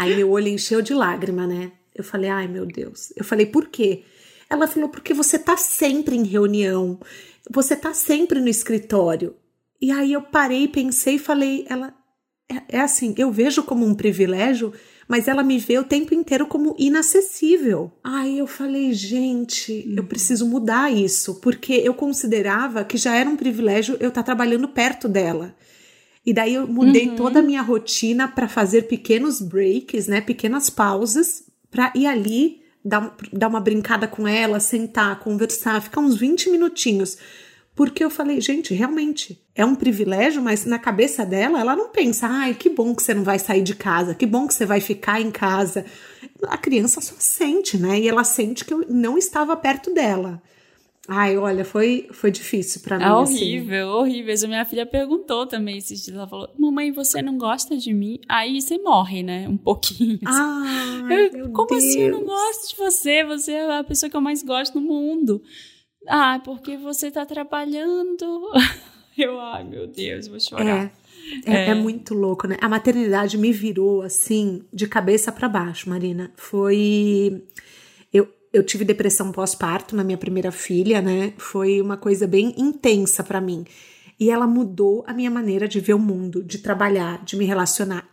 Aí 0.00 0.16
meu 0.16 0.30
olho 0.30 0.48
encheu 0.48 0.80
de 0.80 0.94
lágrima, 0.94 1.46
né? 1.46 1.72
Eu 1.94 2.02
falei, 2.02 2.30
ai 2.30 2.48
meu 2.48 2.64
Deus. 2.64 3.12
Eu 3.14 3.22
falei, 3.22 3.44
por 3.44 3.68
quê? 3.68 4.02
Ela 4.48 4.66
falou, 4.66 4.88
porque 4.88 5.12
você 5.12 5.38
tá 5.38 5.58
sempre 5.58 6.16
em 6.16 6.24
reunião, 6.24 6.98
você 7.50 7.76
tá 7.76 7.92
sempre 7.92 8.40
no 8.40 8.48
escritório. 8.48 9.36
E 9.78 9.90
aí 9.90 10.14
eu 10.14 10.22
parei, 10.22 10.66
pensei 10.66 11.16
e 11.16 11.18
falei, 11.18 11.66
ela 11.68 11.94
é, 12.50 12.78
é 12.78 12.80
assim, 12.80 13.14
eu 13.18 13.30
vejo 13.30 13.62
como 13.62 13.84
um 13.84 13.94
privilégio, 13.94 14.72
mas 15.06 15.28
ela 15.28 15.42
me 15.42 15.58
vê 15.58 15.78
o 15.78 15.84
tempo 15.84 16.14
inteiro 16.14 16.46
como 16.46 16.74
inacessível. 16.78 17.92
Aí 18.02 18.38
eu 18.38 18.46
falei, 18.46 18.94
gente, 18.94 19.84
eu 19.94 20.04
preciso 20.04 20.46
mudar 20.46 20.90
isso, 20.90 21.42
porque 21.42 21.74
eu 21.74 21.92
considerava 21.92 22.84
que 22.84 22.96
já 22.96 23.14
era 23.14 23.28
um 23.28 23.36
privilégio 23.36 23.98
eu 24.00 24.08
estar 24.08 24.22
tá 24.22 24.26
trabalhando 24.26 24.66
perto 24.66 25.06
dela. 25.06 25.54
E 26.24 26.34
daí 26.34 26.54
eu 26.54 26.66
mudei 26.66 27.08
uhum. 27.08 27.16
toda 27.16 27.40
a 27.40 27.42
minha 27.42 27.62
rotina 27.62 28.28
para 28.28 28.46
fazer 28.46 28.82
pequenos 28.82 29.40
breaks, 29.40 30.06
né, 30.06 30.20
pequenas 30.20 30.68
pausas, 30.68 31.44
para 31.70 31.92
ir 31.94 32.06
ali 32.06 32.60
dar, 32.84 33.16
dar 33.32 33.48
uma 33.48 33.60
brincada 33.60 34.06
com 34.06 34.26
ela, 34.26 34.60
sentar, 34.60 35.18
conversar, 35.20 35.80
ficar 35.80 36.00
uns 36.00 36.16
20 36.16 36.50
minutinhos. 36.50 37.16
Porque 37.74 38.04
eu 38.04 38.10
falei, 38.10 38.40
gente, 38.40 38.74
realmente 38.74 39.42
é 39.54 39.64
um 39.64 39.74
privilégio, 39.74 40.42
mas 40.42 40.66
na 40.66 40.78
cabeça 40.78 41.24
dela, 41.24 41.60
ela 41.60 41.74
não 41.76 41.88
pensa, 41.88 42.26
ai, 42.26 42.52
que 42.52 42.68
bom 42.68 42.94
que 42.94 43.02
você 43.02 43.14
não 43.14 43.22
vai 43.22 43.38
sair 43.38 43.62
de 43.62 43.74
casa, 43.74 44.14
que 44.14 44.26
bom 44.26 44.46
que 44.46 44.52
você 44.52 44.66
vai 44.66 44.80
ficar 44.80 45.20
em 45.20 45.30
casa. 45.30 45.86
A 46.48 46.58
criança 46.58 47.00
só 47.00 47.14
sente, 47.18 47.78
né? 47.78 47.98
E 48.00 48.08
ela 48.08 48.24
sente 48.24 48.64
que 48.64 48.74
eu 48.74 48.84
não 48.88 49.16
estava 49.16 49.56
perto 49.56 49.94
dela. 49.94 50.42
Ai, 51.12 51.36
olha, 51.36 51.64
foi, 51.64 52.06
foi 52.12 52.30
difícil 52.30 52.82
para 52.82 52.96
mim. 52.96 53.02
É 53.04 53.12
horrível, 53.12 53.88
assim. 53.88 53.98
horrível. 53.98 54.34
A 54.44 54.46
minha 54.46 54.64
filha 54.64 54.86
perguntou 54.86 55.44
também 55.44 55.76
esses 55.76 56.04
dias. 56.04 56.16
Ela 56.16 56.28
falou: 56.28 56.48
Mamãe, 56.56 56.92
você 56.92 57.20
não 57.20 57.36
gosta 57.36 57.76
de 57.76 57.92
mim? 57.92 58.20
Aí 58.28 58.60
você 58.60 58.78
morre, 58.78 59.20
né? 59.20 59.48
Um 59.48 59.56
pouquinho. 59.56 60.20
Ah, 60.24 61.02
como 61.52 61.68
Deus. 61.68 61.84
assim 61.84 62.02
eu 62.02 62.12
não 62.12 62.24
gosto 62.24 62.70
de 62.70 62.76
você? 62.76 63.24
Você 63.24 63.52
é 63.54 63.78
a 63.78 63.82
pessoa 63.82 64.08
que 64.08 64.16
eu 64.16 64.20
mais 64.20 64.44
gosto 64.44 64.78
no 64.78 64.86
mundo. 64.86 65.42
Ah, 66.06 66.40
porque 66.44 66.76
você 66.76 67.10
tá 67.10 67.26
trabalhando. 67.26 68.48
Eu, 69.18 69.38
ai, 69.38 69.64
meu 69.64 69.86
Deus, 69.86 70.28
vou 70.28 70.40
chorar. 70.40 70.90
É, 71.44 71.52
é, 71.52 71.54
é. 71.66 71.68
é 71.70 71.74
muito 71.74 72.14
louco, 72.14 72.46
né? 72.46 72.56
A 72.58 72.68
maternidade 72.68 73.36
me 73.36 73.52
virou 73.52 74.00
assim, 74.00 74.62
de 74.72 74.86
cabeça 74.86 75.30
para 75.30 75.48
baixo, 75.48 75.90
Marina. 75.90 76.32
Foi 76.36 77.42
eu 78.52 78.64
tive 78.64 78.84
depressão 78.84 79.30
pós-parto 79.30 79.94
na 79.94 80.02
minha 80.02 80.18
primeira 80.18 80.50
filha, 80.50 81.00
né? 81.00 81.32
Foi 81.38 81.80
uma 81.80 81.96
coisa 81.96 82.26
bem 82.26 82.54
intensa 82.58 83.22
para 83.22 83.40
mim. 83.40 83.64
E 84.18 84.30
ela 84.30 84.46
mudou 84.46 85.04
a 85.06 85.14
minha 85.14 85.30
maneira 85.30 85.68
de 85.68 85.80
ver 85.80 85.94
o 85.94 85.98
mundo, 85.98 86.42
de 86.42 86.58
trabalhar, 86.58 87.24
de 87.24 87.36
me 87.36 87.44
relacionar. 87.44 88.08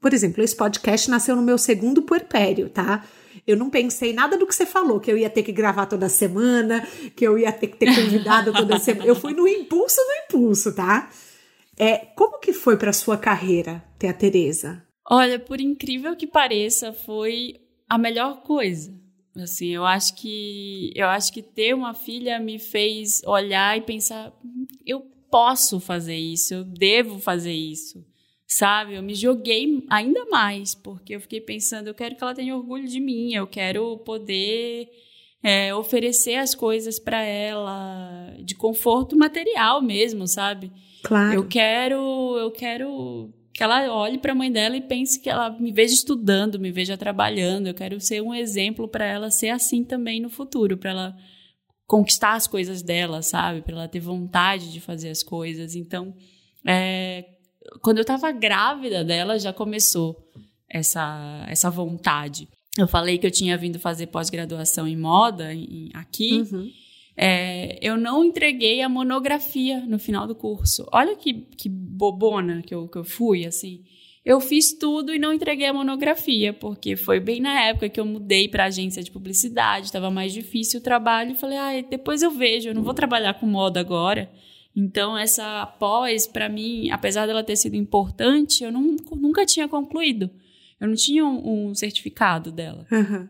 Por 0.00 0.12
exemplo, 0.12 0.44
esse 0.44 0.54
podcast 0.54 1.10
nasceu 1.10 1.34
no 1.34 1.42
meu 1.42 1.58
segundo 1.58 2.02
puerpério, 2.02 2.68
tá? 2.68 3.04
Eu 3.46 3.56
não 3.56 3.70
pensei 3.70 4.12
nada 4.12 4.36
do 4.36 4.46
que 4.46 4.54
você 4.54 4.66
falou, 4.66 5.00
que 5.00 5.10
eu 5.10 5.16
ia 5.16 5.30
ter 5.30 5.42
que 5.42 5.50
gravar 5.50 5.86
toda 5.86 6.08
semana, 6.08 6.86
que 7.16 7.26
eu 7.26 7.38
ia 7.38 7.50
ter 7.50 7.68
que 7.68 7.78
ter 7.78 7.94
convidado 7.94 8.52
toda 8.52 8.78
semana. 8.78 9.06
Eu 9.06 9.16
fui 9.16 9.32
no 9.32 9.48
impulso 9.48 9.96
do 9.96 10.36
impulso, 10.36 10.74
tá? 10.74 11.10
É, 11.76 11.96
como 12.14 12.38
que 12.38 12.52
foi 12.52 12.76
para 12.76 12.92
sua 12.92 13.16
carreira 13.16 13.82
ter 13.98 14.08
a 14.08 14.12
Teresa? 14.12 14.84
Olha, 15.10 15.38
por 15.38 15.60
incrível 15.60 16.14
que 16.14 16.26
pareça, 16.26 16.92
foi 16.92 17.54
a 17.88 17.96
melhor 17.96 18.42
coisa 18.42 18.92
Assim, 19.42 19.68
eu 19.68 19.84
acho 19.84 20.14
que 20.16 20.92
eu 20.94 21.06
acho 21.06 21.32
que 21.32 21.42
ter 21.42 21.74
uma 21.74 21.94
filha 21.94 22.38
me 22.38 22.58
fez 22.58 23.22
olhar 23.24 23.76
e 23.76 23.82
pensar, 23.82 24.32
eu 24.86 25.00
posso 25.30 25.80
fazer 25.80 26.16
isso, 26.16 26.54
eu 26.54 26.64
devo 26.64 27.18
fazer 27.18 27.52
isso. 27.52 28.04
Sabe? 28.46 28.94
Eu 28.94 29.02
me 29.02 29.14
joguei 29.14 29.84
ainda 29.90 30.24
mais, 30.26 30.74
porque 30.74 31.14
eu 31.14 31.20
fiquei 31.20 31.40
pensando, 31.40 31.88
eu 31.88 31.94
quero 31.94 32.16
que 32.16 32.22
ela 32.22 32.34
tenha 32.34 32.56
orgulho 32.56 32.88
de 32.88 32.98
mim, 32.98 33.34
eu 33.34 33.46
quero 33.46 33.98
poder 33.98 34.88
é, 35.42 35.74
oferecer 35.74 36.36
as 36.36 36.54
coisas 36.54 36.98
para 36.98 37.22
ela 37.22 38.34
de 38.42 38.54
conforto 38.54 39.16
material 39.16 39.82
mesmo, 39.82 40.26
sabe? 40.26 40.72
Claro. 41.02 41.34
Eu 41.34 41.46
quero, 41.46 42.36
eu 42.38 42.50
quero 42.50 43.32
que 43.58 43.64
ela 43.64 43.92
olhe 43.92 44.18
para 44.18 44.30
a 44.30 44.34
mãe 44.36 44.52
dela 44.52 44.76
e 44.76 44.80
pense 44.80 45.20
que 45.20 45.28
ela 45.28 45.50
me 45.50 45.72
veja 45.72 45.92
estudando, 45.92 46.60
me 46.60 46.70
veja 46.70 46.96
trabalhando. 46.96 47.66
Eu 47.66 47.74
quero 47.74 48.00
ser 48.00 48.22
um 48.22 48.32
exemplo 48.32 48.86
para 48.86 49.04
ela 49.04 49.32
ser 49.32 49.48
assim 49.48 49.82
também 49.82 50.20
no 50.20 50.30
futuro, 50.30 50.78
para 50.78 50.90
ela 50.90 51.16
conquistar 51.84 52.34
as 52.34 52.46
coisas 52.46 52.82
dela, 52.82 53.20
sabe? 53.20 53.60
Para 53.62 53.74
ela 53.74 53.88
ter 53.88 53.98
vontade 53.98 54.70
de 54.70 54.78
fazer 54.78 55.08
as 55.08 55.24
coisas. 55.24 55.74
Então, 55.74 56.14
é, 56.64 57.24
quando 57.82 57.98
eu 57.98 58.02
estava 58.02 58.30
grávida 58.30 59.02
dela, 59.02 59.36
já 59.40 59.52
começou 59.52 60.16
essa, 60.70 61.44
essa 61.48 61.68
vontade. 61.68 62.48
Eu 62.76 62.86
falei 62.86 63.18
que 63.18 63.26
eu 63.26 63.30
tinha 63.32 63.58
vindo 63.58 63.80
fazer 63.80 64.06
pós-graduação 64.06 64.86
em 64.86 64.96
moda 64.96 65.52
em, 65.52 65.90
aqui. 65.94 66.46
Uhum. 66.48 66.70
É, 67.20 67.76
eu 67.82 67.96
não 67.96 68.24
entreguei 68.24 68.80
a 68.80 68.88
monografia 68.88 69.80
no 69.80 69.98
final 69.98 70.24
do 70.24 70.36
curso. 70.36 70.86
Olha 70.92 71.16
que, 71.16 71.34
que 71.34 71.68
bobona 71.68 72.62
que 72.62 72.72
eu, 72.72 72.86
que 72.86 72.96
eu 72.96 73.02
fui, 73.02 73.44
assim. 73.44 73.82
Eu 74.24 74.40
fiz 74.40 74.72
tudo 74.78 75.12
e 75.12 75.18
não 75.18 75.32
entreguei 75.32 75.66
a 75.66 75.72
monografia, 75.72 76.52
porque 76.52 76.94
foi 76.94 77.18
bem 77.18 77.40
na 77.40 77.60
época 77.64 77.88
que 77.88 77.98
eu 77.98 78.04
mudei 78.04 78.46
para 78.46 78.66
agência 78.66 79.02
de 79.02 79.10
publicidade, 79.10 79.86
estava 79.86 80.12
mais 80.12 80.32
difícil 80.32 80.78
o 80.78 80.82
trabalho. 80.82 81.32
E 81.32 81.34
falei, 81.34 81.58
ah, 81.58 81.84
depois 81.90 82.22
eu 82.22 82.30
vejo, 82.30 82.68
eu 82.68 82.74
não 82.74 82.84
vou 82.84 82.94
trabalhar 82.94 83.34
com 83.34 83.46
moda 83.46 83.80
agora. 83.80 84.30
Então, 84.76 85.18
essa 85.18 85.66
pós, 85.66 86.24
para 86.24 86.48
mim, 86.48 86.88
apesar 86.90 87.26
dela 87.26 87.42
ter 87.42 87.56
sido 87.56 87.74
importante, 87.74 88.62
eu 88.62 88.70
não, 88.70 88.94
nunca 89.16 89.44
tinha 89.44 89.66
concluído. 89.66 90.30
Eu 90.80 90.86
não 90.86 90.94
tinha 90.94 91.24
um, 91.24 91.70
um 91.70 91.74
certificado 91.74 92.52
dela. 92.52 92.86
Uhum. 92.92 93.28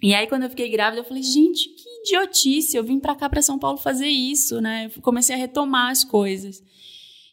E 0.00 0.14
aí, 0.14 0.26
quando 0.28 0.44
eu 0.44 0.50
fiquei 0.50 0.68
grávida, 0.68 1.00
eu 1.00 1.04
falei, 1.04 1.22
gente, 1.22 1.68
que 1.70 1.88
idiotice, 2.02 2.76
eu 2.76 2.84
vim 2.84 3.00
para 3.00 3.16
cá, 3.16 3.28
para 3.28 3.42
São 3.42 3.58
Paulo 3.58 3.78
fazer 3.78 4.06
isso, 4.06 4.60
né? 4.60 4.90
Eu 4.94 5.02
comecei 5.02 5.34
a 5.34 5.38
retomar 5.38 5.90
as 5.90 6.04
coisas. 6.04 6.62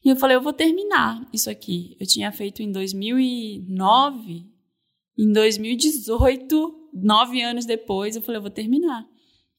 E 0.04 0.10
eu 0.10 0.16
falei, 0.16 0.36
eu 0.36 0.42
vou 0.42 0.54
terminar 0.54 1.28
isso 1.32 1.50
aqui. 1.50 1.96
Eu 2.00 2.08
tinha 2.08 2.32
feito 2.32 2.62
em 2.62 2.72
2009, 2.72 4.46
em 5.18 5.32
2018, 5.32 6.90
nove 6.94 7.42
anos 7.42 7.66
depois, 7.66 8.16
eu 8.16 8.22
falei, 8.22 8.38
eu 8.38 8.42
vou 8.44 8.52
terminar. 8.52 9.06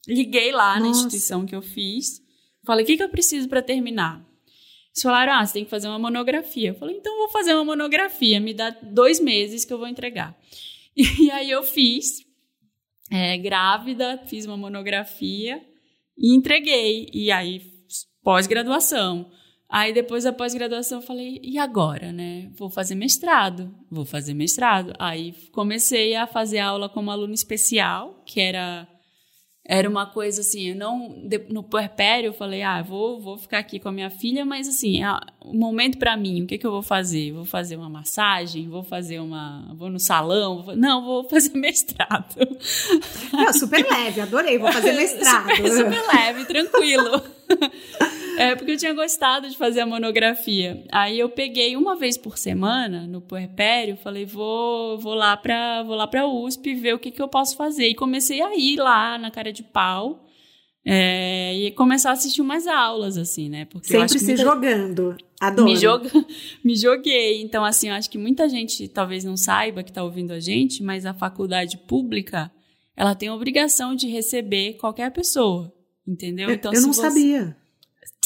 Liguei 0.07 0.53
lá 0.53 0.75
Nossa. 0.75 0.81
na 0.81 0.89
instituição 0.89 1.47
que 1.47 1.55
eu 1.55 1.63
fiz, 1.63 2.23
falei, 2.65 2.85
o 2.85 2.87
que, 2.87 2.97
que 2.97 3.03
eu 3.03 3.09
preciso 3.09 3.49
para 3.49 3.63
terminar? 3.63 4.25
Eles 4.95 5.03
falaram, 5.03 5.35
ah, 5.35 5.45
você 5.45 5.55
tem 5.55 5.65
que 5.65 5.71
fazer 5.71 5.89
uma 5.89 5.99
monografia. 5.99 6.71
Eu 6.71 6.75
falei, 6.75 6.97
então 6.97 7.13
eu 7.13 7.19
vou 7.19 7.29
fazer 7.29 7.55
uma 7.55 7.65
monografia, 7.65 8.41
me 8.41 8.55
dá 8.55 8.71
dois 8.71 9.21
meses 9.21 9.65
que 9.65 9.73
eu 9.73 9.79
vou 9.79 9.89
entregar. 9.89 10.37
E 10.97 11.31
aí 11.31 11.51
eu 11.51 11.63
fiz, 11.63 12.26
é, 13.11 13.37
grávida, 13.39 14.19
fiz 14.27 14.47
uma 14.47 14.57
monografia 14.57 15.63
e 16.17 16.35
entreguei. 16.35 17.09
E 17.13 17.31
aí, 17.31 17.63
pós-graduação. 18.23 19.31
Aí 19.69 19.93
depois 19.93 20.25
da 20.25 20.33
pós-graduação 20.33 21.03
falei, 21.03 21.41
e 21.43 21.59
agora, 21.59 22.13
né? 22.13 22.51
Vou 22.57 22.71
fazer 22.71 22.95
mestrado, 22.95 23.75
vou 23.91 24.05
fazer 24.05 24.33
mestrado. 24.33 24.93
Aí 24.99 25.35
comecei 25.51 26.15
a 26.15 26.27
fazer 26.27 26.61
aula 26.61 26.89
como 26.89 27.11
aluno 27.11 27.35
especial, 27.35 28.23
que 28.25 28.41
era 28.41 28.87
era 29.69 29.89
uma 29.89 30.07
coisa 30.07 30.41
assim, 30.41 30.71
eu 30.71 30.77
não 30.77 31.09
no 31.49 31.63
puerpério 31.63 32.29
eu 32.29 32.33
falei, 32.33 32.63
ah, 32.63 32.83
vou 32.83 33.21
vou 33.21 33.37
ficar 33.37 33.59
aqui 33.59 33.81
com 33.81 33.89
a 33.89 33.93
minha 33.93 34.11
filha, 34.11 34.45
mas 34.45 34.69
assim, 34.69 35.03
é 35.03 35.19
o 35.41 35.53
momento 35.55 35.99
para 35.99 36.17
mim, 36.17 36.43
o 36.43 36.47
que 36.47 36.57
que 36.57 36.67
eu 36.67 36.71
vou 36.71 36.83
fazer? 36.83 37.33
Vou 37.33 37.45
fazer 37.45 37.77
uma 37.77 37.89
massagem, 37.89 38.69
vou 38.69 38.83
fazer 38.83 39.19
uma, 39.19 39.75
vou 39.75 39.91
no 39.91 39.99
salão, 39.99 40.63
vou, 40.63 40.77
não, 40.77 41.05
vou 41.05 41.29
fazer 41.29 41.53
mestrado. 41.59 42.37
Não, 43.33 43.53
super 43.53 43.85
leve, 43.85 44.21
adorei, 44.21 44.59
vou 44.59 44.73
fazer 44.73 44.93
mestrado. 44.97 45.51
super, 45.51 45.71
super 45.71 46.07
leve, 46.15 46.45
tranquilo. 46.45 47.23
É, 48.37 48.55
porque 48.55 48.73
eu 48.73 48.77
tinha 48.77 48.93
gostado 48.93 49.49
de 49.49 49.57
fazer 49.57 49.81
a 49.81 49.87
monografia. 49.87 50.85
Aí 50.93 51.19
eu 51.19 51.29
peguei 51.29 51.77
uma 51.77 51.97
vez 51.97 52.17
por 52.17 52.37
semana 52.37 53.07
no 53.07 53.21
puerpério, 53.21 53.97
falei, 53.97 54.25
vou, 54.25 54.99
vou 54.99 55.15
lá 55.15 55.37
para 55.37 55.83
vou 55.83 55.97
lá 55.97 56.07
para 56.07 56.27
USP 56.27 56.75
ver 56.75 56.95
o 56.95 56.99
que, 56.99 57.11
que 57.11 57.23
eu 57.23 57.29
posso 57.29 57.57
fazer. 57.57 57.89
E 57.89 57.95
comecei 57.95 58.43
a 58.43 58.55
ir 58.57 58.77
lá 58.77 59.19
na 59.19 59.31
cara 59.31 59.53
de 59.53 59.63
pau. 59.63 60.23
É, 60.89 61.53
e 61.53 61.73
começar 61.73 62.11
a 62.11 62.13
assistir 62.13 62.41
umas 62.41 62.65
aulas, 62.69 63.17
assim, 63.17 63.49
né? 63.49 63.65
Porque 63.65 63.89
Sempre 63.89 64.21
se 64.21 64.25
muita... 64.25 64.43
jogando. 64.45 65.17
Adoro. 65.41 65.69
Me, 65.69 65.77
joga... 65.77 66.09
me 66.65 66.77
joguei. 66.77 67.43
Então, 67.43 67.65
assim, 67.65 67.89
acho 67.91 68.09
que 68.09 68.17
muita 68.17 68.49
gente 68.49 68.87
talvez 68.87 69.25
não 69.25 69.37
saiba 69.37 69.83
que 69.83 69.91
está 69.91 70.05
ouvindo 70.05 70.31
a 70.31 70.39
gente, 70.39 70.85
mas 70.85 71.05
a 71.05 71.13
faculdade 71.13 71.77
pública, 71.77 72.53
ela 72.97 73.17
tem 73.17 73.29
a 73.29 73.35
obrigação 73.35 73.97
de 73.97 74.07
receber 74.07 74.75
qualquer 74.75 75.11
pessoa, 75.11 75.73
entendeu? 76.07 76.53
Então, 76.53 76.73
eu, 76.73 76.79
eu 76.79 76.87
não 76.87 76.93
você... 76.93 77.03
sabia. 77.03 77.57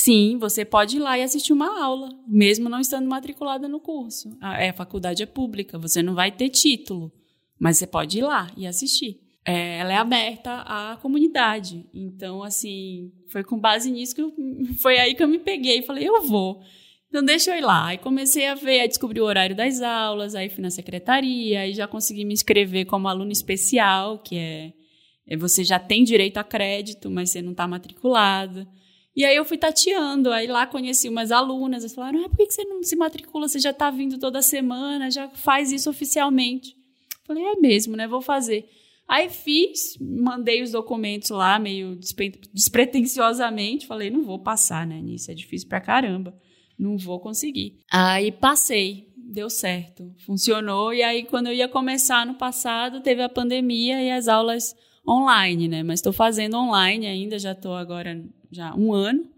Sim, 0.01 0.39
você 0.39 0.65
pode 0.65 0.97
ir 0.97 0.99
lá 0.99 1.19
e 1.19 1.23
assistir 1.23 1.53
uma 1.53 1.79
aula, 1.79 2.09
mesmo 2.27 2.71
não 2.71 2.81
estando 2.81 3.07
matriculada 3.07 3.69
no 3.69 3.79
curso. 3.79 4.35
A, 4.41 4.59
é, 4.59 4.71
a 4.71 4.73
faculdade 4.73 5.23
é 5.23 5.27
pública, 5.27 5.79
você 5.79 6.03
não 6.03 6.15
vai 6.15 6.33
ter 6.33 6.49
título, 6.49 7.13
mas 7.59 7.77
você 7.77 7.87
pode 7.87 8.17
ir 8.17 8.23
lá 8.23 8.51
e 8.57 8.67
assistir. 8.67 9.21
É, 9.45 9.77
ela 9.77 9.93
é 9.93 9.97
aberta 9.97 10.63
à 10.63 10.97
comunidade. 11.03 11.85
Então, 11.93 12.43
assim, 12.43 13.13
foi 13.29 13.45
com 13.45 13.59
base 13.59 13.91
nisso 13.91 14.15
que 14.15 14.23
eu, 14.23 14.33
foi 14.81 14.99
aí 14.99 15.15
que 15.15 15.23
eu 15.23 15.29
me 15.29 15.39
peguei 15.39 15.81
e 15.81 15.83
falei, 15.83 16.09
eu 16.09 16.23
vou. 16.23 16.63
Então, 17.11 17.23
deixa 17.23 17.51
eu 17.51 17.59
ir 17.59 17.63
lá. 17.63 17.89
Aí 17.89 17.99
comecei 17.99 18.47
a 18.47 18.55
ver, 18.55 18.81
a 18.81 18.87
descobrir 18.87 19.21
o 19.21 19.27
horário 19.27 19.55
das 19.55 19.83
aulas, 19.83 20.35
aí 20.35 20.49
fui 20.49 20.63
na 20.63 20.71
secretaria, 20.71 21.61
aí 21.61 21.75
já 21.75 21.87
consegui 21.87 22.25
me 22.25 22.33
inscrever 22.33 22.87
como 22.87 23.07
aluno 23.07 23.33
especial, 23.33 24.19
que 24.21 24.39
é, 24.39 24.73
é 25.29 25.37
você 25.37 25.63
já 25.63 25.79
tem 25.79 26.05
direito 26.05 26.39
a 26.39 26.45
crédito, 26.45 27.11
mas 27.11 27.31
você 27.31 27.43
não 27.43 27.53
está 27.53 27.69
matriculado. 27.69 28.67
E 29.15 29.25
aí 29.25 29.35
eu 29.35 29.45
fui 29.45 29.59
tateando, 29.59 30.33
aí 30.33 30.47
lá 30.47 30.67
conheci 30.67 31.09
umas 31.09 31.33
alunas, 31.33 31.83
elas 31.83 31.95
falaram, 31.95 32.25
ah, 32.25 32.29
por 32.29 32.37
que 32.37 32.51
você 32.51 32.65
não 32.65 32.83
se 32.83 32.95
matricula? 32.95 33.49
Você 33.49 33.59
já 33.59 33.71
está 33.71 33.91
vindo 33.91 34.19
toda 34.19 34.41
semana, 34.41 35.11
já 35.11 35.29
faz 35.29 35.73
isso 35.73 35.91
oficialmente. 35.91 36.77
Falei, 37.27 37.45
é 37.45 37.57
mesmo, 37.57 37.97
né? 37.97 38.07
Vou 38.07 38.21
fazer. 38.21 38.69
Aí 39.09 39.29
fiz, 39.29 39.99
mandei 40.01 40.63
os 40.63 40.71
documentos 40.71 41.31
lá, 41.31 41.59
meio 41.59 41.99
despretensiosamente. 42.53 43.87
Falei, 43.87 44.09
não 44.09 44.23
vou 44.23 44.39
passar, 44.39 44.87
né, 44.87 45.01
nisso, 45.01 45.31
é 45.31 45.35
difícil 45.35 45.69
pra 45.69 45.81
caramba. 45.81 46.33
Não 46.79 46.97
vou 46.97 47.19
conseguir. 47.19 47.81
Aí 47.91 48.31
passei, 48.31 49.09
deu 49.17 49.51
certo, 49.51 50.15
funcionou. 50.25 50.95
E 50.95 51.03
aí, 51.03 51.25
quando 51.25 51.49
eu 51.49 51.53
ia 51.53 51.69
começar 51.69 52.25
no 52.25 52.35
passado, 52.35 53.01
teve 53.01 53.21
a 53.21 53.29
pandemia 53.29 54.01
e 54.01 54.11
as 54.11 54.29
aulas 54.29 54.75
online, 55.07 55.69
né? 55.69 55.83
Mas 55.83 55.99
estou 55.99 56.13
fazendo 56.13 56.57
online 56.57 57.07
ainda, 57.07 57.39
já 57.39 57.53
estou 57.53 57.75
agora 57.75 58.25
já 58.51 58.75
um 58.75 58.93
ano 58.93 59.29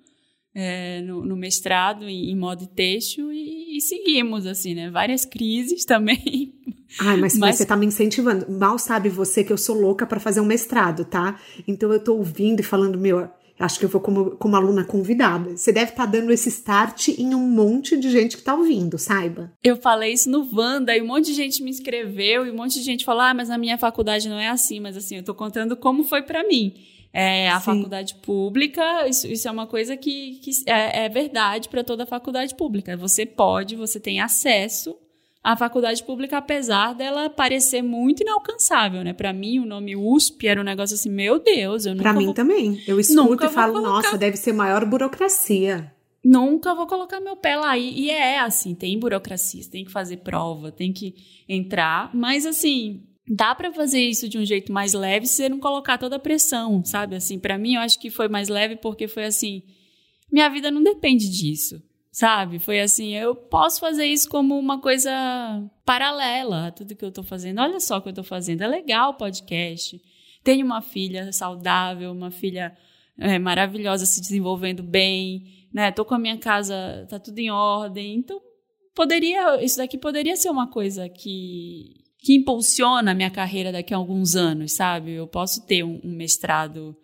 é, 0.54 1.00
no, 1.00 1.24
no, 1.24 1.36
mestrado 1.36 2.08
em, 2.08 2.30
em 2.30 2.36
modo 2.36 2.66
têxtil 2.66 3.32
e, 3.32 3.76
e, 3.76 3.80
seguimos, 3.80 4.46
assim, 4.46 4.74
né? 4.74 4.90
Várias 4.90 5.24
crises 5.24 5.84
também. 5.86 6.54
Ai, 7.00 7.16
mas, 7.16 7.38
mas... 7.38 7.56
você 7.56 7.64
tá 7.64 7.76
me 7.76 7.86
incentivando. 7.86 8.50
Mal 8.50 8.78
sabe 8.78 9.08
você 9.08 9.42
que 9.42 9.52
eu 9.52 9.58
sou 9.58 9.78
louca 9.78 10.06
para 10.06 10.20
fazer 10.20 10.40
um 10.40 10.44
mestrado, 10.44 11.04
tá? 11.04 11.40
Então 11.66 11.92
eu 11.92 12.02
tô 12.02 12.16
ouvindo 12.16 12.60
e 12.60 12.62
falando, 12.62 12.98
meu, 12.98 13.30
acho 13.58 13.78
que 13.78 13.86
eu 13.86 13.88
vou 13.88 14.00
como, 14.00 14.32
como 14.32 14.54
aluna 14.54 14.84
convidada. 14.84 15.56
Você 15.56 15.72
deve 15.72 15.92
estar 15.92 16.04
tá 16.04 16.12
dando 16.12 16.30
esse 16.30 16.50
start 16.50 17.08
em 17.08 17.34
um 17.34 17.48
monte 17.48 17.96
de 17.96 18.10
gente 18.10 18.36
que 18.36 18.42
tá 18.42 18.54
ouvindo, 18.54 18.98
saiba. 18.98 19.50
Eu 19.64 19.76
falei 19.76 20.12
isso 20.12 20.28
no 20.28 20.46
Wanda 20.52 20.94
e 20.94 21.00
um 21.00 21.06
monte 21.06 21.26
de 21.26 21.34
gente 21.34 21.62
me 21.62 21.70
inscreveu 21.70 22.46
e 22.46 22.50
um 22.50 22.56
monte 22.56 22.74
de 22.74 22.82
gente 22.82 23.06
falou: 23.06 23.22
ah, 23.22 23.32
mas 23.32 23.48
na 23.48 23.56
minha 23.56 23.78
faculdade 23.78 24.28
não 24.28 24.38
é 24.38 24.48
assim. 24.48 24.80
Mas 24.80 24.98
assim, 24.98 25.16
eu 25.16 25.24
tô 25.24 25.34
contando 25.34 25.74
como 25.76 26.04
foi 26.04 26.20
para 26.20 26.46
mim. 26.46 26.74
É, 27.12 27.50
a 27.50 27.60
Sim. 27.60 27.66
faculdade 27.66 28.14
pública, 28.16 29.06
isso, 29.06 29.26
isso, 29.26 29.46
é 29.46 29.50
uma 29.50 29.66
coisa 29.66 29.96
que, 29.98 30.40
que 30.42 30.50
é, 30.66 31.04
é 31.04 31.08
verdade 31.10 31.68
para 31.68 31.84
toda 31.84 32.04
a 32.04 32.06
faculdade 32.06 32.54
pública. 32.54 32.96
Você 32.96 33.26
pode, 33.26 33.76
você 33.76 34.00
tem 34.00 34.18
acesso 34.20 34.96
à 35.44 35.54
faculdade 35.54 36.02
pública, 36.02 36.38
apesar 36.38 36.94
dela 36.94 37.28
parecer 37.28 37.82
muito 37.82 38.22
inalcançável, 38.22 39.04
né? 39.04 39.12
Para 39.12 39.30
mim, 39.30 39.58
o 39.58 39.66
nome 39.66 39.94
USP 39.94 40.48
era 40.48 40.60
um 40.60 40.64
negócio 40.64 40.94
assim, 40.94 41.10
meu 41.10 41.38
Deus, 41.38 41.84
eu 41.84 41.92
nunca 41.92 42.04
Para 42.04 42.18
mim 42.18 42.26
vou, 42.26 42.34
também. 42.34 42.82
Eu 42.86 42.98
escuto 42.98 43.44
e 43.44 43.48
falo, 43.50 43.74
colocar... 43.74 43.90
nossa, 43.90 44.16
deve 44.16 44.38
ser 44.38 44.54
maior 44.54 44.86
burocracia. 44.86 45.92
Nunca 46.24 46.74
vou 46.74 46.86
colocar 46.86 47.20
meu 47.20 47.36
pé 47.36 47.56
lá. 47.56 47.76
E, 47.76 48.04
e 48.04 48.10
é 48.10 48.38
assim, 48.38 48.74
tem 48.74 48.98
burocracia, 48.98 49.62
tem 49.70 49.84
que 49.84 49.92
fazer 49.92 50.18
prova, 50.18 50.72
tem 50.72 50.92
que 50.92 51.14
entrar, 51.46 52.10
mas 52.14 52.46
assim, 52.46 53.02
dá 53.28 53.54
para 53.54 53.72
fazer 53.72 54.00
isso 54.00 54.28
de 54.28 54.38
um 54.38 54.44
jeito 54.44 54.72
mais 54.72 54.92
leve 54.92 55.26
se 55.26 55.36
você 55.36 55.48
não 55.48 55.60
colocar 55.60 55.98
toda 55.98 56.16
a 56.16 56.20
pressão, 56.20 56.84
sabe? 56.84 57.16
Assim, 57.16 57.38
para 57.38 57.58
mim 57.58 57.74
eu 57.74 57.80
acho 57.80 57.98
que 57.98 58.10
foi 58.10 58.28
mais 58.28 58.48
leve 58.48 58.76
porque 58.76 59.06
foi 59.06 59.24
assim, 59.24 59.62
minha 60.30 60.48
vida 60.48 60.70
não 60.70 60.82
depende 60.82 61.30
disso, 61.30 61.80
sabe? 62.10 62.58
Foi 62.58 62.80
assim, 62.80 63.14
eu 63.14 63.34
posso 63.34 63.80
fazer 63.80 64.06
isso 64.06 64.28
como 64.28 64.58
uma 64.58 64.80
coisa 64.80 65.10
paralela 65.84 66.68
a 66.68 66.72
tudo 66.72 66.96
que 66.96 67.04
eu 67.04 67.12
tô 67.12 67.22
fazendo. 67.22 67.60
Olha 67.60 67.78
só 67.80 67.98
o 67.98 68.02
que 68.02 68.08
eu 68.08 68.14
tô 68.14 68.24
fazendo, 68.24 68.62
é 68.62 68.66
legal 68.66 69.10
o 69.10 69.16
podcast. 69.16 70.00
Tenho 70.42 70.66
uma 70.66 70.82
filha 70.82 71.32
saudável, 71.32 72.10
uma 72.10 72.30
filha 72.30 72.76
é, 73.18 73.38
maravilhosa 73.38 74.04
se 74.06 74.20
desenvolvendo 74.20 74.82
bem, 74.82 75.68
né? 75.72 75.92
Tô 75.92 76.04
com 76.04 76.14
a 76.14 76.18
minha 76.18 76.36
casa, 76.38 77.06
tá 77.08 77.20
tudo 77.20 77.38
em 77.38 77.50
ordem. 77.50 78.16
Então, 78.16 78.40
poderia, 78.94 79.62
isso 79.62 79.76
daqui 79.76 79.96
poderia 79.96 80.34
ser 80.34 80.50
uma 80.50 80.68
coisa 80.68 81.08
que 81.08 82.01
que 82.22 82.34
impulsiona 82.34 83.10
a 83.10 83.14
minha 83.14 83.30
carreira 83.30 83.72
daqui 83.72 83.92
a 83.92 83.96
alguns 83.96 84.36
anos, 84.36 84.72
sabe? 84.72 85.12
Eu 85.12 85.26
posso 85.26 85.66
ter 85.66 85.82
um, 85.82 86.00
um 86.04 86.14
mestrado 86.14 86.96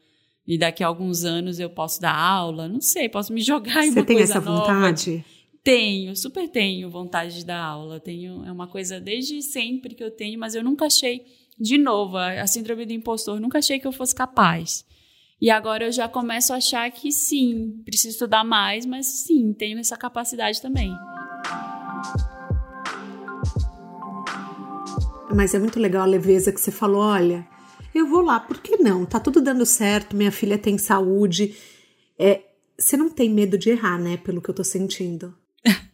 e 0.46 0.56
daqui 0.56 0.82
a 0.82 0.86
alguns 0.86 1.24
anos 1.24 1.58
eu 1.58 1.68
posso 1.68 2.00
dar 2.00 2.16
aula, 2.16 2.68
não 2.68 2.80
sei, 2.80 3.08
posso 3.08 3.32
me 3.32 3.40
jogar 3.42 3.84
em 3.84 3.90
Você 3.90 3.98
uma 3.98 4.06
tem 4.06 4.16
coisa 4.16 4.32
essa 4.34 4.40
nova. 4.40 4.72
vontade? 4.72 5.24
Tenho, 5.64 6.16
super 6.16 6.48
tenho 6.48 6.88
vontade 6.88 7.34
de 7.36 7.44
dar 7.44 7.60
aula. 7.60 7.98
Tenho, 8.00 8.44
é 8.46 8.52
uma 8.52 8.68
coisa 8.68 9.00
desde 9.00 9.42
sempre 9.42 9.94
que 9.94 10.02
eu 10.02 10.10
tenho, 10.10 10.38
mas 10.38 10.54
eu 10.54 10.62
nunca 10.62 10.86
achei, 10.86 11.26
de 11.58 11.76
novo, 11.76 12.16
a, 12.16 12.40
a 12.40 12.46
síndrome 12.46 12.86
do 12.86 12.92
impostor, 12.92 13.40
nunca 13.40 13.58
achei 13.58 13.78
que 13.78 13.86
eu 13.86 13.92
fosse 13.92 14.14
capaz. 14.14 14.86
E 15.40 15.50
agora 15.50 15.84
eu 15.84 15.92
já 15.92 16.08
começo 16.08 16.52
a 16.52 16.56
achar 16.56 16.90
que 16.90 17.12
sim, 17.12 17.82
preciso 17.84 18.14
estudar 18.14 18.44
mais, 18.44 18.86
mas 18.86 19.06
sim, 19.06 19.52
tenho 19.52 19.78
essa 19.78 19.96
capacidade 19.96 20.62
também. 20.62 20.90
Mas 25.34 25.54
é 25.54 25.58
muito 25.58 25.78
legal 25.78 26.02
a 26.02 26.06
leveza 26.06 26.52
que 26.52 26.60
você 26.60 26.70
falou, 26.70 27.02
olha, 27.02 27.46
eu 27.94 28.06
vou 28.06 28.22
lá, 28.22 28.40
por 28.40 28.58
que 28.60 28.76
não? 28.76 29.04
Tá 29.04 29.18
tudo 29.18 29.40
dando 29.40 29.66
certo, 29.66 30.16
minha 30.16 30.32
filha 30.32 30.58
tem 30.58 30.78
saúde. 30.78 31.54
É, 32.18 32.42
você 32.78 32.96
não 32.96 33.10
tem 33.10 33.28
medo 33.28 33.58
de 33.58 33.70
errar, 33.70 33.98
né? 33.98 34.16
Pelo 34.16 34.40
que 34.40 34.48
eu 34.48 34.54
tô 34.54 34.64
sentindo. 34.64 35.34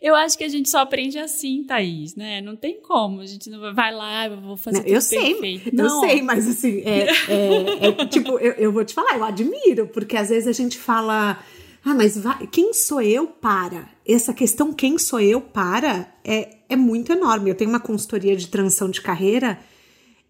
Eu 0.00 0.14
acho 0.14 0.38
que 0.38 0.44
a 0.44 0.48
gente 0.48 0.70
só 0.70 0.78
aprende 0.78 1.18
assim, 1.18 1.64
Thaís, 1.64 2.14
né? 2.14 2.40
Não 2.40 2.54
tem 2.54 2.80
como. 2.80 3.20
A 3.20 3.26
gente 3.26 3.50
não 3.50 3.74
vai 3.74 3.92
lá, 3.92 4.28
eu 4.28 4.40
vou 4.40 4.56
fazer 4.56 4.76
não, 4.76 4.84
tudo 4.84 4.94
eu 4.94 5.00
sei, 5.00 5.32
perfeito. 5.32 5.74
Não. 5.74 5.84
Eu 5.84 6.08
sei, 6.08 6.22
mas 6.22 6.48
assim, 6.48 6.82
é, 6.82 7.08
é, 7.28 7.88
é 7.88 8.06
tipo, 8.06 8.38
eu, 8.38 8.52
eu, 8.52 8.72
vou 8.72 8.84
te 8.84 8.94
falar, 8.94 9.16
eu 9.16 9.24
admiro, 9.24 9.88
porque 9.88 10.16
às 10.16 10.28
vezes 10.28 10.46
a 10.46 10.52
gente 10.52 10.78
fala, 10.78 11.42
ah, 11.84 11.94
mas 11.94 12.16
vai, 12.16 12.46
quem 12.46 12.72
sou 12.72 13.02
eu 13.02 13.26
para? 13.26 13.90
Essa 14.06 14.32
questão, 14.32 14.72
quem 14.72 14.98
sou 14.98 15.20
eu 15.20 15.40
para, 15.40 16.14
é, 16.24 16.57
é 16.68 16.76
muito 16.76 17.12
enorme. 17.12 17.50
Eu 17.50 17.54
tenho 17.54 17.70
uma 17.70 17.80
consultoria 17.80 18.36
de 18.36 18.48
transição 18.48 18.90
de 18.90 19.00
carreira 19.00 19.58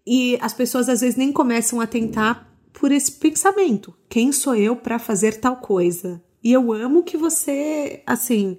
e 0.05 0.37
as 0.41 0.53
pessoas 0.53 0.89
às 0.89 1.01
vezes 1.01 1.15
nem 1.15 1.31
começam 1.31 1.81
a 1.81 1.87
tentar 1.87 2.49
por 2.73 2.91
esse 2.91 3.11
pensamento. 3.11 3.93
Quem 4.09 4.31
sou 4.31 4.55
eu 4.55 4.75
para 4.75 4.97
fazer 4.97 5.39
tal 5.39 5.57
coisa? 5.57 6.23
E 6.43 6.51
eu 6.51 6.71
amo 6.71 7.03
que 7.03 7.17
você, 7.17 8.01
assim, 8.05 8.57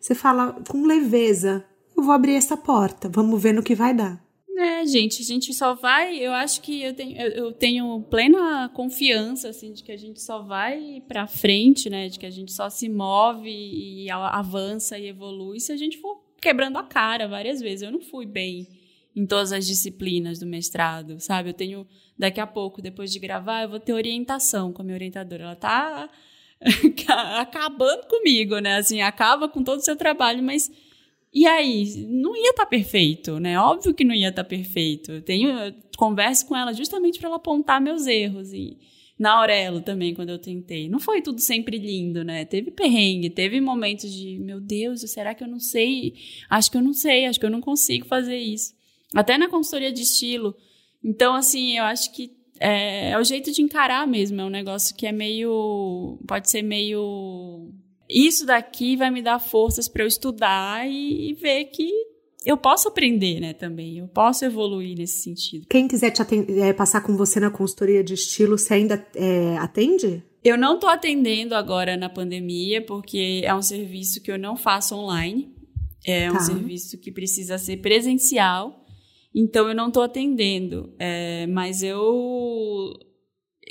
você 0.00 0.14
fala 0.14 0.56
com 0.68 0.86
leveza: 0.86 1.64
eu 1.96 2.02
vou 2.02 2.12
abrir 2.12 2.34
essa 2.34 2.56
porta, 2.56 3.08
vamos 3.08 3.40
ver 3.40 3.52
no 3.52 3.62
que 3.62 3.74
vai 3.74 3.94
dar. 3.94 4.26
É, 4.56 4.84
gente, 4.86 5.22
a 5.22 5.24
gente 5.24 5.54
só 5.54 5.74
vai. 5.74 6.16
Eu 6.18 6.32
acho 6.32 6.60
que 6.62 6.82
eu 6.82 6.92
tenho, 6.92 7.16
eu 7.16 7.52
tenho 7.52 8.02
plena 8.10 8.68
confiança, 8.74 9.50
assim, 9.50 9.72
de 9.72 9.84
que 9.84 9.92
a 9.92 9.96
gente 9.96 10.20
só 10.20 10.42
vai 10.42 11.00
para 11.06 11.28
frente, 11.28 11.88
né? 11.88 12.08
De 12.08 12.18
que 12.18 12.26
a 12.26 12.30
gente 12.30 12.52
só 12.52 12.68
se 12.68 12.88
move 12.88 13.48
e 13.48 14.10
avança 14.10 14.98
e 14.98 15.06
evolui 15.06 15.60
se 15.60 15.70
a 15.70 15.76
gente 15.76 15.98
for 15.98 16.27
quebrando 16.40 16.78
a 16.78 16.82
cara 16.82 17.28
várias 17.28 17.60
vezes. 17.60 17.82
Eu 17.82 17.92
não 17.92 18.00
fui 18.00 18.26
bem 18.26 18.66
em 19.14 19.26
todas 19.26 19.52
as 19.52 19.66
disciplinas 19.66 20.38
do 20.38 20.46
mestrado, 20.46 21.18
sabe? 21.20 21.50
Eu 21.50 21.54
tenho 21.54 21.86
daqui 22.16 22.40
a 22.40 22.46
pouco, 22.46 22.80
depois 22.80 23.12
de 23.12 23.18
gravar, 23.18 23.62
eu 23.62 23.68
vou 23.68 23.80
ter 23.80 23.92
orientação 23.92 24.72
com 24.72 24.82
a 24.82 24.84
minha 24.84 24.96
orientadora. 24.96 25.44
Ela 25.44 25.56
tá 25.56 26.08
acabando 27.40 28.06
comigo, 28.06 28.58
né? 28.58 28.76
Assim, 28.76 29.00
acaba 29.00 29.48
com 29.48 29.62
todo 29.62 29.78
o 29.78 29.84
seu 29.84 29.96
trabalho, 29.96 30.42
mas 30.42 30.70
e 31.32 31.46
aí, 31.46 32.06
não 32.08 32.34
ia 32.36 32.50
estar 32.50 32.64
tá 32.64 32.68
perfeito, 32.68 33.38
né? 33.38 33.58
Óbvio 33.60 33.94
que 33.94 34.04
não 34.04 34.14
ia 34.14 34.30
estar 34.30 34.44
tá 34.44 34.48
perfeito. 34.48 35.12
Eu 35.12 35.22
tenho, 35.22 35.50
eu 35.50 35.74
converso 35.96 36.46
com 36.46 36.56
ela 36.56 36.72
justamente 36.72 37.18
para 37.18 37.28
ela 37.28 37.36
apontar 37.36 37.80
meus 37.80 38.06
erros 38.06 38.52
e 38.52 38.78
na 39.18 39.32
Aurelo 39.38 39.80
também 39.80 40.14
quando 40.14 40.30
eu 40.30 40.38
tentei. 40.38 40.88
Não 40.88 41.00
foi 41.00 41.20
tudo 41.20 41.40
sempre 41.40 41.76
lindo, 41.76 42.22
né? 42.22 42.44
Teve 42.44 42.70
perrengue, 42.70 43.30
teve 43.30 43.60
momentos 43.60 44.12
de, 44.12 44.38
meu 44.38 44.60
Deus, 44.60 45.00
será 45.10 45.34
que 45.34 45.42
eu 45.42 45.48
não 45.48 45.58
sei? 45.58 46.14
Acho 46.48 46.70
que 46.70 46.76
eu 46.76 46.82
não 46.82 46.92
sei, 46.92 47.26
acho 47.26 47.40
que 47.40 47.44
eu 47.46 47.50
não 47.50 47.60
consigo 47.60 48.06
fazer 48.06 48.36
isso. 48.36 48.74
Até 49.14 49.36
na 49.36 49.48
consultoria 49.48 49.92
de 49.92 50.02
estilo. 50.02 50.54
Então, 51.02 51.34
assim, 51.34 51.78
eu 51.78 51.84
acho 51.84 52.12
que 52.14 52.30
é, 52.60 53.10
é 53.10 53.18
o 53.18 53.24
jeito 53.24 53.50
de 53.50 53.62
encarar 53.62 54.06
mesmo. 54.06 54.40
É 54.40 54.44
um 54.44 54.50
negócio 54.50 54.94
que 54.94 55.06
é 55.06 55.12
meio. 55.12 56.18
Pode 56.26 56.50
ser 56.50 56.62
meio. 56.62 57.72
Isso 58.08 58.46
daqui 58.46 58.96
vai 58.96 59.10
me 59.10 59.22
dar 59.22 59.38
forças 59.38 59.88
para 59.88 60.02
eu 60.02 60.08
estudar 60.08 60.88
e, 60.88 61.30
e 61.30 61.34
ver 61.34 61.64
que 61.66 61.90
eu 62.44 62.56
posso 62.56 62.88
aprender, 62.88 63.40
né, 63.40 63.52
também. 63.52 63.98
Eu 63.98 64.08
posso 64.08 64.44
evoluir 64.44 64.96
nesse 64.96 65.22
sentido. 65.22 65.66
Quem 65.68 65.88
quiser 65.88 66.10
te 66.10 66.22
é, 66.60 66.72
passar 66.72 67.00
com 67.00 67.16
você 67.16 67.40
na 67.40 67.50
consultoria 67.50 68.02
de 68.02 68.14
estilo, 68.14 68.56
você 68.56 68.74
ainda 68.74 69.06
é, 69.14 69.56
atende? 69.58 70.22
Eu 70.44 70.56
não 70.56 70.76
estou 70.76 70.88
atendendo 70.88 71.54
agora 71.54 71.96
na 71.96 72.08
pandemia, 72.08 72.80
porque 72.80 73.42
é 73.44 73.54
um 73.54 73.62
serviço 73.62 74.22
que 74.22 74.30
eu 74.30 74.38
não 74.38 74.56
faço 74.56 74.94
online. 74.94 75.52
É 76.06 76.30
um 76.30 76.34
tá. 76.34 76.40
serviço 76.40 76.98
que 76.98 77.10
precisa 77.10 77.58
ser 77.58 77.78
presencial. 77.78 78.84
Então 79.34 79.68
eu 79.68 79.74
não 79.74 79.88
estou 79.88 80.02
atendendo, 80.02 80.94
é, 80.98 81.46
mas 81.46 81.82
eu 81.82 82.94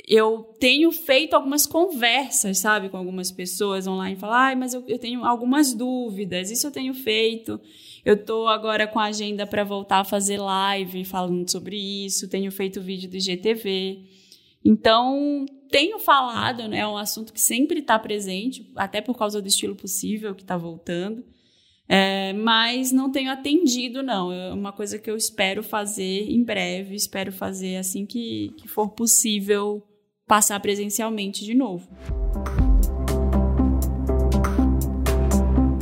eu 0.06 0.54
tenho 0.58 0.90
feito 0.90 1.34
algumas 1.34 1.66
conversas, 1.66 2.58
sabe, 2.58 2.88
com 2.88 2.96
algumas 2.96 3.30
pessoas 3.30 3.86
online, 3.86 4.16
falar, 4.16 4.52
ah, 4.52 4.56
mas 4.56 4.72
eu, 4.72 4.82
eu, 4.88 4.98
tenho 4.98 5.22
algumas 5.22 5.74
dúvidas, 5.74 6.50
isso 6.50 6.66
eu 6.66 6.70
tenho 6.70 6.94
feito. 6.94 7.60
Eu 8.08 8.14
estou 8.14 8.48
agora 8.48 8.86
com 8.86 8.98
a 8.98 9.04
agenda 9.04 9.46
para 9.46 9.62
voltar 9.62 9.98
a 9.98 10.04
fazer 10.04 10.38
live 10.38 11.04
falando 11.04 11.46
sobre 11.50 11.76
isso, 11.76 12.26
tenho 12.26 12.50
feito 12.50 12.80
vídeo 12.80 13.06
do 13.06 13.18
IGTV. 13.18 14.02
Então, 14.64 15.44
tenho 15.70 15.98
falado, 15.98 16.66
né, 16.68 16.78
é 16.78 16.88
um 16.88 16.96
assunto 16.96 17.34
que 17.34 17.40
sempre 17.40 17.80
está 17.80 17.98
presente, 17.98 18.72
até 18.76 19.02
por 19.02 19.14
causa 19.14 19.42
do 19.42 19.46
estilo 19.46 19.76
possível 19.76 20.34
que 20.34 20.40
está 20.40 20.56
voltando. 20.56 21.22
É, 21.86 22.32
mas 22.32 22.92
não 22.92 23.12
tenho 23.12 23.30
atendido, 23.30 24.02
não. 24.02 24.32
É 24.32 24.54
uma 24.54 24.72
coisa 24.72 24.98
que 24.98 25.10
eu 25.10 25.16
espero 25.16 25.62
fazer 25.62 26.30
em 26.30 26.42
breve, 26.42 26.94
espero 26.94 27.30
fazer 27.30 27.76
assim 27.76 28.06
que, 28.06 28.54
que 28.56 28.66
for 28.66 28.88
possível 28.88 29.86
passar 30.26 30.58
presencialmente 30.60 31.44
de 31.44 31.52
novo. 31.52 31.86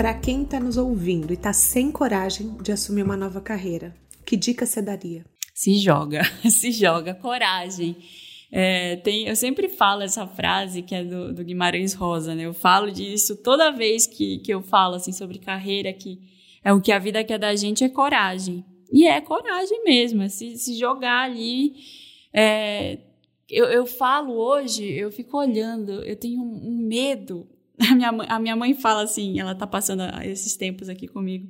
Para 0.06 0.14
quem 0.14 0.44
está 0.44 0.60
nos 0.60 0.76
ouvindo 0.76 1.32
e 1.32 1.34
está 1.34 1.52
sem 1.52 1.90
coragem 1.90 2.56
de 2.62 2.70
assumir 2.70 3.02
uma 3.02 3.16
nova 3.16 3.40
carreira, 3.40 3.92
que 4.24 4.36
dica 4.36 4.64
você 4.64 4.80
daria? 4.80 5.24
Se 5.52 5.78
joga, 5.78 6.22
se 6.48 6.70
joga, 6.70 7.12
coragem. 7.12 7.96
É, 8.52 8.94
tem, 8.98 9.26
eu 9.26 9.34
sempre 9.34 9.68
falo 9.68 10.02
essa 10.02 10.24
frase 10.24 10.80
que 10.82 10.94
é 10.94 11.02
do, 11.02 11.34
do, 11.34 11.42
Guimarães 11.42 11.92
Rosa, 11.92 12.36
né? 12.36 12.44
Eu 12.44 12.54
falo 12.54 12.88
disso 12.92 13.34
toda 13.42 13.72
vez 13.72 14.06
que, 14.06 14.38
que 14.38 14.54
eu 14.54 14.62
falo 14.62 14.94
assim 14.94 15.10
sobre 15.10 15.40
carreira, 15.40 15.92
que 15.92 16.20
é 16.62 16.72
o 16.72 16.80
que 16.80 16.92
a 16.92 17.00
vida 17.00 17.24
quer 17.24 17.40
da 17.40 17.56
gente 17.56 17.82
é 17.82 17.88
coragem. 17.88 18.64
E 18.92 19.08
é 19.08 19.20
coragem 19.20 19.82
mesmo, 19.82 20.22
é 20.22 20.28
se, 20.28 20.56
se 20.56 20.78
jogar 20.78 21.24
ali. 21.24 21.74
É, 22.32 23.00
eu, 23.50 23.64
eu 23.64 23.84
falo 23.84 24.34
hoje, 24.34 24.84
eu 24.88 25.10
fico 25.10 25.36
olhando, 25.36 26.04
eu 26.04 26.14
tenho 26.14 26.40
um, 26.40 26.86
medo. 26.86 27.48
A 27.90 27.94
minha, 27.94 28.10
mãe, 28.10 28.26
a 28.30 28.38
minha 28.38 28.56
mãe 28.56 28.74
fala 28.74 29.02
assim, 29.02 29.38
ela 29.38 29.54
tá 29.54 29.66
passando 29.66 30.02
esses 30.24 30.56
tempos 30.56 30.88
aqui 30.88 31.06
comigo. 31.06 31.46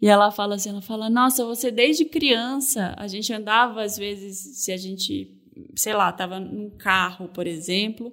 E 0.00 0.06
ela 0.06 0.30
fala 0.30 0.54
assim, 0.54 0.70
ela 0.70 0.82
fala, 0.82 1.10
nossa, 1.10 1.44
você 1.44 1.70
desde 1.70 2.04
criança, 2.04 2.94
a 2.96 3.08
gente 3.08 3.32
andava 3.32 3.82
às 3.82 3.96
vezes, 3.96 4.64
se 4.64 4.70
a 4.70 4.76
gente 4.76 5.42
sei 5.74 5.94
lá, 5.94 6.10
estava 6.10 6.40
num 6.40 6.70
carro, 6.70 7.28
por 7.28 7.46
exemplo, 7.46 8.12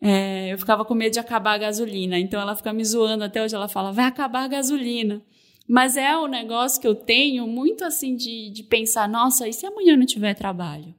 é, 0.00 0.52
eu 0.52 0.58
ficava 0.58 0.84
com 0.84 0.94
medo 0.94 1.12
de 1.12 1.18
acabar 1.18 1.54
a 1.54 1.58
gasolina. 1.58 2.18
Então 2.18 2.40
ela 2.40 2.56
fica 2.56 2.72
me 2.72 2.84
zoando 2.84 3.24
até 3.24 3.42
hoje. 3.42 3.54
Ela 3.54 3.68
fala, 3.68 3.92
vai 3.92 4.06
acabar 4.06 4.44
a 4.44 4.48
gasolina. 4.48 5.22
Mas 5.66 5.96
é 5.96 6.16
um 6.16 6.26
negócio 6.26 6.80
que 6.80 6.86
eu 6.86 6.94
tenho 6.94 7.46
muito 7.46 7.84
assim 7.84 8.16
de, 8.16 8.50
de 8.50 8.62
pensar: 8.64 9.08
nossa, 9.08 9.48
e 9.48 9.52
se 9.52 9.64
amanhã 9.64 9.96
não 9.96 10.04
tiver 10.04 10.34
trabalho? 10.34 10.94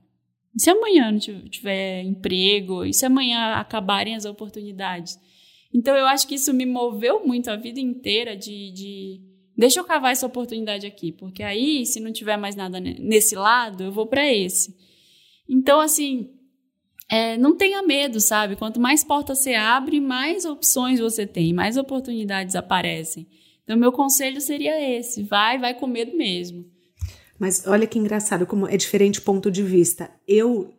E 0.55 0.61
se 0.61 0.69
amanhã 0.71 1.11
não 1.11 1.19
tiver 1.19 2.01
emprego? 2.01 2.83
E 2.83 2.93
se 2.93 3.05
amanhã 3.05 3.53
acabarem 3.55 4.15
as 4.15 4.25
oportunidades? 4.25 5.19
Então 5.75 5.93
eu 5.93 6.05
acho 6.05 6.25
que 6.25 6.35
isso 6.35 6.53
me 6.53 6.65
moveu 6.65 7.27
muito 7.27 7.49
a 7.49 7.57
vida 7.57 7.81
inteira 7.81 8.33
de, 8.33 8.71
de 8.71 9.21
deixa 9.57 9.77
eu 9.77 9.83
cavar 9.83 10.13
essa 10.13 10.25
oportunidade 10.25 10.87
aqui, 10.87 11.11
porque 11.11 11.43
aí 11.43 11.85
se 11.85 11.99
não 11.99 12.13
tiver 12.13 12.37
mais 12.37 12.55
nada 12.55 12.79
nesse 12.79 13.35
lado, 13.35 13.83
eu 13.83 13.91
vou 13.91 14.07
para 14.07 14.25
esse. 14.25 14.73
Então, 15.49 15.81
assim, 15.81 16.29
é, 17.11 17.35
não 17.35 17.57
tenha 17.57 17.83
medo, 17.83 18.21
sabe? 18.21 18.55
Quanto 18.55 18.79
mais 18.79 19.03
portas 19.03 19.39
você 19.39 19.53
abre, 19.53 19.99
mais 19.99 20.45
opções 20.45 21.01
você 21.01 21.27
tem, 21.27 21.51
mais 21.51 21.75
oportunidades 21.75 22.55
aparecem. 22.55 23.27
Então, 23.65 23.75
meu 23.75 23.91
conselho 23.91 24.39
seria 24.39 24.79
esse: 24.97 25.23
vai, 25.23 25.59
vai 25.59 25.73
com 25.73 25.87
medo 25.87 26.15
mesmo. 26.15 26.65
Mas 27.37 27.67
olha 27.67 27.85
que 27.85 27.99
engraçado 27.99 28.47
como 28.47 28.65
é 28.65 28.77
diferente 28.77 29.21
ponto 29.21 29.51
de 29.51 29.61
vista. 29.61 30.09
Eu, 30.25 30.73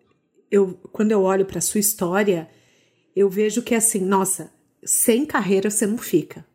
eu 0.51 0.73
quando 0.91 1.13
eu 1.13 1.21
olho 1.21 1.45
para 1.45 1.61
sua 1.61 1.81
história, 1.81 2.49
eu 3.15 3.29
vejo 3.29 3.63
que 3.63 3.75
assim, 3.75 4.01
nossa, 4.01 4.56
sem 4.87 5.27
carreira 5.27 5.69
você 5.69 5.87
não 5.87 5.99
fica. 5.99 6.47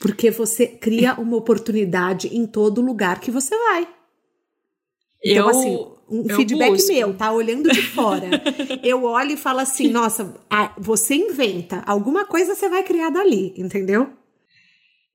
Porque 0.00 0.30
você 0.30 0.66
cria 0.66 1.14
uma 1.14 1.36
oportunidade 1.36 2.28
em 2.28 2.46
todo 2.46 2.82
lugar 2.82 3.20
que 3.20 3.30
você 3.30 3.56
vai. 3.56 3.88
Então, 5.24 5.44
eu, 5.44 5.48
assim, 5.48 5.96
um 6.08 6.28
feedback 6.28 6.70
busco. 6.70 6.92
meu, 6.92 7.14
tá? 7.16 7.32
Olhando 7.32 7.70
de 7.70 7.82
fora. 7.82 8.28
eu 8.82 9.04
olho 9.04 9.32
e 9.32 9.36
falo 9.36 9.60
assim: 9.60 9.88
nossa, 9.88 10.34
você 10.78 11.14
inventa, 11.14 11.82
alguma 11.86 12.24
coisa 12.24 12.54
você 12.54 12.68
vai 12.68 12.82
criar 12.82 13.10
dali, 13.10 13.54
entendeu? 13.56 14.12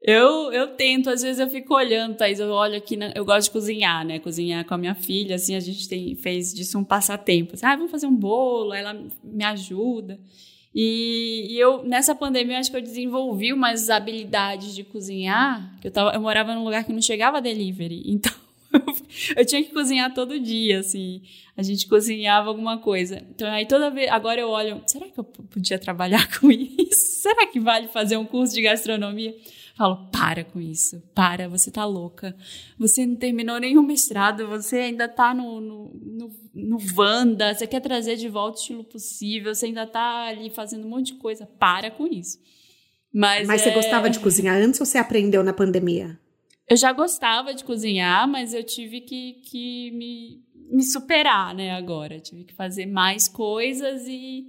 Eu, 0.03 0.51
eu 0.51 0.75
tento, 0.75 1.11
às 1.11 1.21
vezes 1.21 1.39
eu 1.39 1.47
fico 1.47 1.75
olhando, 1.75 2.17
Thaís, 2.17 2.39
eu 2.39 2.49
olho 2.49 2.75
aqui, 2.75 2.97
na, 2.97 3.11
eu 3.15 3.23
gosto 3.23 3.47
de 3.47 3.51
cozinhar, 3.51 4.03
né? 4.03 4.17
Cozinhar 4.17 4.65
com 4.65 4.73
a 4.73 4.77
minha 4.77 4.95
filha, 4.95 5.35
assim, 5.35 5.55
a 5.55 5.59
gente 5.59 5.87
tem, 5.87 6.15
fez 6.15 6.51
disso 6.51 6.79
um 6.79 6.83
passatempo. 6.83 7.53
Assim, 7.53 7.67
ah, 7.67 7.75
vamos 7.75 7.91
fazer 7.91 8.07
um 8.07 8.15
bolo, 8.15 8.73
ela 8.73 8.99
me 9.23 9.43
ajuda. 9.43 10.19
E, 10.73 11.47
e, 11.49 11.59
eu, 11.59 11.83
nessa 11.83 12.15
pandemia, 12.15 12.59
acho 12.59 12.71
que 12.71 12.77
eu 12.77 12.81
desenvolvi 12.81 13.51
umas 13.51 13.89
habilidades 13.89 14.73
de 14.73 14.83
cozinhar, 14.83 15.77
que 15.81 15.87
eu, 15.87 15.91
tava, 15.91 16.11
eu 16.13 16.21
morava 16.21 16.55
num 16.55 16.63
lugar 16.63 16.85
que 16.85 16.93
não 16.93 17.01
chegava 17.01 17.41
delivery, 17.41 18.03
então 18.07 18.31
eu 19.35 19.45
tinha 19.45 19.61
que 19.63 19.71
cozinhar 19.71 20.13
todo 20.13 20.39
dia, 20.39 20.79
assim. 20.79 21.21
A 21.57 21.61
gente 21.61 21.87
cozinhava 21.87 22.47
alguma 22.47 22.77
coisa. 22.77 23.21
Então, 23.29 23.49
aí 23.49 23.65
toda 23.65 23.89
vez. 23.89 24.09
Agora 24.09 24.39
eu 24.39 24.49
olho, 24.49 24.81
será 24.87 25.07
que 25.07 25.19
eu 25.19 25.23
podia 25.23 25.77
trabalhar 25.77 26.27
com 26.39 26.49
isso? 26.49 27.21
Será 27.21 27.45
que 27.47 27.59
vale 27.59 27.87
fazer 27.87 28.17
um 28.17 28.25
curso 28.25 28.53
de 28.53 28.61
gastronomia? 28.61 29.35
Falo, 29.81 30.11
para 30.11 30.43
com 30.43 30.61
isso, 30.61 31.01
para, 31.15 31.49
você 31.49 31.71
tá 31.71 31.83
louca. 31.85 32.35
Você 32.77 33.03
não 33.03 33.15
terminou 33.15 33.59
nenhum 33.59 33.81
mestrado, 33.81 34.47
você 34.47 34.75
ainda 34.75 35.07
tá 35.07 35.33
no, 35.33 35.59
no, 35.59 35.91
no, 35.95 36.31
no 36.53 36.77
Wanda, 36.95 37.51
você 37.51 37.65
quer 37.65 37.79
trazer 37.79 38.15
de 38.15 38.29
volta 38.29 38.59
o 38.59 38.61
estilo 38.61 38.83
possível, 38.83 39.55
você 39.55 39.65
ainda 39.65 39.87
tá 39.87 40.25
ali 40.25 40.51
fazendo 40.51 40.85
um 40.85 40.89
monte 40.91 41.13
de 41.13 41.17
coisa. 41.17 41.47
Para 41.57 41.89
com 41.89 42.05
isso. 42.05 42.37
Mas, 43.11 43.47
Mas 43.47 43.61
é... 43.61 43.63
você 43.63 43.71
gostava 43.71 44.07
de 44.07 44.19
cozinhar 44.19 44.55
antes 44.55 44.79
ou 44.79 44.85
você 44.85 44.99
aprendeu 44.99 45.43
na 45.43 45.51
pandemia? 45.51 46.15
Eu 46.69 46.77
já 46.77 46.93
gostava 46.93 47.51
de 47.51 47.63
cozinhar, 47.63 48.27
mas 48.27 48.53
eu 48.53 48.63
tive 48.63 49.01
que, 49.01 49.41
que 49.45 49.89
me, 49.93 50.43
me 50.71 50.83
superar, 50.83 51.55
né, 51.55 51.71
agora. 51.71 52.17
Eu 52.17 52.21
tive 52.21 52.43
que 52.43 52.53
fazer 52.53 52.85
mais 52.85 53.27
coisas 53.27 54.03
e, 54.05 54.45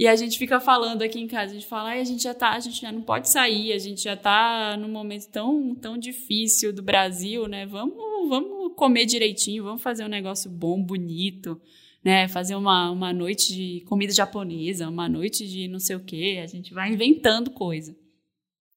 e 0.00 0.08
a 0.08 0.16
gente 0.16 0.38
fica 0.38 0.58
falando 0.58 1.02
aqui 1.02 1.20
em 1.20 1.26
casa, 1.26 1.50
a 1.50 1.54
gente 1.54 1.66
fala, 1.66 1.90
a 1.90 2.04
gente 2.04 2.22
já 2.22 2.32
tá, 2.32 2.52
a 2.52 2.58
gente 2.58 2.80
já 2.80 2.90
não 2.90 3.02
pode 3.02 3.28
sair, 3.28 3.70
a 3.70 3.78
gente 3.78 4.02
já 4.02 4.16
tá 4.16 4.74
num 4.78 4.88
momento 4.88 5.28
tão, 5.28 5.74
tão 5.74 5.98
difícil 5.98 6.72
do 6.72 6.82
Brasil, 6.82 7.46
né? 7.46 7.66
Vamos, 7.66 7.98
vamos 8.26 8.72
comer 8.76 9.04
direitinho, 9.04 9.62
vamos 9.62 9.82
fazer 9.82 10.02
um 10.02 10.08
negócio 10.08 10.50
bom, 10.50 10.82
bonito, 10.82 11.60
né? 12.02 12.26
Fazer 12.28 12.54
uma, 12.54 12.90
uma 12.90 13.12
noite 13.12 13.54
de 13.54 13.82
comida 13.82 14.10
japonesa, 14.10 14.88
uma 14.88 15.06
noite 15.06 15.46
de 15.46 15.68
não 15.68 15.78
sei 15.78 15.96
o 15.96 16.00
quê. 16.00 16.40
A 16.42 16.46
gente 16.46 16.72
vai 16.72 16.90
inventando 16.90 17.50
coisa. 17.50 17.94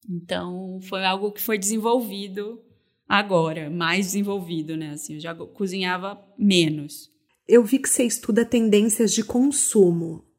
Então, 0.09 0.81
foi 0.81 1.05
algo 1.05 1.31
que 1.31 1.39
foi 1.39 1.57
desenvolvido 1.57 2.61
agora, 3.07 3.69
mais 3.69 4.07
desenvolvido, 4.07 4.75
né? 4.75 4.89
Assim, 4.89 5.13
eu 5.13 5.21
já 5.21 5.33
cozinhava 5.33 6.21
menos. 6.37 7.09
Eu 7.47 7.63
vi 7.63 7.79
que 7.79 7.87
você 7.87 8.03
estuda 8.03 8.43
tendências 8.43 9.13
de 9.13 9.23
consumo. 9.23 10.32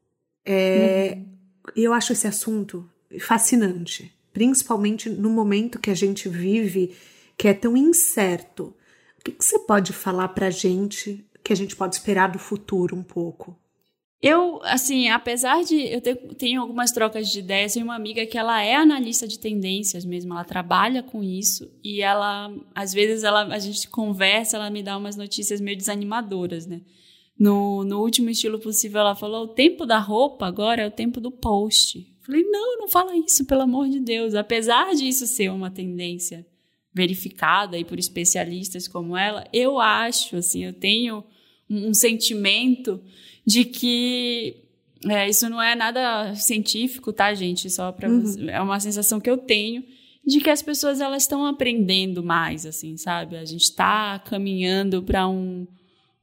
É, 0.44 1.14
uhum. 1.16 1.34
Eu 1.74 1.92
acho 1.92 2.12
esse 2.12 2.26
assunto 2.26 2.88
fascinante, 3.20 4.12
principalmente 4.32 5.08
no 5.08 5.30
momento 5.30 5.78
que 5.78 5.90
a 5.90 5.94
gente 5.94 6.28
vive, 6.28 6.94
que 7.36 7.48
é 7.48 7.54
tão 7.54 7.76
incerto. 7.76 8.74
O 9.18 9.24
que, 9.24 9.32
que 9.32 9.44
você 9.44 9.58
pode 9.58 9.92
falar 9.92 10.28
para 10.28 10.48
a 10.48 10.50
gente 10.50 11.24
que 11.42 11.52
a 11.52 11.56
gente 11.56 11.76
pode 11.76 11.94
esperar 11.94 12.30
do 12.30 12.38
futuro 12.38 12.96
um 12.96 13.02
pouco? 13.02 13.56
Eu, 14.20 14.58
assim, 14.62 15.10
apesar 15.10 15.62
de 15.62 15.76
eu 15.76 16.00
ter, 16.00 16.16
tenho 16.38 16.62
algumas 16.62 16.90
trocas 16.90 17.28
de 17.28 17.40
ideias, 17.40 17.74
tenho 17.74 17.84
uma 17.84 17.94
amiga 17.94 18.24
que 18.24 18.38
ela 18.38 18.62
é 18.62 18.74
analista 18.74 19.28
de 19.28 19.38
tendências 19.38 20.02
mesmo, 20.02 20.32
ela 20.32 20.44
trabalha 20.44 21.02
com 21.02 21.22
isso 21.22 21.70
e 21.84 22.00
ela, 22.00 22.50
às 22.74 22.94
vezes, 22.94 23.22
ela, 23.22 23.42
a 23.42 23.58
gente 23.58 23.86
conversa, 23.86 24.56
ela 24.56 24.70
me 24.70 24.82
dá 24.82 24.96
umas 24.96 25.14
notícias 25.14 25.60
meio 25.60 25.76
desanimadoras, 25.76 26.66
né? 26.66 26.80
No, 27.38 27.82
no 27.84 28.00
último 28.00 28.30
estilo 28.30 28.58
possível, 28.58 29.00
ela 29.00 29.14
falou: 29.14 29.44
o 29.44 29.48
tempo 29.48 29.84
da 29.84 29.98
roupa 29.98 30.46
agora 30.46 30.82
é 30.82 30.86
o 30.86 30.90
tempo 30.90 31.20
do 31.20 31.30
post. 31.30 32.06
Falei: 32.24 32.42
não, 32.44 32.78
não 32.78 32.88
fala 32.88 33.16
isso, 33.16 33.44
pelo 33.44 33.62
amor 33.62 33.88
de 33.88 34.00
Deus. 34.00 34.34
Apesar 34.34 34.94
de 34.94 35.06
isso 35.08 35.26
ser 35.26 35.50
uma 35.50 35.70
tendência 35.70 36.46
verificada 36.92 37.76
e 37.76 37.84
por 37.84 37.98
especialistas 37.98 38.86
como 38.86 39.16
ela, 39.16 39.44
eu 39.52 39.80
acho, 39.80 40.36
assim, 40.36 40.64
eu 40.64 40.72
tenho 40.72 41.24
um, 41.68 41.88
um 41.88 41.94
sentimento 41.94 43.02
de 43.44 43.64
que 43.64 44.64
é, 45.08 45.28
isso 45.28 45.48
não 45.50 45.60
é 45.60 45.74
nada 45.74 46.34
científico, 46.34 47.12
tá, 47.12 47.34
gente? 47.34 47.68
Só 47.68 47.92
para 47.92 48.08
uhum. 48.08 48.48
é 48.48 48.60
uma 48.60 48.80
sensação 48.80 49.20
que 49.20 49.28
eu 49.28 49.36
tenho 49.36 49.84
de 50.26 50.40
que 50.40 50.48
as 50.48 50.62
pessoas 50.62 51.00
elas 51.00 51.24
estão 51.24 51.44
aprendendo 51.44 52.22
mais, 52.22 52.64
assim, 52.64 52.96
sabe? 52.96 53.36
A 53.36 53.44
gente 53.44 53.64
está 53.64 54.18
caminhando 54.20 55.02
para 55.02 55.28
um, 55.28 55.66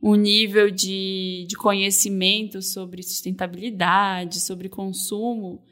um 0.02 0.16
nível 0.16 0.72
de, 0.72 1.46
de 1.48 1.56
conhecimento 1.56 2.62
sobre 2.62 3.04
sustentabilidade, 3.04 4.42
sobre 4.42 4.68
consumo, 4.68 5.64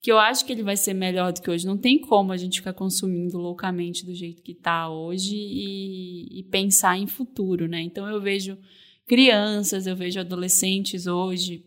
que 0.00 0.10
eu 0.10 0.18
acho 0.18 0.44
que 0.44 0.52
ele 0.52 0.62
vai 0.62 0.76
ser 0.76 0.94
melhor 0.94 1.32
do 1.32 1.42
que 1.42 1.50
hoje. 1.50 1.66
Não 1.66 1.76
tem 1.76 1.98
como 1.98 2.32
a 2.32 2.36
gente 2.36 2.58
ficar 2.58 2.72
consumindo 2.72 3.38
loucamente 3.38 4.04
do 4.04 4.14
jeito 4.14 4.42
que 4.42 4.52
está 4.52 4.88
hoje 4.88 5.34
e, 5.34 6.40
e 6.40 6.42
pensar 6.44 6.98
em 6.98 7.06
futuro, 7.06 7.66
né? 7.66 7.82
Então 7.82 8.08
eu 8.08 8.20
vejo 8.20 8.58
crianças, 9.06 9.86
eu 9.86 9.96
vejo 9.96 10.20
adolescentes 10.20 11.06
hoje 11.06 11.64